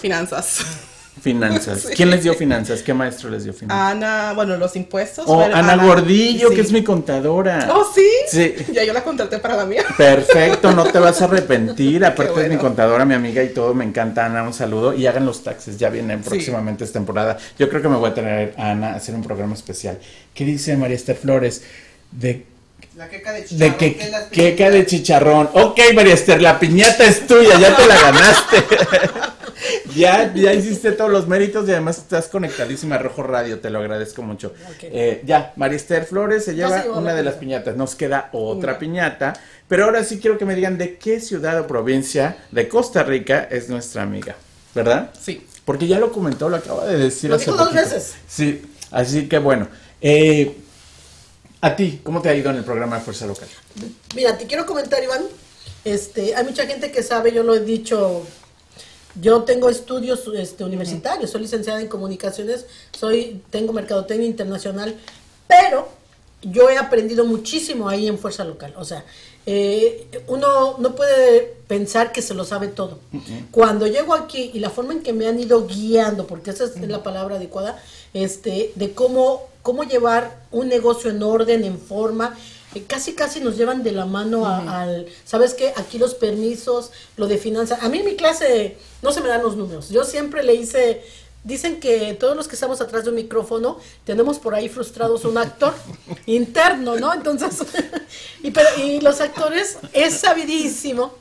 Finanzas. 0.00 0.58
Finanzas. 1.20 1.82
Sí. 1.88 1.94
¿Quién 1.94 2.10
les 2.10 2.22
dio 2.22 2.34
finanzas? 2.34 2.82
¿Qué 2.82 2.94
maestro 2.94 3.28
les 3.30 3.44
dio 3.44 3.52
finanzas? 3.52 3.92
Ana, 3.92 4.32
bueno, 4.34 4.56
los 4.56 4.74
impuestos. 4.76 5.24
oh, 5.28 5.42
Ana, 5.42 5.76
Gordillo, 5.76 6.48
sí. 6.48 6.54
que 6.54 6.60
es 6.62 6.72
mi 6.72 6.82
contadora. 6.82 7.68
Oh, 7.72 7.86
sí. 7.94 8.06
Sí. 8.28 8.54
Ya 8.72 8.82
yo 8.84 8.92
la 8.92 9.04
contraté 9.04 9.38
para 9.38 9.56
la 9.56 9.66
mía. 9.66 9.84
Perfecto, 9.96 10.72
no 10.72 10.84
te 10.84 10.98
vas 10.98 11.20
a 11.20 11.26
arrepentir. 11.26 12.04
Aparte 12.04 12.32
es 12.32 12.36
mi 12.38 12.44
bueno. 12.46 12.60
contadora, 12.60 13.04
mi 13.04 13.14
amiga 13.14 13.42
y 13.42 13.50
todo. 13.50 13.74
Me 13.74 13.84
encanta 13.84 14.24
Ana, 14.26 14.42
un 14.42 14.54
saludo. 14.54 14.94
Y 14.94 15.06
hagan 15.06 15.26
los 15.26 15.42
taxes, 15.42 15.76
ya 15.78 15.90
vienen 15.90 16.22
Sí. 16.22 16.30
próximamente 16.30 16.84
esta 16.84 16.98
temporada. 16.98 17.36
Yo 17.58 17.68
creo 17.68 17.82
que 17.82 17.88
me 17.88 17.96
voy 17.96 18.10
a 18.10 18.14
tener 18.14 18.54
a 18.56 18.70
Ana 18.70 18.92
a 18.92 18.96
hacer 18.96 19.14
un 19.14 19.22
programa 19.22 19.54
especial. 19.54 19.98
¿Qué 20.34 20.44
dice 20.44 20.76
María 20.76 20.96
Esther 20.96 21.16
Flores? 21.16 21.62
De, 22.10 22.46
La 22.96 23.08
queca 23.08 23.32
de 23.32 23.44
chicharrón. 23.44 23.70
de 23.72 23.76
que, 23.76 23.96
que 23.96 24.04
es 24.04 24.10
la 24.10 24.28
queca 24.28 24.70
de 24.70 24.86
chicharrón. 24.86 25.50
Ok, 25.54 25.80
María 25.94 26.14
Esther, 26.14 26.42
la 26.42 26.58
piñata 26.60 27.04
es 27.04 27.26
tuya, 27.26 27.58
ya 27.58 27.74
te 27.74 27.86
la 27.86 28.00
ganaste. 28.00 28.64
ya, 29.96 30.32
ya 30.34 30.52
hiciste 30.52 30.92
todos 30.92 31.10
los 31.10 31.26
méritos 31.26 31.66
y 31.68 31.72
además 31.72 31.98
estás 31.98 32.28
conectadísima 32.28 32.96
a 32.96 32.98
Rojo 32.98 33.22
Radio, 33.22 33.60
te 33.60 33.70
lo 33.70 33.78
agradezco 33.78 34.22
mucho. 34.22 34.52
Eh, 34.82 35.22
ya, 35.24 35.52
María 35.56 35.76
Esther 35.76 36.04
Flores 36.04 36.44
se 36.44 36.54
lleva 36.54 36.84
una 36.94 37.14
de 37.14 37.22
las 37.22 37.34
piñata. 37.34 37.64
piñatas. 37.64 37.76
Nos 37.76 37.94
queda 37.94 38.28
otra 38.32 38.72
Una. 38.72 38.78
piñata. 38.78 39.32
Pero 39.68 39.84
ahora 39.86 40.04
sí 40.04 40.18
quiero 40.18 40.36
que 40.36 40.44
me 40.44 40.54
digan 40.54 40.76
de 40.76 40.96
qué 40.98 41.18
ciudad 41.20 41.58
o 41.60 41.66
provincia 41.66 42.36
de 42.50 42.68
Costa 42.68 43.02
Rica 43.04 43.48
es 43.50 43.70
nuestra 43.70 44.02
amiga, 44.02 44.36
¿verdad? 44.74 45.10
Sí. 45.18 45.46
Porque 45.64 45.86
ya 45.86 45.98
lo 45.98 46.12
comentó, 46.12 46.48
lo 46.50 46.56
acaba 46.56 46.84
de 46.86 46.98
decir 46.98 47.30
Lo 47.30 47.36
hace 47.36 47.46
dijo 47.46 47.56
dos 47.56 47.72
veces. 47.72 48.14
Sí, 48.28 48.60
así 48.90 49.28
que 49.28 49.38
bueno. 49.38 49.68
Eh, 50.00 50.56
a 51.62 51.76
ti, 51.76 52.00
¿cómo 52.02 52.20
te 52.20 52.28
ha 52.28 52.34
ido 52.34 52.50
en 52.50 52.56
el 52.56 52.64
programa 52.64 52.98
de 52.98 53.04
Fuerza 53.04 53.24
Local? 53.24 53.48
Mira, 54.16 54.36
te 54.36 54.46
quiero 54.46 54.66
comentar, 54.66 55.02
Iván. 55.02 55.22
Este, 55.84 56.34
hay 56.34 56.44
mucha 56.44 56.66
gente 56.66 56.90
que 56.90 57.02
sabe, 57.04 57.32
yo 57.32 57.44
lo 57.44 57.54
he 57.54 57.60
dicho. 57.60 58.26
Yo 59.14 59.44
tengo 59.44 59.68
estudios 59.68 60.28
este, 60.34 60.64
universitarios, 60.64 61.30
soy 61.30 61.42
licenciada 61.42 61.80
en 61.80 61.86
comunicaciones, 61.86 62.66
soy, 62.98 63.42
tengo 63.50 63.72
mercadotecnia 63.72 64.26
internacional, 64.26 64.96
pero 65.46 65.88
yo 66.40 66.68
he 66.68 66.78
aprendido 66.78 67.24
muchísimo 67.24 67.88
ahí 67.88 68.08
en 68.08 68.18
Fuerza 68.18 68.42
Local. 68.42 68.74
O 68.76 68.84
sea, 68.84 69.04
eh, 69.46 70.06
uno 70.28 70.76
no 70.78 70.94
puede 70.94 71.54
pensar 71.66 72.12
que 72.12 72.22
se 72.22 72.34
lo 72.34 72.44
sabe 72.44 72.68
todo. 72.68 72.98
Cuando 73.50 73.86
llego 73.86 74.14
aquí 74.14 74.50
y 74.54 74.58
la 74.60 74.70
forma 74.70 74.92
en 74.92 75.02
que 75.02 75.12
me 75.12 75.26
han 75.26 75.40
ido 75.40 75.66
guiando, 75.66 76.26
porque 76.26 76.50
esa 76.50 76.64
es 76.64 76.80
la 76.88 77.02
palabra 77.02 77.36
adecuada, 77.36 77.82
este, 78.14 78.72
de 78.74 78.92
cómo, 78.92 79.48
cómo 79.62 79.84
llevar 79.84 80.42
un 80.52 80.68
negocio 80.68 81.10
en 81.10 81.22
orden, 81.22 81.64
en 81.64 81.78
forma, 81.78 82.36
eh, 82.74 82.84
casi 82.86 83.14
casi 83.14 83.40
nos 83.40 83.56
llevan 83.56 83.82
de 83.82 83.92
la 83.92 84.06
mano 84.06 84.46
a- 84.46 84.82
al, 84.82 85.06
¿sabes 85.24 85.54
qué? 85.54 85.72
Aquí 85.76 85.98
los 85.98 86.14
permisos, 86.14 86.90
lo 87.16 87.26
de 87.26 87.38
finanzas. 87.38 87.82
A 87.82 87.88
mí 87.88 87.98
en 87.98 88.04
mi 88.06 88.16
clase 88.16 88.76
no 89.02 89.12
se 89.12 89.20
me 89.20 89.28
dan 89.28 89.42
los 89.42 89.56
números. 89.56 89.88
Yo 89.90 90.04
siempre 90.04 90.42
le 90.42 90.54
hice, 90.54 91.02
dicen 91.44 91.80
que 91.80 92.14
todos 92.14 92.36
los 92.36 92.48
que 92.48 92.54
estamos 92.54 92.80
atrás 92.80 93.04
de 93.04 93.10
un 93.10 93.16
micrófono 93.16 93.78
tenemos 94.04 94.38
por 94.38 94.54
ahí 94.54 94.68
frustrados 94.68 95.24
un 95.24 95.38
actor 95.38 95.74
interno, 96.26 96.96
¿no? 96.96 97.12
Entonces, 97.12 97.66
y, 98.42 98.50
pero, 98.50 98.68
y 98.78 99.00
los 99.00 99.20
actores 99.20 99.78
es 99.92 100.14
sabidísimo 100.14 101.14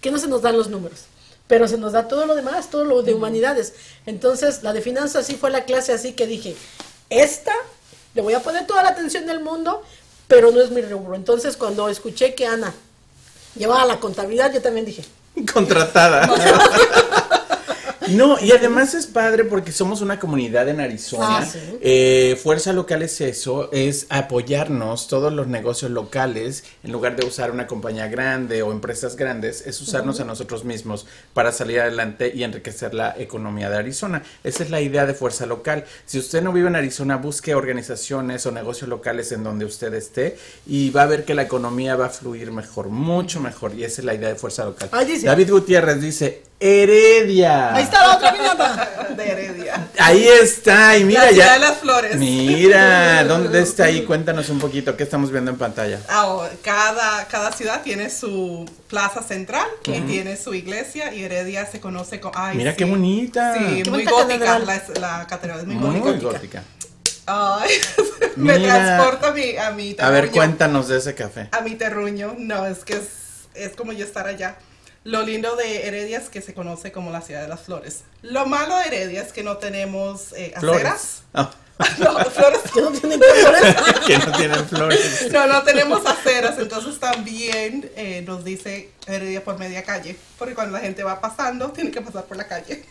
que 0.00 0.10
no 0.10 0.18
se 0.18 0.28
nos 0.28 0.42
dan 0.42 0.56
los 0.56 0.68
números. 0.68 1.04
Pero 1.46 1.66
se 1.66 1.78
nos 1.78 1.92
da 1.92 2.08
todo 2.08 2.26
lo 2.26 2.34
demás, 2.34 2.68
todo 2.68 2.84
lo 2.84 3.02
de 3.02 3.14
humanidades. 3.14 3.72
Entonces, 4.04 4.62
la 4.62 4.72
de 4.72 4.82
finanzas 4.82 5.26
sí 5.26 5.34
fue 5.34 5.50
la 5.50 5.64
clase 5.64 5.92
así 5.92 6.12
que 6.12 6.26
dije, 6.26 6.54
esta 7.08 7.54
le 8.14 8.20
voy 8.20 8.34
a 8.34 8.40
poner 8.40 8.66
toda 8.66 8.82
la 8.82 8.90
atención 8.90 9.26
del 9.26 9.40
mundo, 9.40 9.82
pero 10.26 10.50
no 10.50 10.60
es 10.60 10.70
mi 10.70 10.82
rubro. 10.82 11.14
Entonces, 11.14 11.56
cuando 11.56 11.88
escuché 11.88 12.34
que 12.34 12.46
Ana 12.46 12.74
llevaba 13.56 13.86
la 13.86 13.98
contabilidad, 13.98 14.52
yo 14.52 14.60
también 14.60 14.84
dije, 14.84 15.04
Contratada. 15.46 16.28
No, 18.10 18.38
y 18.40 18.52
además 18.52 18.94
es 18.94 19.06
padre 19.06 19.44
porque 19.44 19.72
somos 19.72 20.00
una 20.00 20.18
comunidad 20.18 20.68
en 20.68 20.80
Arizona. 20.80 21.38
Ah, 21.38 21.46
sí. 21.46 21.58
Eh, 21.80 22.38
Fuerza 22.42 22.72
Local 22.72 23.02
es 23.02 23.20
eso, 23.20 23.70
es 23.72 24.06
apoyarnos 24.08 25.08
todos 25.08 25.32
los 25.32 25.46
negocios 25.46 25.90
locales, 25.90 26.64
en 26.82 26.92
lugar 26.92 27.16
de 27.16 27.26
usar 27.26 27.50
una 27.50 27.66
compañía 27.66 28.08
grande 28.08 28.62
o 28.62 28.72
empresas 28.72 29.16
grandes, 29.16 29.66
es 29.66 29.80
usarnos 29.80 30.20
a 30.20 30.24
nosotros 30.24 30.64
mismos 30.64 31.06
para 31.34 31.52
salir 31.52 31.80
adelante 31.80 32.32
y 32.34 32.42
enriquecer 32.42 32.94
la 32.94 33.14
economía 33.18 33.70
de 33.70 33.76
Arizona. 33.76 34.22
Esa 34.44 34.62
es 34.62 34.70
la 34.70 34.80
idea 34.80 35.06
de 35.06 35.14
Fuerza 35.14 35.46
Local. 35.46 35.84
Si 36.06 36.18
usted 36.18 36.42
no 36.42 36.52
vive 36.52 36.68
en 36.68 36.76
Arizona, 36.76 37.16
busque 37.16 37.54
organizaciones 37.54 38.46
o 38.46 38.52
negocios 38.52 38.88
locales 38.88 39.32
en 39.32 39.44
donde 39.44 39.64
usted 39.64 39.92
esté 39.94 40.36
y 40.66 40.90
va 40.90 41.02
a 41.02 41.06
ver 41.06 41.24
que 41.24 41.34
la 41.34 41.42
economía 41.42 41.96
va 41.96 42.06
a 42.06 42.10
fluir 42.10 42.50
mejor, 42.52 42.88
mucho 42.88 43.40
mejor. 43.40 43.74
Y 43.74 43.84
esa 43.84 44.00
es 44.00 44.04
la 44.04 44.14
idea 44.14 44.28
de 44.28 44.34
Fuerza 44.34 44.64
Local. 44.64 44.90
David 45.22 45.50
Gutiérrez 45.50 46.00
dice, 46.00 46.42
Heredia. 46.60 47.74
ahí 47.74 47.84
está 47.84 48.02
la 48.06 48.16
otra 48.16 48.32
piñata. 48.32 48.88
De 49.16 49.30
Heredia. 49.30 49.88
Ahí 49.98 50.26
está, 50.26 50.96
y 50.96 51.04
mira 51.04 51.22
la 51.26 51.28
ciudad 51.30 51.46
ya. 51.46 51.52
de 51.54 51.58
las 51.60 51.78
flores. 51.78 52.16
Mira, 52.16 53.24
¿dónde 53.24 53.60
está 53.62 53.84
ahí? 53.84 54.04
Cuéntanos 54.04 54.48
un 54.48 54.58
poquito, 54.58 54.96
¿qué 54.96 55.04
estamos 55.04 55.30
viendo 55.30 55.50
en 55.50 55.56
pantalla? 55.58 56.00
Ah, 56.08 56.26
oh, 56.28 56.48
cada, 56.62 57.26
cada 57.28 57.52
ciudad 57.52 57.82
tiene 57.82 58.10
su 58.10 58.68
plaza 58.88 59.22
central 59.22 59.66
y 59.86 60.00
tiene 60.02 60.36
su 60.36 60.52
iglesia 60.54 61.12
y 61.14 61.22
Heredia 61.22 61.64
se 61.66 61.80
conoce 61.80 62.20
como... 62.20 62.34
Ay, 62.36 62.56
Mira 62.56 62.72
sí. 62.72 62.76
qué 62.78 62.84
bonita. 62.84 63.54
Sí, 63.54 63.82
Qué 63.84 63.90
muy 63.90 64.04
bonita 64.04 64.10
gótica. 64.10 64.38
catedral. 64.38 64.66
La, 65.00 65.18
la 65.18 65.26
catedral 65.26 65.60
es 65.60 65.66
muy, 65.66 65.74
Muy 65.76 66.00
gótica. 66.00 66.26
gótica. 66.32 66.62
Ay, 67.26 67.70
me 68.36 68.58
Mira. 68.58 68.74
transporta 68.74 69.28
a 69.28 69.32
mi, 69.32 69.56
a 69.56 69.70
mi 69.72 69.96
A 69.98 70.10
ver, 70.10 70.22
terruño. 70.24 70.32
cuéntanos 70.32 70.88
de 70.88 70.98
ese 70.98 71.14
café. 71.14 71.48
A 71.52 71.60
mi 71.60 71.74
terruño. 71.76 72.34
No, 72.38 72.66
es 72.66 72.78
que 72.84 72.94
es, 72.94 73.04
es 73.54 73.72
como 73.76 73.92
yo 73.92 74.04
estar 74.04 74.26
allá. 74.26 74.56
Lo 75.04 75.22
lindo 75.22 75.56
de 75.56 75.86
Heredia 75.86 76.18
es 76.18 76.28
que 76.28 76.42
se 76.42 76.52
conoce 76.54 76.92
como 76.92 77.10
la 77.10 77.20
ciudad 77.22 77.40
de 77.42 77.48
las 77.48 77.60
flores. 77.60 78.00
Lo 78.22 78.46
malo 78.46 78.76
de 78.76 78.86
Heredia 78.86 79.22
es 79.22 79.32
que 79.32 79.42
no 79.42 79.56
tenemos 79.56 80.32
eh, 80.36 80.52
Flores. 80.58 80.84
aceras. 80.84 81.22
Ah, 81.34 81.50
No, 81.98 82.18
flores. 82.24 82.60
Que 82.74 82.80
no 82.82 82.90
tienen 82.90 83.20
colores. 83.20 83.76
que 84.06 84.18
no 84.18 84.32
tienen 84.32 84.68
flores. 84.68 85.28
No, 85.32 85.46
no 85.46 85.62
tenemos 85.62 86.04
aceras, 86.04 86.58
entonces 86.58 86.98
también 86.98 87.90
eh, 87.96 88.22
nos 88.26 88.44
dice 88.44 88.90
Heredia 89.06 89.44
por 89.44 89.58
media 89.58 89.82
calle, 89.84 90.16
porque 90.38 90.54
cuando 90.54 90.72
la 90.76 90.80
gente 90.80 91.02
va 91.04 91.20
pasando, 91.20 91.70
tiene 91.70 91.90
que 91.92 92.00
pasar 92.02 92.24
por 92.24 92.36
la 92.36 92.48
calle. 92.48 92.84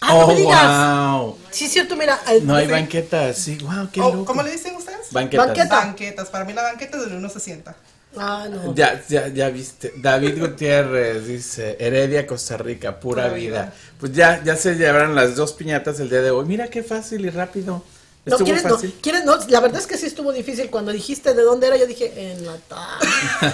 Ah, 0.00 0.12
no 0.14 0.26
me 0.28 0.32
oh, 0.32 0.36
digas. 0.36 1.10
wow. 1.12 1.38
Sí, 1.50 1.68
cierto, 1.68 1.96
mira. 1.96 2.18
al- 2.26 2.46
No 2.46 2.54
hay 2.54 2.66
Sí. 2.66 2.72
banquetas, 2.72 3.36
sí, 3.38 3.58
wow, 3.62 3.88
qué 3.92 4.00
O, 4.00 4.12
loco. 4.12 4.24
¿Cómo 4.26 4.42
le 4.42 4.50
dicen 4.50 4.74
ustedes? 4.76 5.10
Banquetas. 5.12 5.46
Banqueta. 5.46 5.76
Banquetas. 5.76 6.28
Para 6.30 6.44
mí 6.44 6.52
la 6.52 6.62
banqueta 6.62 6.96
es 6.98 7.10
de 7.10 7.16
1.60. 7.18 7.74
Ah, 8.16 8.48
no. 8.50 8.74
Ya, 8.74 9.02
ya, 9.08 9.28
ya 9.28 9.50
viste. 9.50 9.92
David 9.96 10.38
Gutiérrez 10.40 11.26
dice, 11.26 11.76
Heredia, 11.78 12.26
Costa 12.26 12.56
Rica, 12.56 12.98
pura, 12.98 13.24
Pura 13.24 13.34
vida. 13.34 13.62
vida. 13.62 13.74
Pues 14.00 14.12
ya, 14.12 14.42
ya 14.42 14.56
se 14.56 14.74
llevaron 14.74 15.14
las 15.14 15.36
dos 15.36 15.52
piñatas 15.52 16.00
el 16.00 16.08
día 16.08 16.22
de 16.22 16.30
hoy. 16.30 16.46
Mira 16.46 16.68
qué 16.68 16.82
fácil 16.82 17.24
y 17.26 17.30
rápido. 17.30 17.82
No, 18.26 18.38
¿quieres, 18.38 18.64
no. 18.64 18.76
¿quieres? 19.00 19.24
No, 19.24 19.36
la 19.48 19.60
verdad 19.60 19.80
es 19.80 19.86
que 19.86 19.96
sí 19.96 20.06
estuvo 20.06 20.32
difícil. 20.32 20.68
Cuando 20.68 20.90
dijiste 20.92 21.32
de 21.32 21.42
dónde 21.42 21.68
era, 21.68 21.76
yo 21.76 21.86
dije, 21.86 22.12
en 22.32 22.44
la 22.44 22.56
ta- 22.58 22.98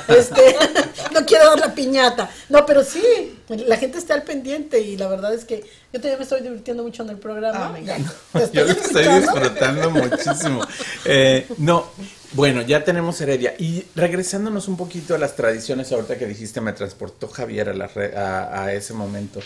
Este, 0.08 0.56
no 1.12 1.26
quiero 1.26 1.44
dar 1.50 1.60
la 1.60 1.74
piñata. 1.74 2.30
No, 2.48 2.64
pero 2.64 2.82
sí, 2.82 3.38
la 3.48 3.76
gente 3.76 3.98
está 3.98 4.14
al 4.14 4.22
pendiente 4.22 4.80
y 4.80 4.96
la 4.96 5.08
verdad 5.08 5.34
es 5.34 5.44
que 5.44 5.60
yo 5.92 6.00
también 6.00 6.16
me 6.16 6.22
estoy 6.22 6.40
divirtiendo 6.40 6.82
mucho 6.82 7.02
en 7.02 7.10
el 7.10 7.18
programa. 7.18 7.66
Ah, 7.66 7.70
me 7.72 7.80
encanta. 7.80 8.12
Te 8.32 8.48
Yo 8.56 8.64
lo 8.64 8.70
estoy 8.72 9.04
disfrutando 9.20 9.90
muchísimo. 9.90 10.66
Eh, 11.04 11.46
no, 11.58 11.86
bueno, 12.32 12.62
ya 12.62 12.82
tenemos 12.82 13.20
Heredia. 13.20 13.54
Y 13.58 13.84
regresándonos 13.94 14.68
un 14.68 14.78
poquito 14.78 15.14
a 15.14 15.18
las 15.18 15.36
tradiciones, 15.36 15.92
ahorita 15.92 16.16
que 16.16 16.26
dijiste, 16.26 16.62
me 16.62 16.72
transportó 16.72 17.28
Javier 17.28 17.68
a, 17.68 17.74
la 17.74 17.88
re- 17.88 18.16
a, 18.16 18.62
a 18.64 18.72
ese 18.72 18.94
momento. 18.94 19.40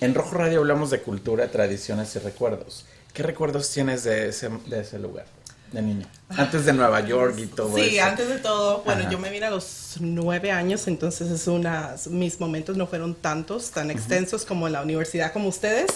En 0.00 0.14
Rojo 0.14 0.36
Radio 0.36 0.60
hablamos 0.60 0.90
de 0.90 1.00
cultura, 1.00 1.50
tradiciones 1.50 2.14
y 2.14 2.20
recuerdos. 2.20 2.84
¿Qué 3.18 3.24
recuerdos 3.24 3.68
tienes 3.72 4.04
de 4.04 4.28
ese, 4.28 4.48
de 4.66 4.80
ese 4.80 4.96
lugar, 4.96 5.26
de 5.72 5.82
niño? 5.82 6.06
Antes 6.28 6.64
de 6.64 6.72
Nueva 6.72 7.00
York 7.00 7.34
y 7.38 7.46
todo 7.46 7.76
eso. 7.76 7.90
Sí, 7.90 7.98
antes 7.98 8.28
de 8.28 8.38
todo, 8.38 8.82
bueno, 8.84 9.00
Ajá. 9.00 9.10
yo 9.10 9.18
me 9.18 9.28
vine 9.28 9.46
a 9.46 9.50
los 9.50 9.96
nueve 9.98 10.52
años, 10.52 10.86
entonces 10.86 11.28
es 11.28 11.48
unas, 11.48 12.06
mis 12.06 12.38
momentos 12.38 12.76
no 12.76 12.86
fueron 12.86 13.16
tantos, 13.16 13.72
tan 13.72 13.90
extensos 13.90 14.44
como 14.44 14.68
en 14.68 14.74
la 14.74 14.82
universidad 14.82 15.32
como 15.32 15.48
ustedes, 15.48 15.86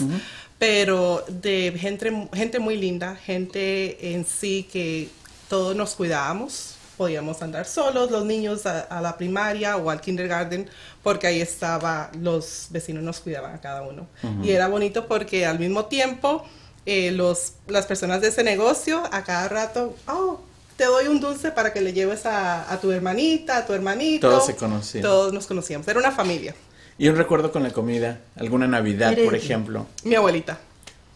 pero 0.59 1.25
de 1.29 1.73
gente, 1.79 2.29
gente 2.35 2.59
muy 2.59 2.77
linda, 2.77 3.15
gente 3.15 4.15
en 4.15 4.27
sí 4.27 4.69
que 4.73 5.09
todos 5.49 5.77
nos 5.77 5.95
cuidábamos, 5.95 6.75
podíamos 6.97 7.41
andar 7.41 7.67
solos, 7.67 8.11
los 8.11 8.25
niños 8.25 8.67
a, 8.67 8.81
a 8.81 9.01
la 9.01 9.17
primaria 9.17 9.77
o 9.77 9.91
al 9.91 10.01
kindergarten, 10.01 10.69
porque 11.05 11.29
ahí 11.29 11.41
estaba, 11.41 12.11
los 12.21 12.67
vecinos 12.71 13.05
nos 13.05 13.21
cuidaban 13.21 13.55
a 13.55 13.61
cada 13.61 13.83
uno. 13.83 14.09
Y 14.43 14.51
era 14.51 14.67
bonito 14.67 15.07
porque 15.07 15.47
al 15.47 15.61
mismo 15.61 15.85
tiempo 15.85 16.45
eh, 16.87 17.11
los, 17.13 17.55
las 17.69 17.87
personas 17.87 18.21
de 18.21 18.29
ese 18.29 18.43
negocio 18.43 19.03
a 19.13 19.23
cada 19.25 19.49
rato, 19.49 19.97
oh, 20.09 20.41
te 20.77 20.85
doy 20.85 21.07
un 21.07 21.21
dulce 21.21 21.51
para 21.53 21.73
que 21.73 21.81
le 21.81 21.93
lleves 21.93 22.27
a, 22.27 22.71
a 22.73 22.81
tu 22.81 22.91
hermanita, 22.91 23.59
a 23.59 23.67
tu 23.67 23.73
hermanito. 23.73 24.29
Todos 24.29 24.47
se 24.47 24.57
conocían. 24.57 25.03
Todos 25.03 25.33
nos 25.33 25.47
conocíamos, 25.47 25.87
era 25.89 25.99
una 26.01 26.11
familia. 26.13 26.55
Y 26.99 27.09
un 27.09 27.17
recuerdo 27.17 27.53
con 27.53 27.63
la 27.63 27.71
comida, 27.71 28.21
alguna 28.37 28.67
Navidad, 28.67 29.17
por 29.25 29.35
ejemplo. 29.35 29.87
Mi 30.05 30.15
abuelita. 30.15 30.59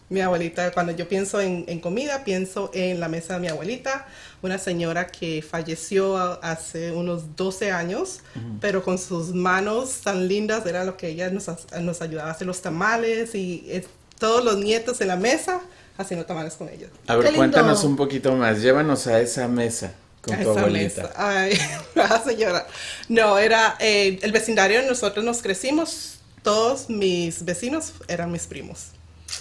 Mi 0.09 0.21
abuelita, 0.21 0.71
cuando 0.71 0.93
yo 0.93 1.09
pienso 1.09 1.41
en, 1.41 1.65
en 1.67 1.81
comida, 1.81 2.23
pienso 2.23 2.71
en 2.73 3.01
la 3.01 3.09
mesa 3.09 3.33
de 3.33 3.39
mi 3.41 3.47
abuelita, 3.49 4.07
una 4.41 4.57
señora 4.57 5.07
que 5.07 5.41
falleció 5.41 6.15
a- 6.17 6.35
hace 6.35 6.93
unos 6.93 7.35
12 7.35 7.71
años, 7.73 8.21
pero 8.61 8.83
con 8.83 8.97
sus 8.97 9.33
manos 9.33 9.99
tan 10.05 10.29
lindas 10.29 10.65
era 10.65 10.85
lo 10.85 10.95
que 10.95 11.09
ella 11.09 11.29
nos, 11.29 11.47
nos 11.81 12.01
ayudaba 12.01 12.29
a 12.29 12.31
hacer 12.31 12.47
los 12.47 12.61
tamales 12.61 13.35
y 13.35 13.65
eh, 13.67 13.85
todos 14.19 14.43
los 14.43 14.57
nietos 14.57 15.01
en 15.01 15.09
la 15.09 15.15
mesa 15.15 15.61
haciendo 15.97 16.25
tamales 16.25 16.53
con 16.55 16.69
ella. 16.69 16.87
A 17.07 17.15
ver, 17.15 17.33
cuéntanos 17.33 17.83
un 17.83 17.95
poquito 17.95 18.33
más. 18.33 18.61
Llévanos 18.61 19.07
a 19.07 19.19
esa 19.19 19.47
mesa 19.47 19.93
con 20.21 20.35
A 20.35 20.43
tu 20.43 20.51
esa 20.51 20.59
abuelita. 20.59 21.01
mesa. 21.03 21.13
Ay, 21.15 21.59
la 21.95 22.23
señora. 22.23 22.67
No, 23.09 23.37
era 23.37 23.75
eh, 23.79 24.19
el 24.21 24.31
vecindario, 24.31 24.81
nosotros 24.83 25.23
nos 25.25 25.41
crecimos, 25.41 26.19
todos 26.43 26.89
mis 26.89 27.43
vecinos 27.45 27.93
eran 28.07 28.31
mis 28.31 28.43
primos. 28.45 28.87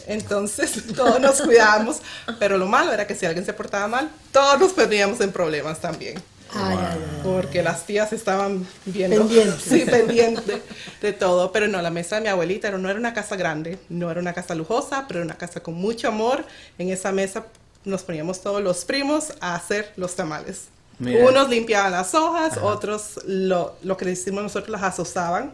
Entonces, 0.07 0.83
todos 0.97 1.21
nos 1.21 1.41
cuidábamos, 1.43 1.99
pero 2.39 2.59
lo 2.59 2.67
malo 2.67 2.93
era 2.93 3.07
que 3.07 3.15
si 3.15 3.27
alguien 3.27 3.45
se 3.45 3.53
portaba 3.53 3.87
mal, 3.89 4.11
todos 4.33 4.59
nos 4.59 4.73
perdíamos 4.73 5.21
en 5.21 5.33
problemas 5.33 5.81
también. 5.81 6.21
Ay, 6.55 6.79
ay. 6.81 6.99
Porque 7.23 7.63
las 7.63 7.87
tías 7.87 8.13
estaban 8.13 8.67
viendo. 8.87 9.19
Pendientes. 9.27 9.63
Sí, 9.69 9.85
pendiente 9.85 10.63
de 11.03 11.13
todo. 11.13 11.53
Pero 11.53 11.69
no, 11.69 11.83
la 11.83 11.91
mesa 11.91 12.17
de 12.17 12.23
mi 12.23 12.29
abuelita 12.29 12.71
no 12.71 12.89
era 12.89 12.99
una 12.99 13.15
casa 13.15 13.37
grande, 13.37 13.79
no 13.89 14.11
era 14.11 14.21
una 14.21 14.33
casa 14.33 14.55
lujosa, 14.55 15.05
pero 15.09 15.21
era 15.21 15.25
una 15.27 15.37
casa 15.37 15.61
con 15.63 15.75
mucho 15.75 16.09
amor. 16.09 16.45
En 16.79 16.89
esa 16.91 17.13
mesa 17.13 17.47
nos 17.85 18.03
poníamos 18.03 18.41
todos 18.41 18.63
los 18.63 18.85
primos 18.85 19.33
a 19.41 19.55
hacer 19.55 19.93
los 19.97 20.15
tamales. 20.17 20.65
Mira. 20.99 21.27
Unos 21.29 21.49
limpiaban 21.51 21.93
las 21.93 22.15
hojas, 22.15 22.57
otros 22.59 23.21
lo, 23.27 23.77
lo 23.83 23.97
que 23.97 24.07
le 24.07 24.13
hicimos 24.13 24.43
nosotros 24.43 24.71
las 24.71 24.83
asosaban. 24.83 25.53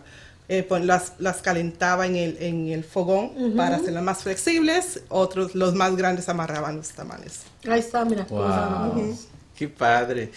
eh, 0.48 0.62
pon- 0.62 0.86
las, 0.86 1.12
las 1.18 1.40
calentaba 1.42 2.04
en 2.06 2.16
el, 2.16 2.36
en 2.40 2.68
el 2.68 2.84
fogón 2.84 3.54
para 3.56 3.76
hacerlas 3.76 4.02
más 4.02 4.22
flexibles, 4.22 5.00
otros, 5.08 5.54
los 5.54 5.74
más 5.74 5.96
grandes, 5.96 6.28
amarraban 6.28 6.76
los 6.76 6.90
tamales. 6.90 7.40
Ahí 7.68 7.80
está, 7.80 8.04
mira. 8.04 8.26
qué 9.56 9.68
padre. 9.68 10.30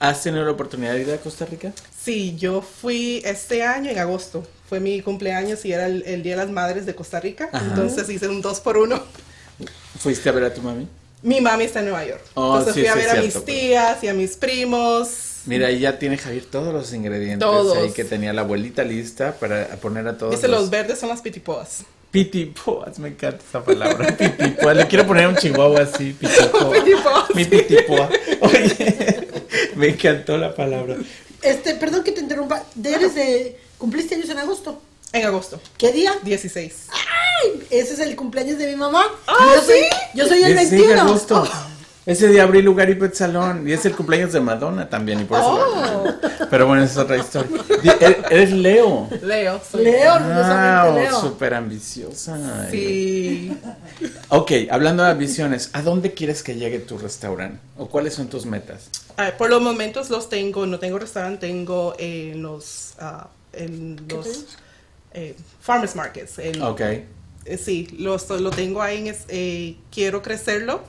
¿Has 0.00 0.22
tenido 0.22 0.44
la 0.44 0.50
oportunidad 0.52 0.94
de 0.94 1.02
ir 1.02 1.10
a 1.12 1.18
Costa 1.18 1.44
Rica? 1.44 1.72
Sí, 2.02 2.34
yo 2.36 2.62
fui 2.62 3.22
este 3.24 3.62
año 3.62 3.90
en 3.90 3.98
agosto. 3.98 4.42
Fue 4.68 4.80
mi 4.80 5.02
cumpleaños 5.02 5.64
y 5.66 5.72
era 5.72 5.86
el, 5.86 6.02
el 6.06 6.22
Día 6.22 6.32
de 6.36 6.44
las 6.44 6.50
Madres 6.50 6.86
de 6.86 6.94
Costa 6.94 7.20
Rica. 7.20 7.50
Ajá. 7.52 7.64
Entonces 7.66 8.08
hice 8.08 8.26
un 8.28 8.40
dos 8.40 8.60
por 8.60 8.78
uno. 8.78 9.02
¿Fuiste 9.98 10.28
a 10.28 10.32
ver 10.32 10.44
a 10.44 10.54
tu 10.54 10.62
mami? 10.62 10.88
Mi 11.22 11.40
mami 11.42 11.64
está 11.64 11.80
en 11.80 11.86
Nueva 11.86 12.04
York. 12.06 12.22
Oh, 12.34 12.58
Entonces 12.58 12.74
sí, 12.74 12.80
fui 12.80 12.88
a 12.88 12.94
ver 12.94 13.04
es 13.04 13.10
a 13.10 13.14
mis 13.16 13.22
cierto, 13.32 13.42
pues. 13.44 13.44
tías 13.44 14.02
y 14.04 14.08
a 14.08 14.14
mis 14.14 14.36
primos. 14.38 15.10
Mira, 15.44 15.66
ahí 15.68 15.80
ya 15.80 15.98
tiene 15.98 16.16
Javier 16.16 16.44
todos 16.46 16.72
los 16.72 16.92
ingredientes 16.94 17.40
Todos. 17.46 17.76
ahí 17.76 17.92
que 17.92 18.04
tenía 18.04 18.32
la 18.32 18.42
abuelita 18.42 18.84
lista 18.84 19.34
para 19.38 19.66
poner 19.76 20.06
a 20.08 20.16
todos 20.16 20.32
Dice, 20.34 20.48
los... 20.48 20.62
los 20.62 20.70
verdes 20.70 20.98
son 20.98 21.08
las 21.10 21.20
pitipoas. 21.20 21.84
Pitipoas, 22.10 22.98
me 22.98 23.08
encanta 23.08 23.38
esa 23.48 23.62
palabra. 23.64 24.16
Pitipoas, 24.16 24.76
le 24.76 24.86
quiero 24.88 25.06
poner 25.06 25.28
un 25.28 25.36
chihuahua 25.36 25.82
así, 25.82 26.12
pitipoa. 26.12 26.72
Pitipoas. 26.72 27.34
Mi 27.34 27.44
pitipoa. 27.44 28.08
Oye, 28.40 29.28
me 29.76 29.88
encantó 29.90 30.36
la 30.36 30.54
palabra. 30.54 30.96
Este, 31.42 31.74
perdón 31.76 32.02
que 32.02 32.12
te 32.12 32.20
interrumpa. 32.20 32.64
de- 32.74 32.92
Eres 32.94 33.14
de. 33.14 33.58
¿Cumpliste 33.78 34.14
años 34.16 34.28
en 34.28 34.38
agosto? 34.38 34.82
En 35.12 35.24
agosto, 35.26 35.60
¿Qué 35.78 35.90
día? 35.92 36.12
16. 36.22 36.86
Ay, 36.90 37.62
ese 37.70 37.94
es 37.94 37.98
el 38.00 38.14
cumpleaños 38.14 38.58
de 38.58 38.66
mi 38.68 38.76
mamá. 38.76 39.04
Ah, 39.26 39.54
yo 39.56 39.62
soy, 39.62 39.74
¿sí? 39.80 39.84
Yo 40.14 40.26
soy 40.28 40.42
el 40.42 40.54
16 40.56 40.70
de 40.70 40.76
21. 40.86 41.02
agosto. 41.02 41.48
Ese 42.06 42.28
día 42.28 42.44
abrí 42.44 42.62
lugar 42.62 42.88
y 42.88 42.94
pet 42.94 43.14
salón 43.14 43.68
y 43.68 43.72
es 43.72 43.84
el 43.84 43.94
cumpleaños 43.94 44.32
de 44.32 44.40
Madonna 44.40 44.88
también 44.88 45.20
y 45.20 45.24
por 45.24 45.38
eso. 45.38 45.50
Oh. 45.54 46.04
Pero 46.50 46.66
bueno, 46.66 46.82
esa 46.82 46.92
es 46.92 46.98
otra 46.98 47.18
historia. 47.18 47.62
Di- 47.82 47.88
e- 47.90 48.22
Eres 48.30 48.52
Leo. 48.52 49.06
Leo. 49.22 49.60
soy 49.70 49.84
Leo, 49.84 50.12
Wow, 50.18 50.94
Leo. 50.94 51.20
súper 51.20 51.52
ambiciosa. 51.54 52.68
Sí. 52.70 53.52
Ok, 54.30 54.52
hablando 54.70 55.02
de 55.04 55.10
ambiciones, 55.10 55.68
¿a 55.74 55.82
dónde 55.82 56.12
quieres 56.14 56.42
que 56.42 56.54
llegue 56.56 56.78
tu 56.78 56.96
restaurante? 56.96 57.60
¿O 57.76 57.88
cuáles 57.88 58.14
son 58.14 58.28
tus 58.28 58.46
metas? 58.46 58.88
Ah, 59.18 59.32
por 59.36 59.50
los 59.50 59.60
momentos 59.60 60.08
los 60.08 60.28
tengo, 60.30 60.66
no 60.66 60.78
tengo 60.78 60.98
restaurante, 60.98 61.46
tengo 61.46 61.94
en 61.98 62.40
los, 62.42 62.94
ah, 62.98 63.28
en 63.52 64.00
los 64.08 64.56
eh, 65.12 65.36
farmers 65.60 65.94
markets. 65.94 66.38
en- 66.38 66.62
Ok. 66.62 66.80
Eh, 66.80 67.58
sí, 67.62 67.88
lo, 67.98 68.16
lo 68.38 68.50
tengo 68.50 68.80
ahí, 68.82 68.98
en 68.98 69.06
es- 69.08 69.24
eh, 69.28 69.76
quiero 69.92 70.22
crecerlo 70.22 70.80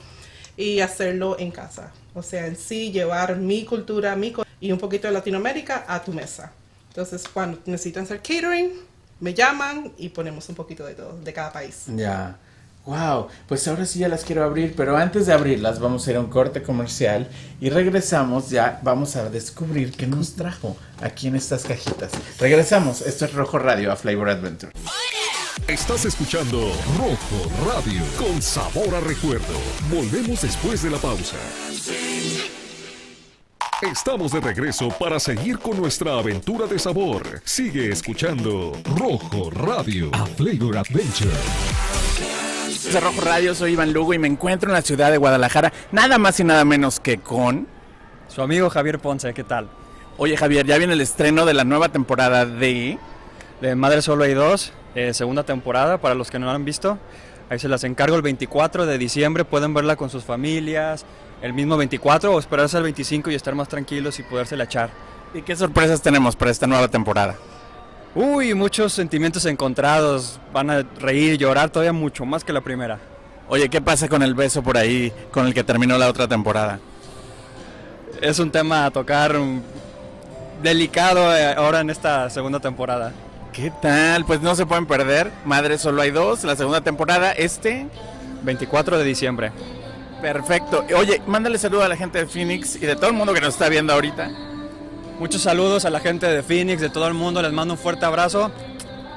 y 0.56 0.80
hacerlo 0.80 1.36
en 1.38 1.50
casa. 1.50 1.90
O 2.14 2.22
sea, 2.22 2.46
en 2.46 2.56
sí, 2.56 2.92
llevar 2.92 3.36
mi 3.36 3.64
cultura 3.64 4.14
mi 4.16 4.32
co- 4.32 4.44
y 4.60 4.70
un 4.72 4.78
poquito 4.78 5.06
de 5.08 5.14
Latinoamérica 5.14 5.84
a 5.88 6.02
tu 6.02 6.12
mesa. 6.12 6.52
Entonces, 6.88 7.24
cuando 7.32 7.58
necesitan 7.66 8.04
hacer 8.04 8.18
catering, 8.18 8.70
me 9.20 9.32
llaman 9.34 9.92
y 9.96 10.10
ponemos 10.10 10.48
un 10.48 10.54
poquito 10.54 10.84
de 10.84 10.94
todo, 10.94 11.18
de 11.18 11.32
cada 11.32 11.52
país. 11.52 11.84
Ya. 11.94 12.36
Wow, 12.84 13.28
pues 13.46 13.66
ahora 13.68 13.86
sí 13.86 14.00
ya 14.00 14.08
las 14.08 14.24
quiero 14.24 14.42
abrir, 14.42 14.74
pero 14.76 14.96
antes 14.96 15.26
de 15.26 15.32
abrirlas 15.32 15.78
vamos 15.78 16.04
a 16.06 16.10
ir 16.10 16.16
a 16.16 16.20
un 16.20 16.26
corte 16.26 16.64
comercial 16.64 17.28
y 17.60 17.70
regresamos, 17.70 18.50
ya 18.50 18.80
vamos 18.82 19.14
a 19.14 19.30
descubrir 19.30 19.92
qué 19.92 20.08
nos 20.08 20.34
trajo 20.34 20.76
aquí 21.00 21.28
en 21.28 21.36
estas 21.36 21.62
cajitas. 21.62 22.10
Regresamos, 22.40 23.00
esto 23.02 23.24
es 23.24 23.34
Rojo 23.34 23.60
Radio 23.60 23.92
a 23.92 23.94
Flavor 23.96 24.28
Adventure. 24.30 24.72
Estás 25.68 26.04
escuchando 26.04 26.72
Rojo 26.96 27.70
Radio 27.70 28.02
con 28.18 28.40
sabor 28.42 28.94
a 28.94 29.00
recuerdo. 29.00 29.54
Volvemos 29.90 30.42
después 30.42 30.82
de 30.82 30.90
la 30.90 30.98
pausa. 30.98 31.36
Estamos 33.82 34.32
de 34.32 34.40
regreso 34.40 34.88
para 34.98 35.20
seguir 35.20 35.58
con 35.58 35.76
nuestra 35.76 36.18
aventura 36.18 36.66
de 36.66 36.78
sabor. 36.78 37.42
Sigue 37.44 37.90
escuchando 37.90 38.72
Rojo 38.96 39.50
Radio 39.50 40.10
a 40.12 40.26
Flavor 40.26 40.78
Adventure. 40.78 41.30
de 42.92 43.00
Rojo 43.00 43.20
Radio, 43.20 43.54
soy 43.54 43.72
Iván 43.72 43.92
Lugo 43.92 44.14
y 44.14 44.18
me 44.18 44.28
encuentro 44.28 44.68
en 44.68 44.74
la 44.74 44.82
ciudad 44.82 45.10
de 45.10 45.18
Guadalajara, 45.18 45.72
nada 45.92 46.18
más 46.18 46.40
y 46.40 46.44
nada 46.44 46.64
menos 46.64 46.98
que 46.98 47.18
con... 47.18 47.68
Su 48.28 48.42
amigo 48.42 48.70
Javier 48.70 48.98
Ponce, 48.98 49.34
¿qué 49.34 49.44
tal? 49.44 49.68
Oye 50.16 50.36
Javier, 50.36 50.66
ya 50.66 50.78
viene 50.78 50.94
el 50.94 51.00
estreno 51.00 51.44
de 51.44 51.54
la 51.54 51.64
nueva 51.64 51.90
temporada 51.90 52.46
de 52.46 52.98
de 53.62 53.76
Madre 53.76 54.02
Solo 54.02 54.24
hay 54.24 54.34
dos, 54.34 54.72
eh, 54.94 55.14
segunda 55.14 55.42
temporada, 55.42 55.98
para 55.98 56.14
los 56.14 56.30
que 56.30 56.38
no 56.38 56.46
la 56.46 56.54
han 56.54 56.64
visto. 56.64 56.98
Ahí 57.50 57.58
se 57.58 57.68
las 57.68 57.84
encargo 57.84 58.16
el 58.16 58.22
24 58.22 58.86
de 58.86 58.98
diciembre, 58.98 59.44
pueden 59.44 59.74
verla 59.74 59.96
con 59.96 60.08
sus 60.10 60.24
familias, 60.24 61.04
el 61.42 61.52
mismo 61.52 61.76
24 61.76 62.34
o 62.34 62.38
esperarse 62.38 62.76
al 62.76 62.84
25 62.84 63.30
y 63.30 63.34
estar 63.34 63.54
más 63.54 63.68
tranquilos 63.68 64.18
y 64.18 64.22
podérsela 64.22 64.64
echar. 64.64 64.90
¿Y 65.34 65.42
qué 65.42 65.56
sorpresas 65.56 66.00
tenemos 66.00 66.36
para 66.36 66.50
esta 66.50 66.66
nueva 66.66 66.88
temporada? 66.88 67.36
Uy, 68.14 68.54
muchos 68.54 68.92
sentimientos 68.92 69.46
encontrados, 69.46 70.38
van 70.52 70.70
a 70.70 70.82
reír, 71.00 71.38
llorar 71.38 71.70
todavía 71.70 71.92
mucho 71.92 72.24
más 72.24 72.44
que 72.44 72.52
la 72.52 72.60
primera. 72.60 72.98
Oye, 73.48 73.68
¿qué 73.68 73.80
pasa 73.80 74.08
con 74.08 74.22
el 74.22 74.34
beso 74.34 74.62
por 74.62 74.76
ahí 74.76 75.12
con 75.30 75.46
el 75.46 75.54
que 75.54 75.64
terminó 75.64 75.98
la 75.98 76.08
otra 76.08 76.28
temporada? 76.28 76.78
Es 78.20 78.38
un 78.38 78.50
tema 78.50 78.86
a 78.86 78.90
tocar 78.90 79.34
delicado 80.62 81.34
eh, 81.36 81.54
ahora 81.54 81.80
en 81.80 81.90
esta 81.90 82.30
segunda 82.30 82.60
temporada. 82.60 83.12
¿Qué 83.52 83.70
tal? 83.70 84.24
Pues 84.24 84.40
no 84.40 84.54
se 84.54 84.64
pueden 84.64 84.86
perder. 84.86 85.30
Madre 85.44 85.76
solo 85.76 86.00
hay 86.00 86.10
dos, 86.10 86.42
la 86.44 86.56
segunda 86.56 86.80
temporada, 86.80 87.32
este 87.32 87.86
24 88.44 88.98
de 88.98 89.04
diciembre. 89.04 89.52
Perfecto. 90.22 90.86
Oye, 90.96 91.20
mándale 91.26 91.58
saludo 91.58 91.82
a 91.82 91.88
la 91.88 91.96
gente 91.96 92.18
de 92.18 92.26
Phoenix 92.26 92.76
y 92.76 92.86
de 92.86 92.96
todo 92.96 93.08
el 93.08 93.12
mundo 93.12 93.34
que 93.34 93.40
nos 93.40 93.54
está 93.54 93.68
viendo 93.68 93.92
ahorita. 93.92 94.30
Muchos 95.18 95.42
saludos 95.42 95.84
a 95.84 95.90
la 95.90 96.00
gente 96.00 96.26
de 96.26 96.42
Phoenix, 96.42 96.80
de 96.80 96.88
todo 96.88 97.06
el 97.06 97.14
mundo, 97.14 97.42
les 97.42 97.52
mando 97.52 97.74
un 97.74 97.78
fuerte 97.78 98.06
abrazo, 98.06 98.50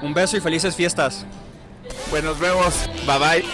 un 0.01 0.13
beso 0.13 0.35
y 0.35 0.41
felices 0.41 0.75
fiestas. 0.75 1.25
Pues 2.09 2.23
nos 2.23 2.37
vemos. 2.37 2.89
Bye 3.07 3.19
bye. 3.19 3.45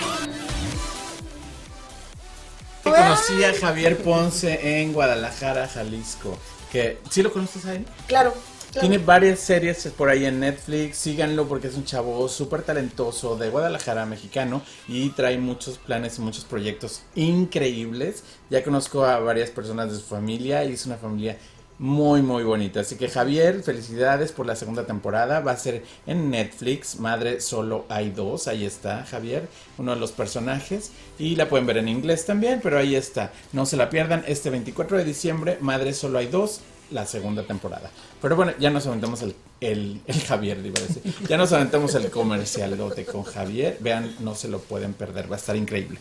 Conocí 2.84 3.44
a 3.44 3.54
Javier 3.54 3.98
Ponce 4.02 4.82
en 4.82 4.94
Guadalajara, 4.94 5.68
Jalisco. 5.68 6.40
Que, 6.72 7.00
¿Sí 7.10 7.22
lo 7.22 7.32
conoces 7.32 7.66
a 7.66 7.76
él? 7.76 7.86
Claro. 8.08 8.34
Tiene 8.80 9.00
varias 9.00 9.40
series 9.40 9.86
por 9.98 10.08
ahí 10.08 10.26
en 10.26 10.40
Netflix, 10.40 10.98
síganlo 10.98 11.48
porque 11.48 11.68
es 11.68 11.76
un 11.76 11.84
chavo 11.84 12.30
súper 12.30 12.62
talentoso 12.64 13.36
de 13.36 13.50
Guadalajara, 13.50 14.06
mexicano, 14.06 14.62
y 14.88 15.10
trae 15.10 15.38
muchos 15.38 15.78
planes 15.78 16.18
y 16.18 16.22
muchos 16.22 16.46
proyectos 16.46 17.02
increíbles. 17.16 18.24
Ya 18.50 18.64
conozco 18.64 19.04
a 19.04 19.20
varias 19.20 19.50
personas 19.50 19.92
de 19.92 19.98
su 19.98 20.06
familia 20.06 20.64
y 20.64 20.74
es 20.74 20.86
una 20.86 20.96
familia 20.96 21.38
muy 21.82 22.22
muy 22.22 22.44
bonita. 22.44 22.82
Así 22.82 22.96
que 22.96 23.10
Javier, 23.10 23.64
felicidades 23.64 24.32
por 24.32 24.46
la 24.46 24.56
segunda 24.56 24.86
temporada. 24.86 25.40
Va 25.40 25.54
a 25.54 25.58
ser 25.58 25.84
en 26.06 26.30
Netflix. 26.30 27.00
Madre 27.00 27.42
solo 27.42 27.86
hay 27.90 28.12
dos. 28.12 28.48
Ahí 28.48 28.66
está 28.66 29.04
Javier, 29.04 29.48
uno 29.80 29.96
de 29.96 30.00
los 30.00 30.12
personajes. 30.12 30.92
Y 31.18 31.36
la 31.36 31.50
pueden 31.50 31.66
ver 31.66 31.78
en 31.78 31.90
inglés 31.90 32.28
también, 32.28 32.60
pero 32.62 32.78
ahí 32.78 32.96
está. 32.96 33.34
No 33.52 33.66
se 33.66 33.78
la 33.78 33.90
pierdan. 33.90 34.24
Este 34.28 34.52
24 34.52 35.00
de 35.00 35.04
diciembre, 35.04 35.58
Madre 35.60 35.94
solo 35.94 36.20
hay 36.20 36.28
dos. 36.28 36.62
La 36.92 37.06
segunda 37.06 37.44
temporada. 37.44 37.90
Pero 38.22 38.36
bueno, 38.36 38.54
ya 38.60 38.70
nos 38.70 38.86
aventamos 38.86 39.22
el, 39.22 39.36
el, 39.62 40.02
el 40.06 40.22
Javier, 40.24 40.58
iba 40.64 40.80
a 40.80 40.88
decir. 40.88 41.02
Ya 41.28 41.38
nos 41.38 41.52
aventamos 41.54 41.96
el 41.96 42.10
comercial 42.12 42.78
dote 42.78 43.06
con 43.06 43.24
Javier. 43.24 43.78
Vean, 43.80 44.16
no 44.20 44.36
se 44.36 44.48
lo 44.50 44.60
pueden 44.60 44.94
perder. 44.94 45.32
Va 45.32 45.36
a 45.36 45.40
estar 45.40 45.56
increíble. 45.56 46.00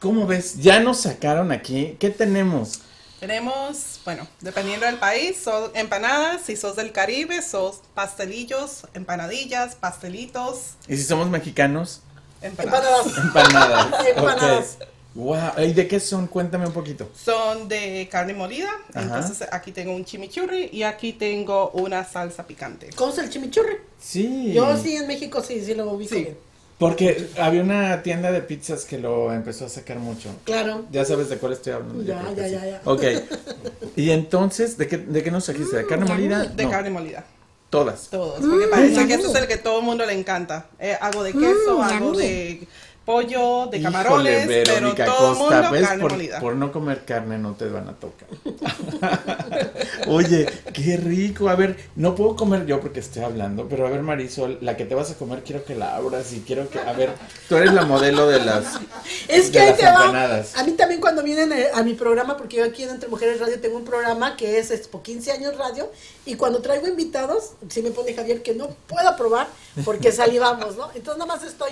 ¿Cómo 0.00 0.26
ves? 0.26 0.58
Ya 0.58 0.80
nos 0.80 1.00
sacaron 1.02 1.52
aquí. 1.52 1.96
¿Qué 1.98 2.10
tenemos? 2.10 2.80
Tenemos, 3.20 4.00
bueno, 4.04 4.28
dependiendo 4.40 4.86
del 4.86 4.98
país, 4.98 5.36
son 5.42 5.72
empanadas, 5.74 6.42
si 6.44 6.56
sos 6.56 6.76
del 6.76 6.92
Caribe, 6.92 7.42
sos 7.42 7.80
pastelillos, 7.94 8.82
empanadillas, 8.94 9.74
pastelitos, 9.74 10.74
¿Y 10.86 10.96
si 10.96 11.02
somos 11.02 11.28
mexicanos? 11.28 12.02
empanadas. 12.42 13.06
Empanadas. 13.06 13.86
Empanadas. 14.06 14.06
Empanadas. 14.16 14.78
Ok. 14.80 14.88
Wow. 15.18 15.64
¿Y 15.66 15.72
de 15.72 15.88
qué 15.88 15.98
son? 15.98 16.28
Cuéntame 16.28 16.66
un 16.66 16.72
poquito. 16.72 17.10
Son 17.12 17.68
de 17.68 18.08
carne 18.10 18.34
molida, 18.34 18.70
Ajá. 18.94 19.02
entonces 19.02 19.48
aquí 19.50 19.72
tengo 19.72 19.92
un 19.92 20.04
chimichurri 20.04 20.70
y 20.72 20.84
aquí 20.84 21.12
tengo 21.12 21.70
una 21.70 22.04
salsa 22.04 22.46
picante. 22.46 22.90
¿Cómo 22.94 23.12
es 23.12 23.18
el 23.18 23.28
chimichurri? 23.28 23.78
Sí. 24.00 24.52
Yo 24.54 24.76
sí, 24.76 24.94
en 24.94 25.08
México 25.08 25.42
sí, 25.42 25.60
sí 25.64 25.74
lo 25.74 25.90
ubico 25.90 26.14
Sí. 26.14 26.22
bien. 26.22 26.38
Porque 26.78 27.28
había 27.40 27.62
una 27.62 28.04
tienda 28.04 28.30
de 28.30 28.40
pizzas 28.42 28.84
que 28.84 28.98
lo 28.98 29.32
empezó 29.32 29.66
a 29.66 29.68
sacar 29.68 29.98
mucho. 29.98 30.28
Claro. 30.44 30.84
Ya 30.92 31.04
sabes 31.04 31.28
de 31.28 31.36
cuál 31.38 31.54
estoy 31.54 31.72
hablando. 31.72 32.04
Ya, 32.04 32.22
ya, 32.36 32.44
sí. 32.46 32.50
ya, 32.52 32.64
ya. 32.66 32.80
Ok. 32.84 33.02
Y 33.96 34.12
entonces, 34.12 34.78
¿de 34.78 34.86
qué, 34.86 34.98
de 34.98 35.24
qué 35.24 35.32
nos 35.32 35.44
trajiste? 35.46 35.76
¿De 35.78 35.86
carne 35.86 36.06
molida? 36.06 36.44
De 36.44 36.62
No, 36.64 36.70
carne 36.70 36.90
molida. 36.90 37.24
Todas. 37.68 38.08
Todos, 38.08 38.40
porque 38.40 38.66
parece 38.68 39.06
que 39.08 39.14
ese 39.14 39.26
es 39.26 39.34
el 39.34 39.48
que 39.48 39.56
todo 39.58 39.80
el 39.80 39.84
mundo 39.84 40.06
le 40.06 40.12
encanta. 40.12 40.66
Eh, 40.78 40.96
algo 41.00 41.24
de 41.24 41.32
queso, 41.32 41.78
Mm, 41.78 41.82
algo 41.82 42.12
yummy. 42.12 42.22
de 42.22 42.68
pollo, 43.08 43.68
de 43.68 43.78
Híjole, 43.78 43.82
camarones, 43.82 44.46
pero 44.46 44.74
Verónica 44.74 45.06
todo 45.06 45.28
Costa, 45.34 45.62
mundo 45.62 45.70
¿ves? 45.70 45.82
carne 45.82 46.02
por, 46.02 46.12
molida. 46.12 46.40
por 46.40 46.56
no 46.56 46.72
comer 46.72 47.04
carne 47.06 47.38
no 47.38 47.54
te 47.54 47.66
van 47.66 47.88
a 47.88 47.94
tocar. 47.94 48.28
Oye, 50.08 50.46
qué 50.74 50.98
rico. 50.98 51.48
A 51.48 51.54
ver, 51.54 51.78
no 51.96 52.14
puedo 52.14 52.36
comer 52.36 52.66
yo 52.66 52.82
porque 52.82 53.00
estoy 53.00 53.22
hablando, 53.22 53.66
pero 53.66 53.86
a 53.86 53.90
ver, 53.90 54.02
Marisol, 54.02 54.58
la 54.60 54.76
que 54.76 54.84
te 54.84 54.94
vas 54.94 55.10
a 55.10 55.14
comer 55.14 55.42
quiero 55.42 55.64
que 55.64 55.74
la 55.74 55.96
abras 55.96 56.34
y 56.34 56.40
quiero 56.40 56.68
que, 56.68 56.80
a 56.80 56.92
ver, 56.92 57.08
tú 57.48 57.56
eres 57.56 57.72
la 57.72 57.86
modelo 57.86 58.28
de 58.28 58.44
las 58.44 58.78
Es 59.26 59.48
que 59.48 59.58
de 59.58 59.64
ahí 59.64 59.68
las 59.70 59.78
te 59.78 59.86
va. 59.86 60.60
A 60.60 60.64
mí 60.64 60.72
también 60.72 61.00
cuando 61.00 61.22
vienen 61.22 61.50
eh, 61.52 61.68
a 61.72 61.82
mi 61.82 61.94
programa, 61.94 62.36
porque 62.36 62.58
yo 62.58 62.64
aquí 62.64 62.82
en 62.82 62.90
Entre 62.90 63.08
Mujeres 63.08 63.40
Radio 63.40 63.58
tengo 63.58 63.78
un 63.78 63.86
programa 63.86 64.36
que 64.36 64.58
es 64.58 64.70
Expo 64.70 65.02
15 65.02 65.32
años 65.32 65.56
radio, 65.56 65.90
y 66.26 66.34
cuando 66.34 66.60
traigo 66.60 66.86
invitados, 66.86 67.52
sí 67.70 67.80
me 67.80 67.90
pone 67.90 68.12
Javier 68.12 68.42
que 68.42 68.54
no 68.54 68.68
puedo 68.86 69.16
probar 69.16 69.48
porque 69.86 70.12
salivamos, 70.12 70.76
¿no? 70.76 70.90
Entonces 70.94 71.18
nada 71.18 71.34
más 71.34 71.42
estoy 71.42 71.70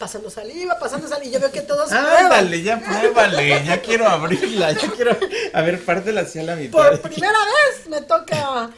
pasando 0.00 0.30
saliva, 0.30 0.78
pasando 0.78 1.06
saliva, 1.06 1.28
y 1.28 1.32
yo 1.34 1.40
veo 1.40 1.52
que 1.52 1.60
todos 1.60 1.92
Ándale, 1.92 2.62
ya 2.62 2.80
pruébale, 2.80 3.62
ya 3.66 3.82
quiero 3.82 4.08
abrirla, 4.08 4.72
ya 4.72 4.90
quiero, 4.90 5.16
a 5.52 5.60
ver, 5.60 5.84
pártela 5.84 6.22
hacia 6.22 6.42
la 6.42 6.56
mitad. 6.56 6.72
Por 6.72 7.00
primera 7.02 7.38
vez 7.38 7.86
me 7.86 8.00
toca, 8.00 8.70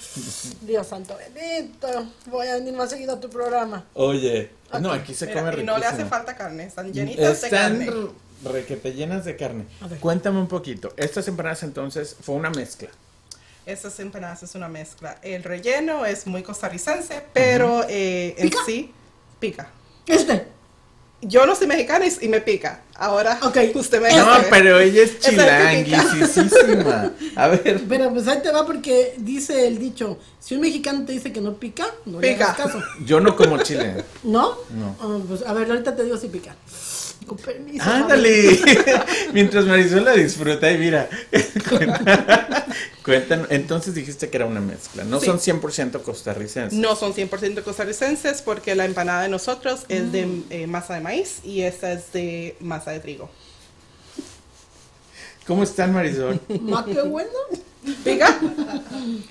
Dios 0.63 0.87
santo 0.87 1.17
bendito, 1.17 2.07
voy 2.27 2.49
a 2.49 2.55
venir 2.55 2.75
más 2.75 2.91
seguido 2.91 3.15
a 3.15 3.21
tu 3.21 3.31
programa. 3.31 3.85
Oye, 3.95 4.51
no, 4.81 4.91
aquí 4.91 5.15
se 5.15 5.29
Mira, 5.29 5.41
come 5.51 5.63
y 5.63 5.65
no 5.65 5.79
le 5.79 5.87
hace 5.87 5.99
riquísimo. 5.99 6.11
falta 6.11 6.37
carne, 6.37 6.65
están 6.65 6.93
llenitas 6.93 7.41
de 7.41 7.51
carne. 7.51 7.91
re 8.45 8.65
que 8.67 8.77
te 8.77 8.93
llenas 8.93 9.25
de 9.25 9.37
carne. 9.37 9.67
Cuéntame 10.01 10.41
un 10.41 10.49
poquito. 10.49 10.93
Estas 10.97 11.29
empanadas 11.29 11.63
entonces 11.63 12.17
fue 12.21 12.35
una 12.35 12.51
mezcla. 12.51 12.89
Estas 13.65 14.01
empanadas 14.01 14.43
es 14.43 14.57
una 14.57 14.69
mezcla. 14.69 15.19
El 15.23 15.45
relleno 15.45 16.05
es 16.05 16.27
muy 16.27 16.43
costarricense, 16.43 17.23
pero 17.33 17.85
eh, 17.89 18.35
en 18.37 18.51
¿Pica? 18.51 18.59
sí 18.67 18.93
pica. 19.39 19.71
Este, 20.07 20.47
Yo 21.23 21.47
no 21.47 21.55
soy 21.55 21.69
mexicana 21.69 22.05
y, 22.07 22.25
y 22.25 22.29
me 22.29 22.41
pica. 22.41 22.83
Ahora 22.97 23.39
Ok. 23.43 23.57
usted 23.75 24.01
me 24.03 24.11
No, 24.17 24.27
pero 24.51 24.79
ella 24.81 25.03
es 25.05 25.19
chilanguisísima. 25.21 27.13
A 27.37 27.49
ver, 27.49 27.83
pero 27.89 28.11
pues 28.13 28.27
ahí 28.29 28.41
te 28.43 28.51
va 28.51 28.67
porque 28.67 29.15
dice 29.19 29.67
el 29.67 29.79
dicho, 29.79 30.19
si 30.41 30.55
un 30.57 30.61
mexicano 30.63 31.05
te 31.05 31.13
dice 31.13 31.33
que 31.33 31.41
no 31.41 31.55
pica, 31.55 31.87
no 32.07 32.21
le 32.21 32.33
Pica. 32.33 32.47
hagas 32.53 32.57
caso. 32.57 32.83
yo 33.05 33.21
no 33.21 33.37
como 33.37 33.59
chile. 33.63 34.05
¿No? 34.23 34.57
No. 34.71 34.97
Ah, 35.01 35.19
pues 35.29 35.43
a 35.47 35.53
ver, 35.53 35.71
ahorita 35.71 35.95
te 35.97 36.05
digo 36.05 36.17
si 36.17 36.29
pica. 36.29 36.55
Con 37.27 37.39
permiso. 37.39 37.85
Ándale. 37.85 38.59
Mientras 39.33 39.65
Marisol 39.67 40.05
la 40.05 40.13
disfruta 40.13 40.71
y 40.71 40.79
mira. 40.79 41.09
Cuenta- 41.69 42.67
Cuéntanos. 43.05 43.49
Entonces 43.51 43.95
dijiste 43.95 44.29
que 44.31 44.37
era 44.37 44.47
una 44.47 44.61
mezcla. 44.61 45.03
No 45.05 45.19
Sí. 45.21 45.27
son 45.27 45.39
100% 45.41 46.03
costarricenses. 46.03 46.79
No 46.79 46.95
son 46.97 47.15
100% 47.15 47.63
costarricenses 47.63 48.43
porque 48.43 48.75
la 48.75 48.85
empanada 48.85 49.23
de 49.23 49.29
nosotros 49.29 49.81
es 49.89 50.13
de 50.13 50.27
eh, 50.51 50.67
masa 50.67 50.95
de 50.95 51.01
maíz 51.01 51.39
y 51.45 51.63
esta 51.63 51.93
es 51.93 52.13
de 52.13 52.57
masa 52.61 52.93
de 52.93 53.01
trigo. 53.01 53.29
¿Cómo 55.47 55.63
están, 55.65 55.93
Marisol? 55.93 56.41
Ma, 56.61 56.85
qué 56.85 57.03
bueno. 57.03 57.31
¿Pica? 58.05 58.39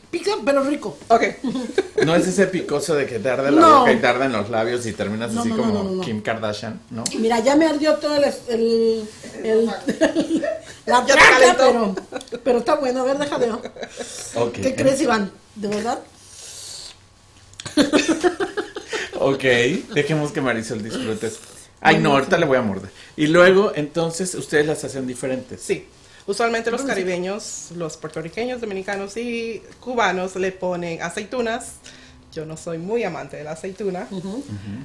Pica, 0.10 0.32
pero 0.44 0.64
rico. 0.64 0.98
Ok. 1.08 1.24
No 2.06 2.16
es 2.16 2.28
ese 2.28 2.48
picoso 2.48 2.96
de 2.96 3.06
que 3.06 3.20
tarda 3.20 3.52
la 3.52 3.62
No. 3.62 3.80
boca 3.82 3.94
y 3.94 4.02
tarda 4.02 4.26
en 4.26 4.32
los 4.32 4.50
labios 4.50 4.84
y 4.88 4.94
terminas 4.94 5.32
No, 5.34 5.42
así 5.42 5.50
no, 5.50 5.58
como. 5.58 6.02
Kim 6.02 6.20
Kardashian, 6.22 6.82
¿no? 6.90 7.04
Mira, 7.20 7.40
ya 7.42 7.56
me 7.56 7.68
ardió 7.68 7.94
todo 7.98 8.16
el, 8.16 8.24
el, 8.50 9.08
el- 9.44 9.66
la 10.88 11.06
traca, 11.06 11.56
pero, 11.60 11.96
pero 12.44 12.58
está 12.58 12.74
bueno. 12.76 13.02
A 13.02 13.04
ver, 13.04 13.20
déjame. 13.20 13.52
Ok. 13.52 14.54
¿Qué 14.54 14.74
crees, 14.76 15.00
Iván? 15.02 15.32
¿De 15.56 15.68
verdad? 15.68 16.00
Ok, 19.24 19.44
dejemos 19.94 20.32
que 20.32 20.42
Marisol 20.42 20.82
disfrute. 20.82 21.32
Ay, 21.80 22.00
no, 22.00 22.14
ahorita 22.14 22.40
le 22.40 22.48
voy 22.48 22.58
a 22.58 22.64
morder. 22.64 22.90
Y 23.16 23.28
luego, 23.28 23.72
entonces, 23.76 24.34
ustedes 24.34 24.66
las 24.66 24.84
hacen 24.84 25.06
diferentes. 25.06 25.62
Sí. 25.62 25.86
Usualmente 26.28 26.70
los 26.72 26.82
caribeños, 26.84 27.70
los 27.76 27.98
puertorriqueños, 27.98 28.62
dominicanos 28.62 29.18
y 29.18 29.62
cubanos 29.80 30.36
le 30.36 30.52
ponen 30.52 31.02
aceitunas. 31.02 31.74
Yo 32.34 32.46
no 32.46 32.56
soy 32.56 32.78
muy 32.78 33.04
amante 33.04 33.36
de 33.38 33.44
la 33.44 33.52
aceituna. 33.52 34.08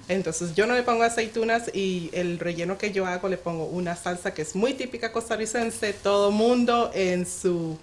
Entonces 0.09 0.55
yo 0.55 0.67
no 0.67 0.75
le 0.75 0.83
pongo 0.83 1.05
aceitunas 1.05 1.71
y 1.73 2.11
el 2.13 2.39
relleno 2.41 2.77
que 2.79 2.91
yo 2.93 3.07
hago 3.07 3.29
le 3.29 3.37
pongo 3.37 3.67
una 3.67 3.95
salsa 3.95 4.35
que 4.35 4.43
es 4.43 4.57
muy 4.57 4.75
típica 4.75 5.13
costarricense. 5.13 5.93
Todo 5.93 6.33
mundo 6.33 6.91
en 6.95 7.25
su, 7.27 7.79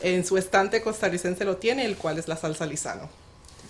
en 0.00 0.26
su 0.26 0.36
estante 0.36 0.82
costarricense 0.82 1.44
lo 1.46 1.56
tiene, 1.56 1.86
el 1.86 1.96
cual 1.96 2.18
es 2.18 2.28
la 2.28 2.36
salsa 2.36 2.66
lisano. 2.66 3.08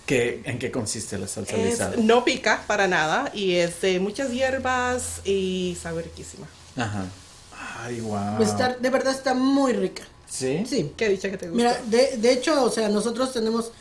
¿Qué, 0.05 0.41
¿En 0.43 0.59
qué 0.59 0.69
consiste 0.71 1.17
la 1.17 1.27
salsa 1.27 1.55
Es- 1.55 1.63
lisada? 1.65 1.95
no 1.97 2.25
pica 2.25 2.63
para 2.67 2.87
nada 2.87 3.31
y 3.33 3.53
es 3.55 3.79
de 3.81 3.99
muchas 4.01 4.31
hierbas 4.31 5.21
y 5.23 5.77
sabe 5.81 6.01
riquísima. 6.01 6.47
Ajá. 6.75 7.05
Ay, 7.81 7.99
wow. 8.01 8.37
Pues 8.37 8.49
está, 8.49 8.75
de 8.75 8.89
verdad 8.89 9.13
está 9.13 9.33
muy 9.33 9.73
rica. 9.73 10.03
¿Sí? 10.29 10.63
Sí. 10.67 10.93
Qué 10.95 11.09
dicha 11.09 11.29
que 11.29 11.37
te 11.37 11.49
gusta. 11.49 11.57
Mira, 11.57 11.81
de, 11.85 12.17
de 12.17 12.31
hecho, 12.31 12.63
o 12.63 12.69
sea, 12.69 12.87
nosotros 12.89 13.33
tenemos 13.33 13.71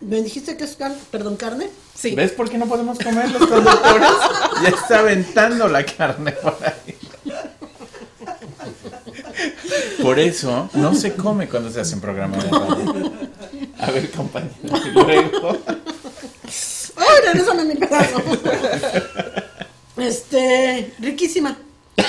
¿Me 0.00 0.22
dijiste 0.22 0.56
que 0.56 0.64
es 0.64 0.76
carne? 0.76 0.98
Perdón, 1.10 1.36
carne. 1.36 1.70
Sí. 1.94 2.14
¿Ves 2.14 2.32
por 2.32 2.50
qué 2.50 2.58
no 2.58 2.66
podemos 2.66 2.98
comer 2.98 3.30
los 3.30 3.48
conductores? 3.48 4.08
ya 4.62 4.68
está 4.68 4.98
aventando 4.98 5.68
la 5.68 5.86
carne 5.86 6.32
por 6.32 6.56
ahí. 6.62 6.96
Por 10.02 10.18
eso 10.18 10.68
no 10.74 10.94
se 10.94 11.14
come 11.14 11.48
cuando 11.48 11.70
se 11.70 11.80
hacen 11.80 12.00
programas 12.00 12.44
de 12.44 12.50
radio. 12.50 13.12
A 13.78 13.90
ver, 13.90 14.10
compañero. 14.10 14.52
luego. 14.94 15.58
¡Ay, 16.96 17.16
regresame 17.24 17.64
mi 17.64 17.74
pedazo! 17.74 18.22
Este, 19.96 20.94
riquísima. 20.98 21.56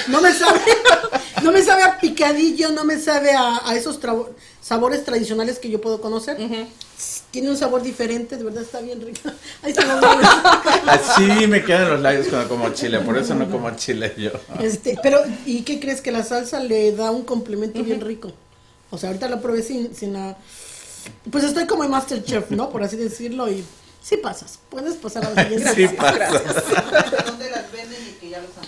No 0.08 0.22
me 0.22 0.34
sabe, 0.34 0.60
no 1.44 1.52
me 1.52 1.62
sabe 1.62 1.84
a 1.84 1.98
picadillo, 2.00 2.72
no 2.72 2.84
me 2.84 3.00
sabe 3.00 3.32
a, 3.34 3.62
a 3.68 3.76
esos 3.76 4.00
trabo- 4.02 4.30
sabores 4.62 5.04
tradicionales 5.06 5.60
que 5.60 5.70
yo 5.70 5.80
puedo 5.82 6.02
conocer. 6.02 6.38
Tiene 7.32 7.50
un 7.50 7.58
sabor 7.58 7.84
diferente, 7.84 8.38
de 8.38 8.44
verdad 8.44 8.64
está 8.64 8.80
bien 8.82 9.02
rica. 9.02 9.34
Ahí 9.64 9.72
está. 9.72 10.00
Así 10.88 11.48
me 11.48 11.64
quedan 11.64 11.90
los 11.90 12.02
labios 12.02 12.28
cuando 12.28 12.48
como 12.50 12.70
chile, 12.74 13.00
por 13.00 13.18
eso 13.18 13.36
no 13.36 13.50
como 13.50 13.70
chile 13.76 14.14
yo. 14.18 14.32
Este, 14.60 14.98
pero, 15.04 15.20
¿y 15.46 15.62
qué 15.62 15.80
crees? 15.80 16.02
Que 16.02 16.12
la 16.12 16.24
salsa 16.24 16.60
le 16.60 16.94
da 16.94 17.12
un 17.12 17.24
complemento 17.24 17.84
bien 17.84 18.02
rico. 18.02 18.32
O 18.90 18.98
sea, 18.98 19.10
ahorita 19.10 19.28
la 19.30 19.42
probé 19.42 19.62
sin, 19.64 19.94
sin 19.94 20.14
la... 20.14 20.38
Pues 21.30 21.44
estoy 21.44 21.66
como 21.68 21.84
en 21.84 21.92
Masterchef, 21.92 22.50
¿no? 22.52 22.70
Por 22.70 22.84
así 22.84 22.96
decirlo, 22.96 23.50
y 23.52 23.64
sí 24.02 24.18
pasas. 24.18 24.60
Puedes 24.70 24.96
pasar 24.96 25.26
a 25.26 25.30
la 25.32 25.44
siguiente. 25.44 25.74
Sí 25.76 25.88
pasa. 25.90 26.30
¿Dónde 27.26 27.50
las 27.50 27.72
venden 27.72 28.02
y 28.10 28.20
que 28.20 28.30
ya 28.30 28.40
los 28.40 28.50
antojaron? 28.58 28.66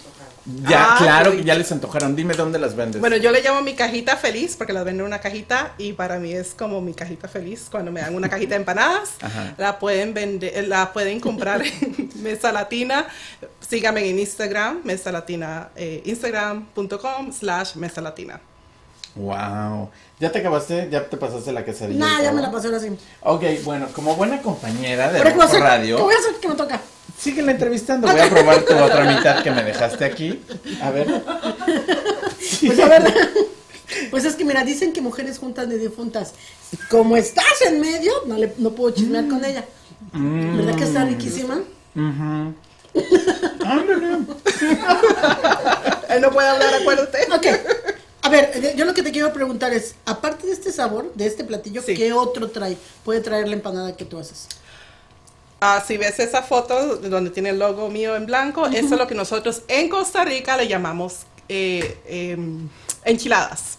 Ya, 0.67 0.93
Ah, 0.93 0.97
claro 0.97 1.31
que 1.31 1.43
ya 1.43 1.55
les 1.55 1.71
antojaron. 1.71 2.15
Dime 2.15 2.33
dónde 2.33 2.57
las 2.59 2.75
vendes. 2.75 2.99
Bueno, 2.99 3.17
yo 3.17 3.31
le 3.31 3.41
llamo 3.41 3.61
mi 3.61 3.75
cajita 3.75 4.17
feliz 4.17 4.55
porque 4.57 4.73
las 4.73 4.83
vendo 4.83 5.03
en 5.03 5.07
una 5.07 5.19
cajita 5.19 5.73
y 5.77 5.93
para 5.93 6.17
mí 6.19 6.33
es 6.33 6.55
como 6.55 6.81
mi 6.81 6.93
cajita 6.93 7.27
feliz. 7.27 7.67
Cuando 7.69 7.91
me 7.91 8.01
dan 8.01 8.15
una 8.15 8.29
cajita 8.29 8.51
de 8.55 8.61
empanadas, 8.61 9.11
Ajá. 9.21 9.53
la 9.57 9.77
pueden 9.79 10.13
vender, 10.13 10.67
la 10.67 10.91
pueden 10.93 11.19
comprar 11.19 11.61
en 11.63 12.09
Mesa 12.23 12.51
Latina. 12.51 13.07
Síganme 13.67 14.09
en 14.09 14.17
Instagram, 14.19 14.81
Mesa 14.83 15.11
Latina, 15.11 15.69
eh, 15.75 16.01
instagram.com 16.05 17.31
slash 17.31 17.75
Mesa 17.75 18.01
Latina. 18.01 18.39
Wow. 19.15 19.89
¿Ya 20.19 20.31
te 20.31 20.39
acabaste? 20.39 20.87
¿Ya 20.91 21.07
te 21.09 21.17
pasaste 21.17 21.51
la 21.51 21.63
quesadilla? 21.65 21.99
Nah, 21.99 22.19
y 22.21 22.23
ya 22.23 22.31
me 22.31 22.41
la 22.41 22.51
pasé 22.51 22.67
ahora 22.67 22.79
sí. 22.79 22.89
Ok, 23.21 23.43
bueno, 23.63 23.87
como 23.93 24.15
buena 24.15 24.41
compañera 24.41 25.11
de 25.11 25.17
Ahora, 25.19 25.31
¿qué 25.31 25.35
voy 25.35 25.43
a 25.43 25.47
hacer? 25.47 25.59
¿Qué 25.59 25.65
Radio, 25.67 25.99
voy 26.03 26.13
a 26.13 26.17
hacer 26.17 26.35
que 26.39 26.47
me 26.47 26.55
toca? 26.55 26.79
Síguela 27.19 27.51
entrevistando. 27.51 28.07
Voy 28.07 28.19
a 28.19 28.29
probar 28.29 28.61
tu 28.63 28.73
otra 28.77 29.03
mitad 29.05 29.43
que 29.43 29.51
me 29.51 29.63
dejaste 29.63 30.05
aquí. 30.05 30.39
A 30.81 30.91
ver. 30.91 31.07
Pues 32.65 32.79
a 32.79 32.87
ver, 32.87 33.03
pues 34.11 34.25
es 34.25 34.35
que 34.35 34.43
mira, 34.43 34.63
dicen 34.63 34.91
que 34.91 35.01
mujeres 35.01 35.37
juntas 35.37 35.67
ni 35.67 35.75
difuntas. 35.75 36.33
Como 36.89 37.15
estás 37.17 37.61
en 37.67 37.79
medio, 37.79 38.11
no, 38.25 38.37
le, 38.37 38.53
no 38.57 38.71
puedo 38.71 38.93
chismear 38.93 39.27
con 39.27 39.43
ella. 39.45 39.65
¿Verdad 40.13 40.75
que 40.75 40.83
está 40.83 41.05
riquísima? 41.05 41.61
Ándale. 43.65 44.25
Él 46.09 46.21
no 46.21 46.31
puede 46.31 46.47
hablar, 46.47 46.73
acuérdate. 46.81 47.19
Ok. 47.31 47.45
A 48.21 48.29
ver, 48.29 48.51
eh, 48.55 48.73
yo 48.75 48.85
lo 48.85 48.93
que 48.93 49.03
te 49.03 49.11
quiero 49.11 49.31
preguntar 49.31 49.73
es, 49.73 49.95
aparte 50.05 50.47
de 50.47 50.53
este 50.53 50.71
sabor, 50.71 51.13
de 51.15 51.25
este 51.27 51.43
platillo, 51.43 51.81
Sí. 51.81 51.93
¿qué 51.95 52.11
otro 52.13 52.49
trae? 52.49 52.77
Puede 53.05 53.21
traer 53.21 53.47
la 53.47 53.53
empanada 53.55 53.95
que 53.95 54.05
tú 54.05 54.17
haces. 54.19 54.47
Ah, 55.61 55.83
si 55.85 55.97
ves 55.97 56.19
esa 56.19 56.41
foto 56.41 56.95
donde 56.97 57.29
tiene 57.31 57.49
el 57.49 57.59
logo 57.59 57.89
mío 57.89 58.15
en 58.15 58.25
blanco, 58.25 58.65
eso 58.67 58.93
es 58.93 58.99
lo 58.99 59.07
que 59.07 59.15
nosotros 59.15 59.63
en 59.67 59.89
Costa 59.89 60.23
Rica 60.23 60.55
le 60.55 60.67
llamamos 60.67 61.17
eh, 61.49 61.97
em, 62.07 62.69
enchiladas. 63.03 63.77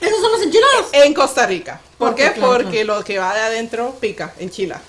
¿Esos 0.00 0.18
son 0.20 0.32
los 0.32 0.42
enchiladas? 0.42 0.86
En 0.92 1.14
Costa 1.14 1.46
Rica. 1.46 1.80
¿Por 1.98 2.14
qué? 2.14 2.32
claro, 2.32 2.52
Porque 2.64 2.84
lo 2.84 3.04
que 3.04 3.18
va 3.18 3.34
de 3.34 3.40
adentro 3.42 3.94
pica, 4.00 4.34
enchila. 4.38 4.80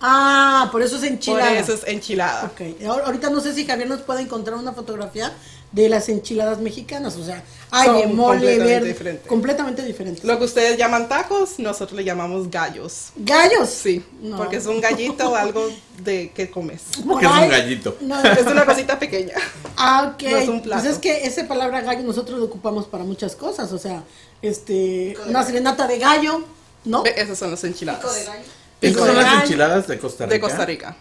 Ah, 0.00 0.68
por 0.70 0.82
eso 0.82 0.96
es 0.96 1.02
Por 1.02 1.10
enchilada. 1.10 1.58
eso 1.58 1.72
es 1.74 1.84
enchilada. 1.86 2.44
Ok, 2.44 2.60
ahor- 2.82 3.02
ahorita 3.04 3.30
no 3.30 3.40
sé 3.40 3.54
si 3.54 3.64
Javier 3.66 3.88
nos 3.88 4.00
puede 4.02 4.20
encontrar 4.22 4.56
una 4.58 4.72
fotografía 4.72 5.32
de 5.72 5.88
las 5.88 6.08
enchiladas 6.08 6.60
mexicanas, 6.60 7.16
o 7.16 7.24
sea, 7.24 7.42
hay 7.70 7.86
Son 7.88 7.96
de 7.98 8.06
mole 8.06 8.38
completamente 8.38 8.64
verde, 8.74 8.88
diferentes. 8.88 9.26
completamente 9.26 9.82
diferentes. 9.84 10.24
Lo 10.24 10.38
que 10.38 10.44
ustedes 10.44 10.78
llaman 10.78 11.08
tacos, 11.08 11.58
nosotros 11.58 11.94
le 11.96 12.04
llamamos 12.04 12.50
gallos. 12.50 13.08
¿Gallos? 13.16 13.68
Sí, 13.68 14.02
No. 14.22 14.38
porque 14.38 14.56
es 14.56 14.66
un 14.66 14.80
gallito 14.80 15.30
o 15.30 15.34
algo 15.36 15.68
de 16.02 16.30
que 16.34 16.50
comes. 16.50 16.82
Porque 17.06 17.26
es 17.26 17.32
un 17.32 17.48
gallito. 17.50 17.96
No, 18.00 18.22
Es 18.24 18.46
una 18.46 18.64
cosita 18.64 18.98
pequeña. 18.98 19.34
Ah, 19.76 20.12
ok. 20.14 20.22
No 20.22 20.36
es 20.38 20.48
un 20.48 20.62
plato. 20.62 20.82
Pues 20.82 20.94
es 20.94 20.98
que 20.98 21.26
esa 21.26 21.46
palabra 21.46 21.82
gallo 21.82 22.02
nosotros 22.02 22.38
lo 22.38 22.46
ocupamos 22.46 22.86
para 22.86 23.04
muchas 23.04 23.36
cosas, 23.36 23.70
o 23.72 23.78
sea, 23.78 24.02
este, 24.40 25.16
una 25.26 25.44
serenata 25.44 25.86
de 25.86 25.98
gallo, 25.98 26.44
¿no? 26.86 27.04
Esas 27.04 27.38
son 27.38 27.50
las 27.50 27.60
Pico 27.60 27.66
de 27.66 27.72
enchiladas. 27.74 28.26
gallo. 28.26 28.42
¿Esas 28.80 29.06
son 29.06 29.16
las 29.16 29.42
enchiladas 29.42 29.86
de 29.88 29.98
Costa 29.98 30.24
Rica? 30.24 30.34
De 30.34 30.40
Costa 30.40 30.64
Rica. 30.64 30.96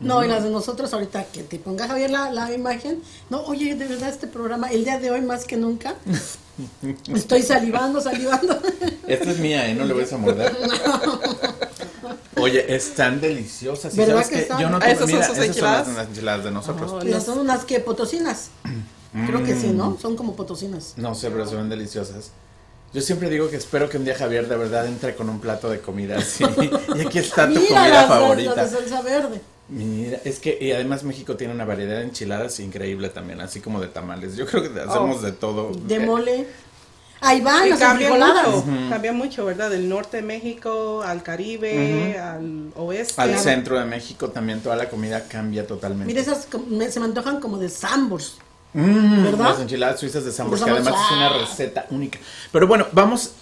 No, 0.00 0.24
y 0.24 0.28
las 0.28 0.42
de 0.42 0.50
nosotros 0.50 0.92
ahorita 0.94 1.24
que 1.26 1.42
te 1.42 1.58
ponga 1.58 1.86
Javier 1.86 2.10
la, 2.10 2.30
la 2.32 2.52
imagen. 2.52 3.02
No, 3.28 3.42
oye, 3.42 3.74
de 3.74 3.86
verdad 3.86 4.08
este 4.08 4.26
programa, 4.26 4.68
el 4.70 4.82
día 4.84 4.98
de 4.98 5.10
hoy 5.10 5.20
más 5.20 5.44
que 5.44 5.56
nunca, 5.58 5.94
estoy 7.14 7.42
salivando, 7.42 8.00
salivando. 8.00 8.58
Esta 9.06 9.30
es 9.30 9.38
mía, 9.38 9.68
¿eh? 9.68 9.74
No 9.74 9.84
le 9.84 9.92
voy 9.94 10.06
a 10.10 10.16
morder. 10.16 10.56
Oye, 12.36 12.74
están 12.74 13.20
deliciosas. 13.20 13.92
¿Y 13.92 13.98
¿Verdad 13.98 14.22
sabes 14.24 14.28
que? 14.46 14.48
Yo 14.58 14.70
no 14.70 14.78
Ah, 14.78 14.80
te... 14.80 14.86
¿esas 14.92 14.98
son 15.00 15.08
Mira, 15.10 15.26
sus 15.26 15.34
esas 15.36 15.46
enchiladas? 15.48 15.86
son 15.86 15.96
las 15.96 16.08
enchiladas 16.08 16.44
de 16.44 16.50
nosotros. 16.50 16.90
Oh, 16.94 16.98
Pero 17.00 17.20
son 17.20 17.38
unas 17.38 17.64
que 17.64 17.80
potosinas. 17.80 18.48
Creo 19.26 19.42
que 19.44 19.54
sí, 19.58 19.68
¿no? 19.68 19.98
Son 20.00 20.16
como 20.16 20.34
potosinas. 20.36 20.94
No 20.96 21.14
sé, 21.14 21.30
pero 21.30 21.46
se 21.46 21.56
ven 21.56 21.68
deliciosas. 21.68 22.30
Yo 22.94 23.02
siempre 23.02 23.28
digo 23.28 23.50
que 23.50 23.56
espero 23.56 23.88
que 23.88 23.98
un 23.98 24.04
día 24.04 24.14
Javier 24.16 24.48
de 24.48 24.56
verdad 24.56 24.86
entre 24.86 25.14
con 25.14 25.28
un 25.28 25.40
plato 25.40 25.68
de 25.68 25.80
comida 25.80 26.18
así. 26.18 26.44
Y 26.96 27.00
aquí 27.02 27.18
está 27.18 27.46
tu 27.46 27.54
Mira 27.60 27.66
comida 27.68 27.88
las, 27.88 27.92
las 27.92 28.06
favorita. 28.08 28.64
de 28.64 28.70
salsa 28.70 29.02
verde. 29.02 29.40
Mira, 29.70 30.18
es 30.24 30.40
que 30.40 30.58
y 30.60 30.72
además 30.72 31.04
México 31.04 31.36
tiene 31.36 31.54
una 31.54 31.64
variedad 31.64 31.98
de 31.98 32.04
enchiladas 32.04 32.58
increíble 32.60 33.08
también, 33.08 33.40
así 33.40 33.60
como 33.60 33.80
de 33.80 33.86
tamales. 33.88 34.36
Yo 34.36 34.46
creo 34.46 34.62
que 34.62 34.80
hacemos 34.80 35.22
de 35.22 35.32
todo. 35.32 35.72
De 35.72 35.96
Eh, 35.96 36.00
mole. 36.00 36.46
Ahí 37.22 37.42
van 37.42 37.66
Y 37.66 37.70
las 37.70 37.78
cambia 37.78 38.10
mucho, 38.10 38.64
cambia 38.88 39.12
mucho, 39.12 39.44
¿verdad? 39.44 39.68
Del 39.70 39.88
norte 39.90 40.16
de 40.18 40.22
México 40.22 41.02
al 41.02 41.22
Caribe, 41.22 42.18
al 42.18 42.72
oeste. 42.76 43.20
Al 43.20 43.38
centro 43.38 43.78
de 43.78 43.84
México 43.84 44.30
también 44.30 44.60
toda 44.62 44.74
la 44.74 44.88
comida 44.88 45.28
cambia 45.28 45.66
totalmente. 45.66 46.06
Mira, 46.06 46.22
esas 46.22 46.48
me- 46.68 46.90
se 46.90 46.98
me 46.98 47.06
antojan 47.06 47.38
como 47.38 47.58
de 47.58 47.68
sambors. 47.68 48.38
Mm, 48.72 49.24
¿Verdad? 49.24 49.50
Las 49.50 49.60
enchiladas 49.60 50.00
suizas 50.00 50.24
de 50.24 50.30
Sambor, 50.30 50.62
que 50.62 50.70
además 50.70 50.94
es 50.94 51.16
una 51.16 51.26
ah. 51.26 51.38
receta 51.40 51.86
única. 51.90 52.20
Pero 52.52 52.68
bueno, 52.68 52.86
vamos 52.92 53.32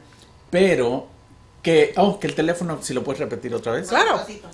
Pero 0.50 1.08
que, 1.62 1.92
oh, 1.96 2.18
que 2.20 2.26
el 2.26 2.34
teléfono, 2.34 2.78
si 2.82 2.94
lo 2.94 3.02
puedes 3.04 3.18
repetir 3.20 3.54
otra 3.54 3.72
vez. 3.72 3.88
Claro. 3.88 4.18
Despacito. 4.18 4.48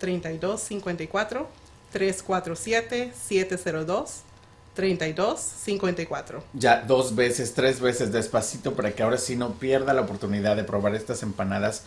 347-702-3254. 0.00 1.46
347-702-3254. 4.76 6.42
Ya 6.52 6.80
dos 6.82 7.14
veces, 7.14 7.54
tres 7.54 7.80
veces 7.80 8.12
despacito 8.12 8.74
para 8.74 8.92
que 8.92 9.02
ahora 9.02 9.18
sí 9.18 9.36
no 9.36 9.52
pierda 9.54 9.92
la 9.94 10.02
oportunidad 10.02 10.56
de 10.56 10.64
probar 10.64 10.94
estas 10.94 11.22
empanadas. 11.22 11.82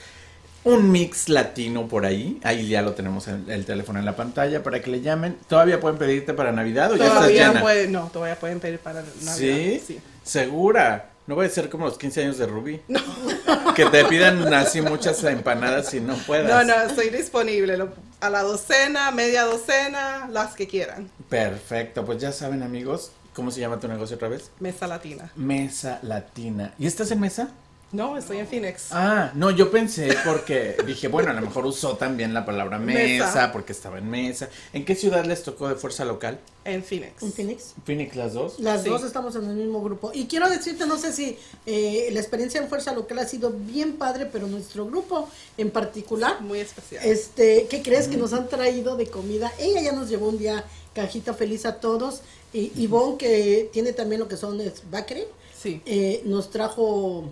Un 0.63 0.91
mix 0.91 1.29
latino 1.29 1.87
por 1.87 2.05
ahí. 2.05 2.39
Ahí 2.43 2.67
ya 2.67 2.81
lo 2.81 2.93
tenemos 2.93 3.27
en 3.29 3.49
el 3.49 3.65
teléfono 3.65 3.99
en 3.99 4.05
la 4.05 4.15
pantalla 4.17 4.61
para 4.61 4.81
que 4.81 4.89
le 4.91 4.99
llamen. 5.01 5.37
¿Todavía 5.47 5.79
pueden 5.79 5.97
pedirte 5.97 6.33
para 6.33 6.51
Navidad 6.51 6.91
o 6.91 6.95
ya 6.97 7.05
estás 7.05 7.19
Todavía 7.19 7.47
llena? 7.47 7.61
puede- 7.61 7.87
no, 7.87 8.09
todavía 8.11 8.37
pueden 8.37 8.59
pedir 8.59 8.79
para 8.79 9.01
Navidad. 9.01 9.35
¿Sí? 9.35 10.01
¿Segura? 10.23 11.11
No 11.29 11.35
voy 11.35 11.45
a 11.45 11.49
ser 11.49 11.69
como 11.69 11.85
los 11.85 11.99
15 11.99 12.23
años 12.23 12.37
de 12.39 12.47
Ruby. 12.47 12.81
Que 13.75 13.85
te 13.85 14.03
pidan 14.05 14.51
así 14.51 14.81
muchas 14.81 15.23
empanadas 15.23 15.93
y 15.93 15.99
no 16.01 16.17
No, 16.17 16.23
puedas. 16.23 16.65
no, 16.65 16.73
estoy 16.81 17.11
disponible. 17.11 17.77
A 18.19 18.29
la 18.31 18.41
docena, 18.41 19.11
media 19.11 19.43
docena, 19.43 20.27
las 20.31 20.55
que 20.55 20.67
quieran. 20.67 21.09
Perfecto, 21.29 22.03
pues 22.03 22.17
ya 22.19 22.31
saben 22.31 22.63
amigos, 22.63 23.11
¿cómo 23.35 23.51
se 23.51 23.59
llama 23.59 23.79
tu 23.79 23.87
negocio 23.87 24.15
otra 24.15 24.27
vez? 24.27 24.49
Mesa 24.59 24.87
Latina. 24.87 25.31
Mesa 25.35 25.99
Latina. 26.01 26.73
¿Y 26.79 26.87
estás 26.87 27.11
en 27.11 27.19
mesa? 27.19 27.49
No, 27.91 28.17
estoy 28.17 28.37
en 28.37 28.47
Phoenix. 28.47 28.89
Ah, 28.91 29.31
no, 29.33 29.49
yo 29.49 29.71
pensé 29.71 30.15
porque 30.23 30.75
dije, 30.85 31.07
bueno, 31.07 31.31
a 31.31 31.33
lo 31.33 31.41
mejor 31.41 31.65
usó 31.65 31.97
también 31.97 32.35
la 32.35 32.45
palabra 32.45 32.77
mesa, 32.77 33.25
Mesa. 33.25 33.51
porque 33.51 33.71
estaba 33.73 33.97
en 33.97 34.07
mesa. 34.09 34.47
¿En 34.73 34.85
qué 34.85 34.93
ciudad 34.95 35.25
les 35.25 35.41
tocó 35.41 35.67
de 35.67 35.73
fuerza 35.75 36.05
local? 36.05 36.39
En 36.65 36.83
Phoenix. 36.83 37.23
¿En 37.23 37.33
Phoenix? 37.33 37.73
Phoenix 37.85 38.15
las 38.15 38.33
dos. 38.33 38.59
Las 38.59 38.83
Sí. 38.83 38.89
dos 38.89 39.03
estamos 39.03 39.35
en 39.35 39.45
el 39.45 39.55
mismo 39.55 39.81
grupo. 39.81 40.11
Y 40.13 40.27
quiero 40.27 40.47
decirte, 40.49 40.85
no 40.85 40.99
sé 40.99 41.11
si 41.11 41.35
eh, 41.65 42.09
la 42.11 42.19
experiencia 42.19 42.61
en 42.61 42.67
Fuerza 42.69 42.93
Local 42.93 43.17
ha 43.19 43.25
sido 43.27 43.51
bien 43.51 43.93
padre, 43.93 44.27
pero 44.27 44.45
nuestro 44.45 44.85
grupo 44.85 45.27
en 45.57 45.71
particular, 45.71 46.41
Muy 46.41 46.59
especial. 46.59 47.03
este, 47.03 47.65
¿qué 47.71 47.81
crees 47.81 48.07
que 48.07 48.17
nos 48.17 48.33
han 48.33 48.49
traído 48.49 48.97
de 48.97 49.07
comida? 49.07 49.51
Ella 49.57 49.81
ya 49.81 49.93
nos 49.93 50.09
llevó 50.09 50.29
un 50.29 50.37
día 50.37 50.63
cajita 50.93 51.33
feliz 51.33 51.65
a 51.65 51.79
todos. 51.79 52.21
Y 52.53 52.71
Ivonne, 52.75 53.17
que 53.17 53.69
tiene 53.73 53.93
también 53.93 54.19
lo 54.21 54.27
que 54.27 54.37
son 54.37 54.61
es 54.61 54.83
bakery, 54.91 55.23
Sí. 55.59 55.81
eh, 55.87 56.21
nos 56.25 56.49
trajo 56.51 57.31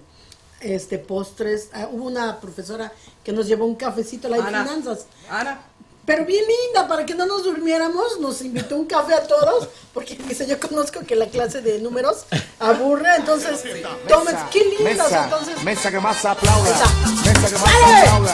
este 0.61 0.97
postres. 0.97 1.69
Ah, 1.73 1.89
hubo 1.91 2.05
una 2.05 2.39
profesora 2.39 2.91
que 3.23 3.31
nos 3.31 3.47
llevó 3.47 3.65
un 3.65 3.75
cafecito, 3.75 4.29
la 4.29 4.37
de 4.37 4.43
finanzas. 4.43 5.05
Ana, 5.29 5.61
Pero 6.07 6.23
bien 6.23 6.45
linda, 6.47 6.87
para 6.87 7.05
que 7.05 7.13
no 7.15 7.25
nos 7.25 7.43
durmiéramos, 7.43 8.21
nos 8.21 8.41
invitó 8.41 8.77
un 8.77 8.85
café 8.85 9.13
a 9.13 9.27
todos, 9.27 9.67
porque 9.93 10.15
dice, 10.15 10.47
yo 10.47 10.57
conozco 10.57 11.01
que 11.01 11.17
la 11.17 11.25
clase 11.25 11.61
de 11.61 11.79
números 11.79 12.23
aburre, 12.59 13.13
entonces, 13.17 13.61
tomen, 14.07 14.37
qué 14.49 14.63
lindas, 14.63 15.09
Mesa, 15.09 15.23
entonces, 15.25 15.63
mesa 15.65 15.91
que 15.91 15.99
más 15.99 16.23
aplauda. 16.23 16.69
Esa. 16.69 16.85
Mesa 17.25 17.49
que 17.49 17.55
más 17.55 17.73
¡Ale! 17.83 17.97
aplauda. 17.97 18.33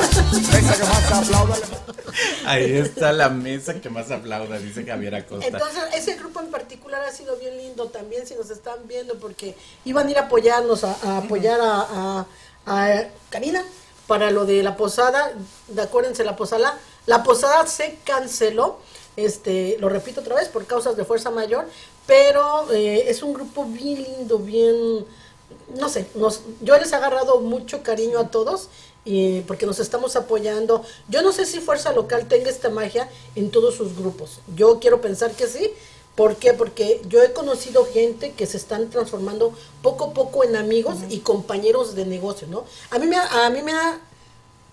Mesa 0.51 0.77
que 0.77 0.83
más 0.83 1.11
aplauda. 1.11 1.55
Ahí 2.45 2.77
está 2.77 3.11
la 3.11 3.29
mesa 3.29 3.81
que 3.81 3.89
más 3.89 4.11
aplauda, 4.11 4.59
dice 4.59 4.85
Javier 4.85 5.15
Acosta. 5.15 5.47
entonces, 5.47 5.83
ese 5.95 6.13
grupo 6.13 6.41
en 6.41 6.51
particular 6.51 7.01
ha 7.01 7.11
sido 7.11 7.37
bien 7.37 7.57
lindo 7.57 7.87
también, 7.87 8.27
si 8.27 8.35
nos 8.35 8.51
están 8.51 8.87
viendo, 8.87 9.15
porque 9.17 9.55
iban 9.83 10.05
a 10.07 10.11
ir 10.11 10.19
a 10.19 10.25
apoyarnos, 10.25 10.83
a, 10.83 10.95
a 11.01 11.17
apoyar 11.17 11.59
a, 11.59 11.87
a, 11.89 12.25
a 12.67 13.03
Karina 13.31 13.63
para 14.05 14.29
lo 14.29 14.45
de 14.45 14.61
la 14.61 14.77
posada, 14.77 15.31
de 15.69 15.81
acuérdense, 15.81 16.23
la 16.23 16.35
posada, 16.35 16.77
la 17.05 17.23
posada 17.23 17.65
se 17.67 17.97
canceló, 18.03 18.77
este, 19.15 19.77
lo 19.79 19.89
repito 19.89 20.21
otra 20.21 20.35
vez, 20.35 20.47
por 20.47 20.65
causas 20.65 20.95
de 20.97 21.05
fuerza 21.05 21.31
mayor, 21.31 21.67
pero 22.05 22.71
eh, 22.71 23.05
es 23.07 23.23
un 23.23 23.33
grupo 23.33 23.65
bien 23.65 24.03
lindo, 24.03 24.39
bien, 24.39 25.05
no 25.75 25.89
sé, 25.89 26.07
nos, 26.15 26.41
yo 26.61 26.77
les 26.77 26.91
he 26.91 26.95
agarrado 26.95 27.39
mucho 27.39 27.83
cariño 27.83 28.19
a 28.19 28.29
todos 28.29 28.69
y 29.05 29.41
porque 29.41 29.65
nos 29.65 29.79
estamos 29.79 30.15
apoyando. 30.15 30.83
Yo 31.09 31.21
no 31.21 31.33
sé 31.33 31.45
si 31.45 31.59
Fuerza 31.59 31.91
Local 31.91 32.27
tenga 32.27 32.49
esta 32.49 32.69
magia 32.69 33.09
en 33.35 33.51
todos 33.51 33.75
sus 33.75 33.97
grupos. 33.97 34.39
Yo 34.55 34.79
quiero 34.79 35.01
pensar 35.01 35.31
que 35.31 35.47
sí. 35.47 35.73
¿Por 36.15 36.35
qué? 36.35 36.53
Porque 36.53 37.01
yo 37.09 37.23
he 37.23 37.33
conocido 37.33 37.85
gente 37.85 38.33
que 38.33 38.45
se 38.45 38.57
están 38.57 38.89
transformando 38.91 39.51
poco 39.81 40.05
a 40.05 40.13
poco 40.13 40.43
en 40.43 40.55
amigos 40.55 40.97
y 41.09 41.19
compañeros 41.19 41.95
de 41.95 42.05
negocio, 42.05 42.47
¿no? 42.47 42.65
A 42.91 42.99
mí 42.99 43.07
me 43.07 43.17
ha, 43.17 43.45
a 43.45 43.49
mí 43.49 43.63
me 43.63 43.73
ha 43.73 43.99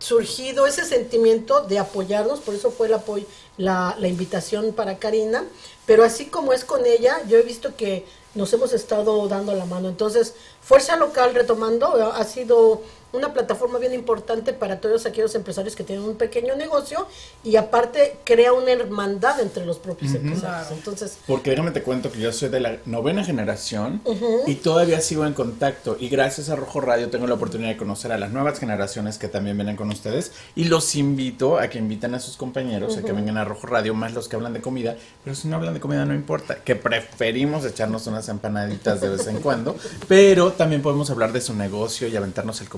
surgido 0.00 0.66
ese 0.66 0.84
sentimiento 0.84 1.60
de 1.60 1.78
apoyarnos, 1.78 2.40
por 2.40 2.54
eso 2.54 2.70
fue 2.70 2.88
la, 2.88 3.96
invitación 4.02 4.72
para 4.72 4.98
Karina, 4.98 5.44
pero 5.86 6.02
así 6.02 6.26
como 6.26 6.52
es 6.52 6.64
con 6.64 6.86
ella, 6.86 7.20
yo 7.28 7.38
he 7.38 7.42
visto 7.42 7.76
que 7.76 8.06
nos 8.34 8.52
hemos 8.52 8.72
estado 8.72 9.28
dando 9.28 9.54
la 9.54 9.66
mano. 9.66 9.88
Entonces, 9.88 10.34
Fuerza 10.62 10.96
Local, 10.96 11.34
retomando, 11.34 12.12
ha 12.12 12.24
sido 12.24 12.80
una 13.12 13.32
plataforma 13.32 13.78
bien 13.78 13.94
importante 13.94 14.52
para 14.52 14.80
todos 14.80 15.06
aquellos 15.06 15.34
empresarios 15.34 15.76
que 15.76 15.84
tienen 15.84 16.04
un 16.04 16.16
pequeño 16.16 16.56
negocio 16.56 17.06
y 17.44 17.56
aparte 17.56 18.16
crea 18.24 18.52
una 18.52 18.72
hermandad 18.72 19.40
entre 19.40 19.66
los 19.66 19.78
propios 19.78 20.14
empresarios. 20.14 20.70
Entonces, 20.72 21.18
Porque 21.26 21.50
déjame 21.50 21.70
te 21.70 21.82
cuento 21.82 22.10
que 22.12 22.20
yo 22.20 22.32
soy 22.32 22.48
de 22.48 22.60
la 22.60 22.78
novena 22.86 23.24
generación 23.24 24.00
y 24.46 24.56
todavía 24.56 25.00
sigo 25.00 25.26
en 25.26 25.34
contacto. 25.34 25.96
Y 25.98 26.08
gracias 26.08 26.50
a 26.50 26.56
Rojo 26.56 26.80
Radio 26.80 27.10
tengo 27.10 27.26
la 27.26 27.34
oportunidad 27.34 27.70
de 27.70 27.76
conocer 27.76 28.12
a 28.12 28.18
las 28.18 28.30
nuevas 28.30 28.58
generaciones 28.58 29.18
que 29.18 29.28
también 29.28 29.56
vienen 29.56 29.76
con 29.76 29.90
ustedes. 29.90 30.32
Y 30.54 30.64
los 30.64 30.94
invito 30.94 31.58
a 31.58 31.68
que 31.68 31.78
inviten 31.78 32.14
a 32.14 32.20
sus 32.20 32.36
compañeros 32.36 32.96
a 32.96 33.02
que 33.02 33.12
vengan 33.12 33.36
a 33.36 33.44
Rojo 33.44 33.66
Radio, 33.66 33.94
más 33.94 34.14
los 34.14 34.28
que 34.28 34.36
hablan 34.36 34.52
de 34.52 34.60
comida. 34.60 34.96
Pero 35.24 35.36
si 35.36 35.48
no 35.48 35.56
hablan 35.56 35.74
de 35.74 35.80
comida, 35.80 36.04
no 36.04 36.14
importa. 36.14 36.56
Que 36.56 36.76
preferimos 36.76 37.64
echarnos 37.64 38.06
unas 38.06 38.28
empanaditas 38.28 39.00
de 39.00 39.08
vez 39.08 39.26
en 39.26 39.40
cuando. 39.40 39.76
Pero 40.08 40.52
también 40.52 40.82
podemos 40.82 41.10
hablar 41.10 41.32
de 41.32 41.40
su 41.40 41.54
negocio 41.54 42.08
y 42.08 42.16
aventarnos 42.16 42.60
el 42.60 42.68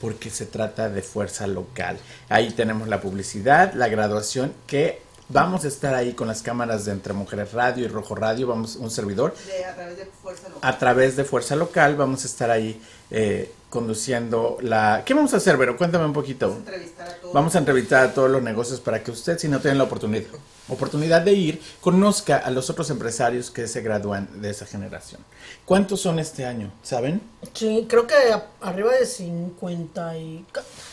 porque 0.00 0.30
se 0.30 0.46
trata 0.46 0.88
de 0.88 1.02
fuerza 1.02 1.46
local. 1.46 1.98
Ahí 2.28 2.50
tenemos 2.50 2.88
la 2.88 3.00
publicidad, 3.00 3.74
la 3.74 3.88
graduación 3.88 4.52
que 4.66 5.06
Vamos 5.28 5.64
a 5.64 5.68
estar 5.68 5.92
ahí 5.92 6.12
con 6.12 6.28
las 6.28 6.40
cámaras 6.40 6.84
de 6.84 6.92
Entre 6.92 7.12
Mujeres 7.12 7.52
Radio 7.52 7.84
y 7.84 7.88
Rojo 7.88 8.14
Radio, 8.14 8.46
vamos 8.46 8.76
un 8.76 8.92
servidor. 8.92 9.34
De, 9.46 9.64
a 9.64 9.74
través 9.74 9.96
de 9.96 10.06
Fuerza 10.06 10.48
Local. 10.48 10.70
A 10.70 10.78
través 10.78 11.16
de 11.16 11.24
Fuerza 11.24 11.56
Local 11.56 11.96
vamos 11.96 12.22
a 12.22 12.26
estar 12.28 12.48
ahí 12.48 12.80
eh, 13.10 13.50
conduciendo 13.68 14.56
la... 14.60 15.02
¿Qué 15.04 15.14
vamos 15.14 15.34
a 15.34 15.38
hacer, 15.38 15.56
Vero? 15.56 15.76
Cuéntame 15.76 16.04
un 16.04 16.12
poquito. 16.12 16.50
Vamos 16.50 16.68
a 16.68 16.70
entrevistar 16.70 17.08
a 17.08 17.14
todos. 17.16 17.34
Vamos 17.34 17.54
a 17.56 17.58
entrevistar 17.58 18.04
a 18.04 18.14
todos 18.14 18.30
los 18.30 18.40
negocios 18.40 18.78
para 18.78 19.02
que 19.02 19.10
usted, 19.10 19.36
si 19.36 19.48
no 19.48 19.58
tiene 19.58 19.76
la 19.76 19.84
oportunidad, 19.84 20.26
oportunidad 20.68 21.22
de 21.22 21.32
ir, 21.32 21.62
conozca 21.80 22.36
a 22.38 22.50
los 22.50 22.68
otros 22.70 22.90
empresarios 22.90 23.50
que 23.50 23.68
se 23.68 23.80
gradúan 23.82 24.28
de 24.40 24.50
esa 24.50 24.66
generación. 24.66 25.20
¿Cuántos 25.64 26.00
son 26.00 26.18
este 26.18 26.44
año? 26.44 26.72
¿Saben? 26.82 27.20
sí, 27.54 27.86
creo 27.88 28.06
que 28.06 28.14
arriba 28.60 28.92
de 28.94 29.06
50 29.06 30.18
y... 30.18 30.44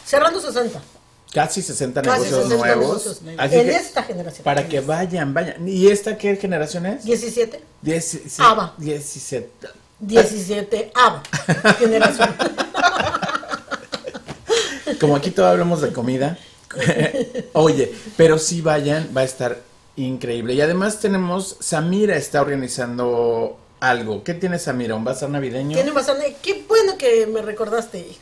Cerrando 0.05 0.39
60. 0.39 0.79
Casi 1.33 1.61
60 1.63 2.01
Casi 2.03 2.23
negocios 2.25 2.43
60 2.49 2.75
nuevos. 2.75 2.87
negocios. 3.05 3.21
En 3.25 3.49
que, 3.49 3.75
esta 3.75 4.03
generación. 4.03 4.43
para 4.43 4.67
que 4.67 4.79
vayan, 4.81 5.33
vayan. 5.33 5.67
¿Y 5.67 5.87
esta 5.87 6.15
qué 6.17 6.35
generación 6.35 6.85
es? 6.85 7.03
17. 7.05 7.59
Dieci- 7.83 8.21
Ava. 8.37 8.75
17. 8.77 9.49
17 9.99 10.91
ABA. 10.93 11.23
Generación. 11.79 12.35
Como 14.99 15.15
aquí 15.15 15.31
todo 15.31 15.47
hablamos 15.47 15.81
de 15.81 15.91
comida. 15.91 16.37
Oye, 17.53 17.93
pero 18.17 18.37
sí 18.37 18.61
vayan, 18.61 19.09
va 19.15 19.21
a 19.21 19.25
estar 19.25 19.61
increíble. 19.95 20.53
Y 20.53 20.61
además 20.61 20.99
tenemos, 20.99 21.57
Samira 21.59 22.15
está 22.15 22.41
organizando 22.41 23.57
algo. 23.83 24.23
¿Qué 24.23 24.33
tiene 24.33 24.59
Samira? 24.59 24.95
¿Un 24.95 25.03
bazar 25.03 25.29
navideño? 25.29 25.75
Tiene 25.75 25.91
bastante. 25.91 26.37
Qué 26.41 26.63
bueno 26.67 26.97
que 26.97 27.27
me 27.27 27.41
recordaste. 27.41 28.15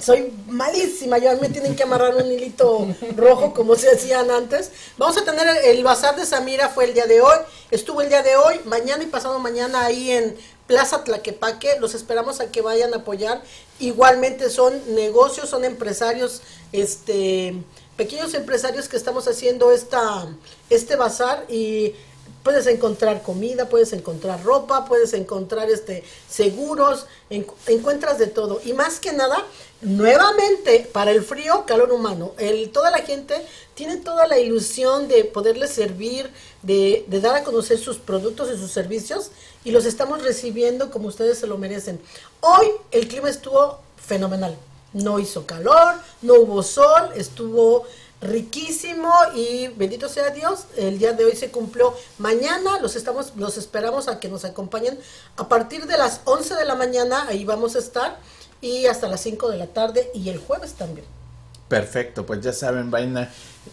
Soy 0.00 0.32
malísima. 0.48 1.18
Ya 1.18 1.36
me 1.36 1.48
tienen 1.48 1.76
que 1.76 1.84
amarrar 1.84 2.16
un 2.16 2.26
hilito 2.26 2.88
rojo 3.16 3.54
como 3.54 3.76
se 3.76 3.88
hacían 3.88 4.30
antes. 4.32 4.72
Vamos 4.98 5.16
a 5.16 5.24
tener 5.24 5.46
el 5.64 5.84
bazar 5.84 6.16
de 6.16 6.26
Samira. 6.26 6.70
Fue 6.70 6.86
el 6.86 6.94
día 6.94 7.06
de 7.06 7.20
hoy. 7.20 7.36
Estuvo 7.70 8.02
el 8.02 8.08
día 8.08 8.24
de 8.24 8.34
hoy. 8.34 8.60
Mañana 8.64 9.04
y 9.04 9.06
pasado 9.06 9.38
mañana 9.38 9.84
ahí 9.84 10.10
en 10.10 10.36
Plaza 10.66 11.04
Tlaquepaque. 11.04 11.78
Los 11.78 11.94
esperamos 11.94 12.40
a 12.40 12.50
que 12.50 12.60
vayan 12.60 12.92
a 12.92 12.98
apoyar. 12.98 13.42
Igualmente 13.78 14.50
son 14.50 14.74
negocios, 14.94 15.48
son 15.48 15.64
empresarios, 15.64 16.42
este 16.72 17.54
pequeños 17.96 18.32
empresarios 18.34 18.88
que 18.88 18.96
estamos 18.96 19.28
haciendo 19.28 19.70
esta 19.72 20.26
este 20.70 20.96
bazar 20.96 21.44
y 21.48 21.94
puedes 22.42 22.66
encontrar 22.66 23.22
comida, 23.22 23.68
puedes 23.68 23.92
encontrar 23.92 24.42
ropa, 24.42 24.86
puedes 24.86 25.12
encontrar 25.12 25.68
este 25.68 26.02
seguros, 26.28 27.06
en- 27.28 27.46
encuentras 27.66 28.18
de 28.18 28.28
todo 28.28 28.60
y 28.64 28.72
más 28.72 28.98
que 28.98 29.12
nada 29.12 29.44
nuevamente 29.82 30.88
para 30.92 31.10
el 31.10 31.22
frío 31.22 31.64
calor 31.66 31.92
humano. 31.92 32.32
El 32.38 32.70
toda 32.70 32.90
la 32.90 32.98
gente 32.98 33.34
tiene 33.74 33.98
toda 33.98 34.26
la 34.26 34.38
ilusión 34.38 35.06
de 35.08 35.24
poderles 35.24 35.70
servir, 35.70 36.30
de, 36.62 37.04
de 37.08 37.20
dar 37.20 37.34
a 37.36 37.44
conocer 37.44 37.78
sus 37.78 37.98
productos 37.98 38.50
y 38.50 38.56
sus 38.58 38.70
servicios 38.70 39.30
y 39.64 39.72
los 39.72 39.84
estamos 39.84 40.22
recibiendo 40.22 40.90
como 40.90 41.08
ustedes 41.08 41.38
se 41.38 41.46
lo 41.46 41.58
merecen. 41.58 42.00
Hoy 42.40 42.68
el 42.92 43.08
clima 43.08 43.28
estuvo 43.28 43.80
fenomenal. 43.96 44.56
No 44.92 45.18
hizo 45.18 45.46
calor, 45.46 45.94
no 46.22 46.34
hubo 46.34 46.62
sol, 46.62 47.10
estuvo 47.14 47.86
riquísimo 48.20 49.12
y 49.34 49.68
bendito 49.68 50.08
sea 50.08 50.30
Dios, 50.30 50.66
el 50.76 50.98
día 50.98 51.12
de 51.12 51.24
hoy 51.24 51.36
se 51.36 51.50
cumplió. 51.50 51.94
Mañana 52.18 52.78
los 52.80 52.96
estamos 52.96 53.32
los 53.36 53.56
esperamos 53.56 54.08
a 54.08 54.20
que 54.20 54.28
nos 54.28 54.44
acompañen 54.44 54.98
a 55.36 55.48
partir 55.48 55.86
de 55.86 55.96
las 55.96 56.20
11 56.24 56.54
de 56.54 56.64
la 56.64 56.74
mañana, 56.74 57.26
ahí 57.28 57.44
vamos 57.44 57.76
a 57.76 57.78
estar 57.78 58.18
y 58.60 58.86
hasta 58.86 59.08
las 59.08 59.20
5 59.22 59.50
de 59.50 59.56
la 59.56 59.68
tarde 59.68 60.10
y 60.14 60.28
el 60.28 60.38
jueves 60.38 60.74
también. 60.74 61.06
Perfecto, 61.68 62.26
pues 62.26 62.40
ya 62.40 62.52
saben, 62.52 62.90
vayan 62.90 63.16
a 63.16 63.30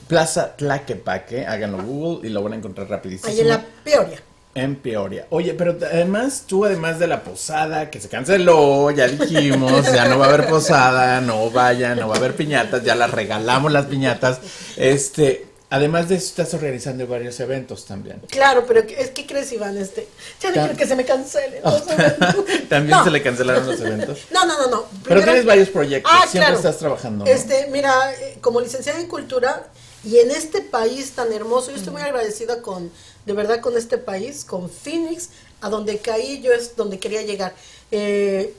Plaza 0.08 0.56
Tlaquepaque, 0.56 1.46
háganlo 1.46 1.84
Google 1.84 2.28
y 2.28 2.32
lo 2.32 2.44
van 2.44 2.54
a 2.54 2.56
encontrar 2.58 2.90
rapidísimo. 2.90 3.30
Ahí 3.30 3.40
en 3.40 3.50
la 3.50 3.66
Peoria. 3.84 4.22
En 4.58 4.76
Peoria. 4.76 5.28
Oye, 5.30 5.54
pero 5.54 5.78
además, 5.80 6.46
tú 6.48 6.66
además 6.66 6.98
de 6.98 7.06
la 7.08 7.24
posada, 7.24 7.92
que 7.92 8.02
se 8.02 8.10
canceló, 8.10 8.90
ya 8.92 9.08
dijimos, 9.08 9.86
ya 9.94 10.06
no 10.08 10.18
va 10.18 10.26
a 10.26 10.30
haber 10.30 10.48
posada, 10.50 11.22
no 11.22 11.52
vayan, 11.52 12.00
no 12.00 12.08
va 12.08 12.16
a 12.16 12.18
haber 12.18 12.36
piñatas, 12.36 12.84
ya 12.84 12.96
las 12.96 13.12
regalamos 13.12 13.72
las 13.72 13.86
piñatas. 13.86 14.40
Este, 14.76 15.46
además 15.70 16.10
de 16.10 16.16
eso, 16.16 16.26
estás 16.28 16.54
organizando 16.56 17.06
varios 17.06 17.40
eventos 17.40 17.86
también. 17.86 18.20
Claro, 18.32 18.66
pero 18.68 18.88
¿qué- 18.88 19.00
es 19.00 19.12
que 19.12 19.28
crees, 19.28 19.52
Iván, 19.52 19.78
este, 19.78 20.08
ya 20.42 20.50
no 20.50 20.56
quiero 20.56 20.76
que 20.76 20.88
se 20.88 20.96
me 20.96 21.06
cancelen. 21.06 21.62
los 21.64 21.88
eventos. 21.92 22.36
También 22.68 22.98
No. 22.98 23.04
se 23.04 23.12
le 23.12 23.22
cancelaron 23.22 23.68
los 23.68 23.80
eventos. 23.80 24.20
No, 24.32 24.44
no, 24.48 24.58
no, 24.60 24.68
no. 24.72 24.86
Pero 25.08 25.22
tienes 25.24 25.46
varios 25.46 25.70
proyectos, 25.70 26.12
Ah, 26.12 26.22
siempre 26.22 26.40
claro. 26.54 26.56
estás 26.56 26.78
trabajando. 26.80 27.26
¿no? 27.26 27.30
Este, 27.32 27.68
mira, 27.72 28.12
eh, 28.14 28.38
como 28.42 28.60
licenciada 28.60 29.00
en 29.00 29.08
cultura 29.08 29.68
y 30.04 30.18
en 30.18 30.32
este 30.32 30.62
país 30.62 31.12
tan 31.12 31.32
hermoso, 31.32 31.70
yo 31.70 31.78
estoy 31.78 31.94
muy 31.94 32.02
agradecida 32.02 32.62
con, 32.64 32.90
de 33.28 33.34
verdad, 33.34 33.60
con 33.60 33.76
este 33.76 33.98
país, 33.98 34.46
con 34.46 34.70
Phoenix, 34.70 35.30
a 35.60 35.70
donde 35.70 36.00
caí, 36.00 36.42
yo 36.42 36.54
es 36.54 36.78
donde 36.78 36.98
quería 36.98 37.24
llegar. 37.24 37.54
Eh, 37.92 38.54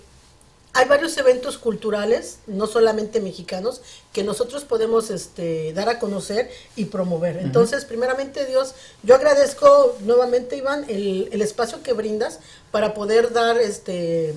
hay 0.74 0.86
varios 0.86 1.16
eventos 1.16 1.56
culturales, 1.56 2.40
no 2.46 2.66
solamente 2.66 3.20
mexicanos, 3.20 3.80
que 4.12 4.22
nosotros 4.22 4.64
podemos 4.64 5.08
este, 5.08 5.72
dar 5.72 5.88
a 5.88 5.98
conocer 5.98 6.50
y 6.76 6.84
promover. 6.84 7.38
Entonces, 7.38 7.86
primeramente 7.86 8.44
Dios, 8.44 8.74
yo 9.02 9.14
agradezco 9.14 9.96
nuevamente, 10.00 10.58
Iván, 10.58 10.84
el, 10.88 11.30
el 11.32 11.40
espacio 11.40 11.82
que 11.82 11.94
brindas 11.94 12.38
para 12.70 12.92
poder 12.92 13.32
dar 13.32 13.58
este 13.58 14.34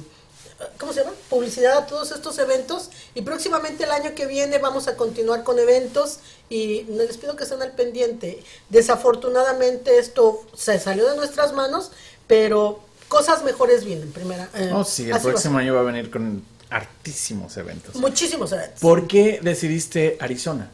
¿cómo 0.78 0.94
se 0.94 1.02
llama? 1.02 1.16
Publicidad 1.30 1.78
a 1.78 1.86
todos 1.88 2.12
estos 2.12 2.38
eventos 2.38 2.90
y 3.16 3.22
próximamente 3.22 3.84
el 3.84 3.92
año 3.92 4.14
que 4.16 4.26
viene 4.26 4.58
vamos 4.60 4.88
a 4.88 4.96
continuar 4.96 5.44
con 5.44 5.60
eventos 5.60 6.20
y 6.52 6.84
les 6.84 7.18
pido 7.18 7.36
que 7.36 7.44
estén 7.46 7.62
al 7.62 7.72
pendiente. 7.72 8.44
Desafortunadamente 8.70 9.98
esto 9.98 10.46
se 10.54 10.78
salió 10.80 11.10
de 11.10 11.16
nuestras 11.16 11.54
manos, 11.54 11.92
pero 12.28 12.82
cosas 13.08 13.44
mejores 13.44 13.84
vienen, 13.86 14.12
primera. 14.12 14.50
eh, 14.54 14.72
Oh, 14.74 14.84
sí, 14.84 15.06
el 15.06 15.14
va 15.14 15.20
próximo 15.20 15.58
año 15.58 15.74
va 15.74 15.80
a 15.80 15.84
venir 15.84 16.12
con 16.12 16.44
hartísimos 16.70 17.56
eventos. 17.58 17.96
Muchísimos 17.96 18.52
eventos. 18.52 18.80
¿Por 18.80 19.08
qué 19.08 19.40
decidiste 19.42 20.18
Arizona? 20.20 20.70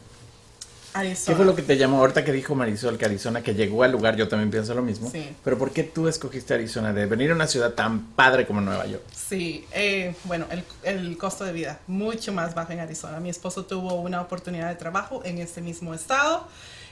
Arizona. 0.94 1.26
¿Qué 1.26 1.36
fue 1.36 1.44
lo 1.44 1.54
que 1.54 1.62
te 1.62 1.76
llamó? 1.76 1.98
Ahorita 1.98 2.24
que 2.24 2.32
dijo 2.32 2.54
Marisol 2.54 2.98
que 2.98 3.04
Arizona, 3.04 3.42
que 3.42 3.54
llegó 3.54 3.82
al 3.82 3.92
lugar, 3.92 4.16
yo 4.16 4.28
también 4.28 4.50
pienso 4.50 4.74
lo 4.74 4.82
mismo. 4.82 5.10
Sí. 5.10 5.28
Pero 5.44 5.58
¿por 5.58 5.70
qué 5.70 5.84
tú 5.84 6.08
escogiste 6.08 6.54
Arizona? 6.54 6.92
De 6.92 7.06
venir 7.06 7.30
a 7.30 7.34
una 7.34 7.46
ciudad 7.46 7.72
tan 7.72 8.06
padre 8.12 8.46
como 8.46 8.60
Nueva 8.60 8.86
York. 8.86 9.04
Sí, 9.14 9.66
eh, 9.72 10.14
bueno, 10.24 10.46
el, 10.50 10.64
el 10.82 11.18
costo 11.18 11.44
de 11.44 11.52
vida 11.52 11.80
mucho 11.86 12.32
más 12.32 12.54
bajo 12.54 12.72
en 12.72 12.80
Arizona. 12.80 13.20
Mi 13.20 13.30
esposo 13.30 13.64
tuvo 13.64 13.94
una 13.94 14.20
oportunidad 14.20 14.68
de 14.68 14.76
trabajo 14.76 15.22
en 15.24 15.38
este 15.38 15.60
mismo 15.60 15.94
estado 15.94 16.46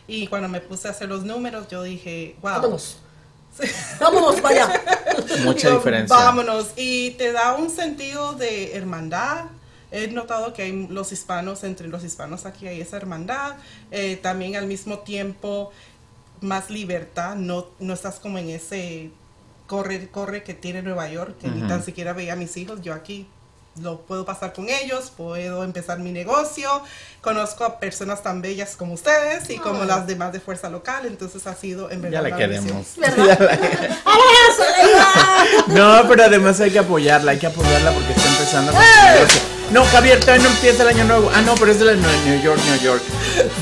y 0.07 0.27
cuando 0.29 0.49
me 0.49 0.61
puse 0.61 0.89
a 0.89 0.93
hacer 0.93 1.09
los 1.09 1.25
números 1.25 1.69
yo 1.69 1.83
dije, 1.83 2.37
wow. 2.43 2.53
Vámonos. 2.53 2.99
Vámonos, 4.01 4.43
vaya. 4.43 4.69
Mucha 5.45 5.69
Digo, 5.69 5.79
diferencia. 5.79 6.15
Vámonos. 6.17 6.69
Y 6.77 7.13
te 7.13 7.33
da 7.33 7.55
un 7.55 7.71
sentido 7.71 8.35
de 8.35 8.77
hermandad. 8.77 9.47
He 9.93 10.09
notado 10.09 10.53
que 10.53 10.63
hay 10.63 10.87
los 10.89 11.13
hispanos, 11.13 11.63
entre 11.65 11.89
los 11.89 12.03
hispanos 12.05 12.45
aquí 12.47 12.67
hay 12.67 12.81
esa 12.81 12.97
hermandad. 12.97 13.57
Eh, 13.91 14.17
también 14.17 14.57
al 14.57 14.67
mismo 14.67 14.99
tiempo 15.01 15.71
más 16.41 16.71
libertad. 16.71 17.37
No, 17.37 17.67
no 17.79 17.95
estás 17.95 18.17
como 18.17 18.39
en 18.39 18.51
ese 18.51 19.11
corre, 19.67 20.09
corre 20.11 20.43
que 20.43 20.55
tiene 20.55 20.83
Nueva 20.83 21.09
York, 21.09 21.37
que 21.41 21.49
ni 21.49 21.59
Ujú. 21.61 21.69
tan 21.69 21.85
siquiera 21.85 22.13
veía 22.13 22.35
a 22.35 22.37
mis 22.37 22.57
hijos. 22.57 22.83
Yo 22.83 22.95
aquí 22.95 23.27
lo 23.81 24.01
puedo 24.01 24.25
pasar 24.25 24.55
con 24.55 24.69
ellos, 24.71 25.13
puedo 25.15 25.63
empezar 25.63 25.99
mi 25.99 26.11
negocio, 26.11 26.83
conozco 27.21 27.63
a 27.63 27.79
personas 27.79 28.23
tan 28.23 28.41
bellas 28.41 28.75
como 28.75 28.95
ustedes 28.95 29.51
y 29.51 29.59
como 29.59 29.83
Ay. 29.83 29.89
las 29.89 30.07
demás 30.07 30.33
de 30.33 30.41
Fuerza 30.41 30.71
Local, 30.71 31.05
entonces 31.05 31.47
ha 31.47 31.55
sido 31.55 31.91
en 31.91 32.01
verdad 32.01 32.23
Ya 32.23 32.29
una 32.29 32.37
queremos. 32.39 32.87
¿Verdad? 32.97 33.61
No, 35.69 36.03
pero 36.09 36.25
además 36.25 36.61
hay 36.61 36.71
que 36.71 36.79
apoyarla, 36.79 37.33
hay 37.33 37.39
que 37.39 37.47
apoyarla 37.47 37.93
porque 37.93 38.13
está 38.13 38.29
empezando 38.29 38.73
con 38.73 38.81
su 38.81 39.15
negocio. 39.15 39.41
No, 39.73 39.85
Javier, 39.85 40.21
todavía 40.21 40.45
no 40.45 40.51
empieza 40.55 40.83
el 40.85 40.89
año 40.91 41.05
nuevo. 41.05 41.31
Ah, 41.35 41.43
no, 41.43 41.55
pero 41.57 41.73
es 41.73 41.79
de 41.81 41.87
la 41.87 41.93
New 41.95 42.41
York, 42.41 42.59
New 42.67 42.81
York. 42.83 43.03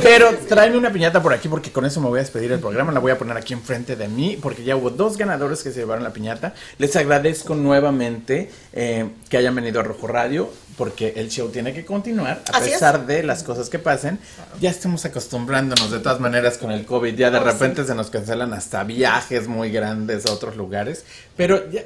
Pero 0.03 0.35
tráeme 0.49 0.77
una 0.77 0.93
piñata 0.93 1.23
por 1.23 1.33
aquí 1.33 1.49
porque 1.49 1.73
con 1.73 1.87
eso 1.87 1.99
me 2.01 2.09
voy 2.09 2.19
a 2.19 2.23
despedir 2.23 2.51
del 2.51 2.61
programa. 2.61 2.93
La 2.93 3.01
voy 3.01 3.11
a 3.11 3.19
poner 3.19 3.37
aquí 3.39 3.55
enfrente 3.55 3.97
de 3.97 4.07
mí 4.07 4.39
porque 4.41 4.63
ya 4.65 4.77
hubo 4.77 4.91
dos 4.91 5.17
ganadores 5.17 5.63
que 5.63 5.73
se 5.73 5.81
llevaron 5.81 6.05
la 6.05 6.13
piñata. 6.13 6.53
Les 6.79 6.95
agradezco 6.97 7.55
nuevamente 7.55 8.51
eh, 8.75 9.09
que 9.31 9.39
hayan 9.39 9.55
venido 9.55 9.81
a 9.81 9.83
Rojo 9.83 10.07
Radio 10.07 10.51
porque 10.77 11.15
el 11.17 11.31
show 11.31 11.49
tiene 11.49 11.73
que 11.73 11.85
continuar 11.87 12.43
a 12.53 12.59
Así 12.59 12.67
es. 12.69 12.73
pesar 12.75 13.07
de 13.07 13.23
las 13.23 13.43
cosas 13.43 13.71
que 13.71 13.79
pasen. 13.79 14.19
Ya 14.61 14.69
estamos 14.71 15.05
acostumbrándonos 15.07 15.91
de 15.91 16.01
todas 16.01 16.21
maneras 16.21 16.59
con 16.59 16.71
el 16.71 16.85
COVID. 16.85 17.15
Ya 17.17 17.31
de 17.31 17.39
Oh, 17.39 17.45
repente 17.45 17.85
se 17.85 17.95
nos 17.95 18.11
cancelan 18.11 18.53
hasta 18.53 18.85
viajes 18.85 19.49
muy 19.49 19.71
grandes 19.71 20.27
a 20.27 20.33
otros 20.33 20.55
lugares. 20.57 21.05
Pero 21.37 21.69
ya 21.71 21.83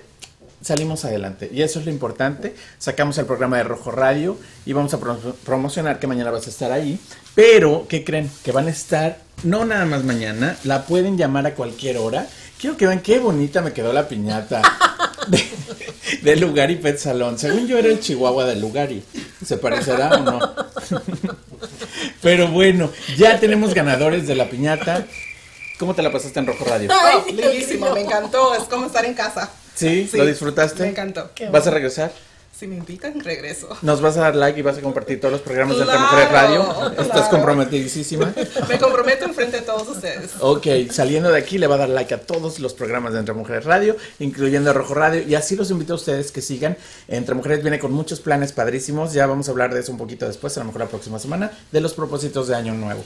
salimos 0.63 1.05
adelante. 1.05 1.51
Y 1.53 1.63
eso 1.63 1.79
es 1.81 1.87
lo 1.87 1.91
importante. 1.93 2.55
Sacamos 2.79 3.17
el 3.19 3.27
programa 3.27 3.57
de 3.59 3.65
Rojo 3.65 3.91
Radio 3.91 4.37
y 4.67 4.73
vamos 4.73 4.93
a 4.95 5.01
pro- 5.01 5.19
promocionar 5.45 5.99
que 5.99 6.07
mañana 6.07 6.31
vas 6.31 6.47
a 6.47 6.51
estar 6.51 6.73
ahí. 6.73 6.99
Pero, 7.35 7.87
¿qué 7.89 8.05
creen? 8.05 8.31
Que 8.45 8.53
van 8.53 8.67
a 8.67 8.71
estar, 8.71 9.19
no 9.45 9.65
nada 9.65 9.85
más 9.87 10.05
mañana, 10.05 10.57
la 10.65 10.85
pueden 10.87 11.17
llamar 11.17 11.47
a 11.47 11.55
cualquier 11.55 11.99
hora. 11.99 12.27
Quiero 12.61 12.77
que 12.77 12.87
vean 12.87 13.01
qué 13.01 13.19
bonita 13.21 13.61
me 13.61 13.73
quedó 13.73 13.93
la 13.93 14.09
piñata 14.09 14.61
de, 15.29 15.43
de 16.23 16.37
Lugari 16.37 16.77
Pet 16.77 16.99
Salón. 16.99 17.39
Según 17.39 17.69
yo 17.69 17.79
era 17.79 17.89
el 17.89 18.01
chihuahua 18.01 18.45
de 18.47 18.57
Lugari. 18.57 19.03
¿Se 19.45 19.57
parecerá 19.59 20.11
o 20.11 20.19
no? 20.19 20.41
Pero 22.23 22.49
bueno, 22.49 22.91
ya 23.17 23.39
tenemos 23.39 23.75
ganadores 23.75 24.27
de 24.27 24.35
la 24.35 24.49
piñata. 24.51 25.07
¿Cómo 25.79 25.95
te 25.95 26.03
la 26.03 26.11
pasaste 26.11 26.41
en 26.41 26.47
Rojo 26.47 26.65
Radio? 26.65 26.91
Oh, 26.93 27.23
Ay, 27.27 27.33
lindísimo, 27.35 27.93
me 27.95 28.01
encantó, 28.01 28.55
es 28.57 28.65
como 28.65 28.87
estar 28.87 29.05
en 29.05 29.15
casa. 29.15 29.49
¿Sí? 30.11 30.11
¿Lo 30.13 30.27
disfrutaste? 30.27 30.83
me 30.83 30.89
encantó. 30.91 31.31
Qué 31.35 31.49
¿Vas 31.49 31.67
a 31.67 31.71
regresar? 31.71 32.11
Si 32.59 32.67
me 32.67 32.75
invitan, 32.75 33.21
regreso. 33.21 33.69
Nos 33.83 34.01
vas 34.01 34.17
a 34.17 34.23
dar 34.23 34.35
like 34.35 34.59
y 34.59 34.63
vas 34.63 34.77
a 34.77 34.81
compartir 34.81 35.21
todos 35.21 35.31
los 35.31 35.43
programas 35.43 35.77
de 35.77 35.85
Entre 35.85 35.97
Mujeres 35.97 36.33
Radio. 36.33 36.93
Estás 36.99 37.29
comprometidísima. 37.29 38.35
Me 38.69 38.81
comprometo 38.81 39.27
enfrente 39.27 39.59
de 39.59 39.63
todos 39.63 39.87
ustedes. 39.87 40.33
Ok, 40.41 40.67
saliendo 40.91 41.31
de 41.31 41.39
aquí 41.39 41.57
le 41.57 41.69
va 41.69 41.77
a 41.77 41.79
dar 41.79 41.89
like 41.89 42.13
a 42.13 42.21
todos 42.21 42.59
los 42.59 42.75
programas 42.75 43.13
de 43.13 43.21
Entre 43.21 43.33
Mujeres 43.33 43.65
Radio, 43.65 43.97
incluyendo 44.19 44.73
Rojo 44.73 44.95
Radio, 44.95 45.23
y 45.23 45.37
así 45.37 45.55
los 45.55 45.71
invito 45.71 45.93
a 45.93 45.97
ustedes 45.97 46.33
que 46.33 46.43
sigan. 46.43 46.77
Entre 47.07 47.33
Mujeres 47.37 47.63
viene 47.63 47.79
con 47.79 47.93
muchos 47.93 48.19
planes 48.19 48.51
padrísimos, 48.51 49.13
ya 49.13 49.29
vamos 49.29 49.47
a 49.47 49.53
hablar 49.53 49.73
de 49.73 49.79
eso 49.79 49.93
un 49.93 49.99
poquito 49.99 50.27
después, 50.27 50.57
a 50.57 50.61
lo 50.61 50.67
mejor 50.67 50.81
la 50.81 50.89
próxima 50.89 51.21
semana, 51.21 51.53
de 51.71 51.81
los 51.81 51.95
propósitos 51.95 52.49
de 52.49 52.57
Año 52.57 52.75
Nuevo. 52.75 53.05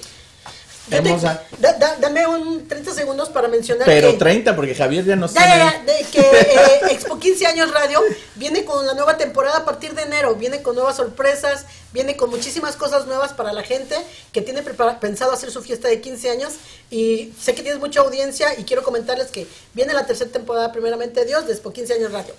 Da- 1.59 1.75
da- 1.75 1.97
dame 2.01 2.27
un 2.27 2.67
30 2.67 2.93
segundos 2.93 3.29
para 3.31 3.49
mencionar 3.49 3.87
Pero 3.87 4.11
que... 4.13 4.19
30, 4.19 4.57
porque 4.57 4.75
Javier 4.75 5.05
ya 5.05 5.17
no 5.17 5.27
Ya, 5.33 5.83
de 5.87 6.05
que 6.11 6.21
eh, 6.21 6.81
Expo 6.91 7.19
15 7.19 7.47
años 7.47 7.71
Radio 7.73 8.01
viene 8.35 8.65
con 8.65 8.85
la 8.87 8.95
nueva 8.95 9.17
temporada 9.17 9.59
a 9.59 9.65
partir 9.65 9.95
de 9.95 10.03
enero, 10.03 10.35
viene 10.35 10.61
con 10.63 10.75
nuevas 10.75 10.97
sorpresas, 10.97 11.67
viene 11.93 12.17
con 12.17 12.31
muchísimas 12.31 12.75
cosas 12.77 13.07
nuevas 13.07 13.33
para 13.33 13.53
la 13.53 13.63
gente 13.63 13.97
que 14.33 14.43
tiene 14.43 14.63
prepara- 14.65 14.99
pensado 14.99 15.33
hacer 15.33 15.51
su 15.53 15.63
fiesta 15.63 15.89
de 15.89 16.01
15 16.01 16.31
años 16.31 16.53
y 16.91 17.33
sé 17.41 17.55
que 17.55 17.63
tienes 17.63 17.81
mucha 17.81 18.01
audiencia 18.01 18.59
y 18.59 18.65
quiero 18.65 18.83
comentarles 18.83 19.29
que 19.29 19.47
viene 19.75 19.95
la 19.95 20.05
tercera 20.07 20.31
temporada 20.31 20.73
primeramente 20.73 21.25
Dios 21.25 21.47
de 21.47 21.53
Expo 21.53 21.73
15 21.73 21.95
años 21.95 22.13
Radio. 22.13 22.35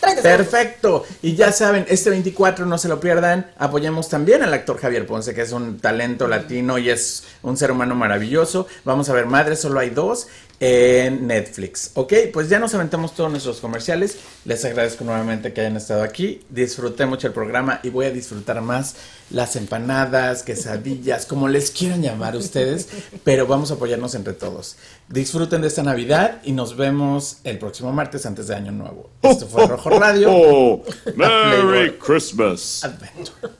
30 0.00 0.22
segundos. 0.22 0.22
Perfecto. 0.22 1.04
Y 1.22 1.34
ya 1.34 1.52
saben, 1.52 1.86
este 1.88 2.10
24 2.10 2.66
no 2.66 2.78
se 2.78 2.88
lo 2.88 3.00
pierdan. 3.00 3.50
Apoyemos 3.58 4.08
también 4.08 4.42
al 4.42 4.52
actor 4.54 4.78
Javier 4.78 5.06
Ponce, 5.06 5.34
que 5.34 5.42
es 5.42 5.52
un 5.52 5.78
talento 5.80 6.28
latino 6.28 6.78
y 6.78 6.90
es 6.90 7.24
un 7.42 7.56
ser 7.56 7.72
humano 7.72 7.94
maravilloso. 7.94 8.66
Vamos 8.84 9.08
a 9.08 9.12
ver, 9.12 9.26
Madre, 9.26 9.56
solo 9.56 9.80
hay 9.80 9.90
dos 9.90 10.28
en 10.60 11.26
Netflix. 11.26 11.92
Ok, 11.94 12.12
pues 12.32 12.48
ya 12.48 12.58
nos 12.58 12.74
aventamos 12.74 13.14
todos 13.14 13.30
nuestros 13.30 13.60
comerciales. 13.60 14.18
Les 14.44 14.64
agradezco 14.64 15.04
nuevamente 15.04 15.52
que 15.52 15.60
hayan 15.60 15.76
estado 15.76 16.02
aquí. 16.02 16.40
Disfruté 16.48 17.06
mucho 17.06 17.28
el 17.28 17.32
programa 17.32 17.80
y 17.82 17.90
voy 17.90 18.06
a 18.06 18.10
disfrutar 18.10 18.60
más 18.60 18.96
las 19.30 19.56
empanadas, 19.56 20.42
quesadillas, 20.42 21.26
como 21.26 21.48
les 21.48 21.70
quieran 21.70 22.02
llamar 22.02 22.34
ustedes, 22.34 22.88
pero 23.24 23.46
vamos 23.46 23.70
a 23.70 23.74
apoyarnos 23.74 24.14
entre 24.14 24.32
todos. 24.32 24.76
Disfruten 25.08 25.60
de 25.60 25.68
esta 25.68 25.82
Navidad 25.82 26.40
y 26.44 26.52
nos 26.52 26.76
vemos 26.76 27.38
el 27.44 27.58
próximo 27.58 27.92
martes 27.92 28.26
antes 28.26 28.48
de 28.48 28.56
Año 28.56 28.72
Nuevo. 28.72 29.10
Esto 29.22 29.46
fue 29.46 29.66
Rojo 29.68 29.90
Radio. 29.90 30.28
Oh, 30.40 30.82
Merry. 31.16 31.96
Christmas. 31.98 32.82
Adventure. 32.84 33.54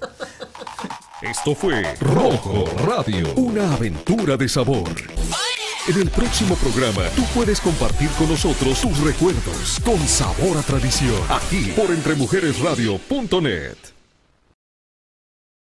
Esto 1.22 1.55
fue 1.55 1.82
Rojo 2.01 2.64
Radio, 2.86 3.32
una 3.34 3.74
aventura 3.74 4.36
de 4.36 4.49
sabor. 4.49 4.88
En 5.89 5.97
el 5.97 6.11
próximo 6.11 6.55
programa, 6.57 7.09
tú 7.16 7.22
puedes 7.34 7.62
compartir 7.62 8.11
con 8.11 8.28
nosotros 8.28 8.82
tus 8.82 9.01
recuerdos 9.01 9.80
con 9.82 9.99
sabor 10.07 10.59
a 10.59 10.62
tradición, 10.62 11.16
aquí 11.30 11.72
por 11.74 11.91
entremujeresradio.net. 11.91 13.97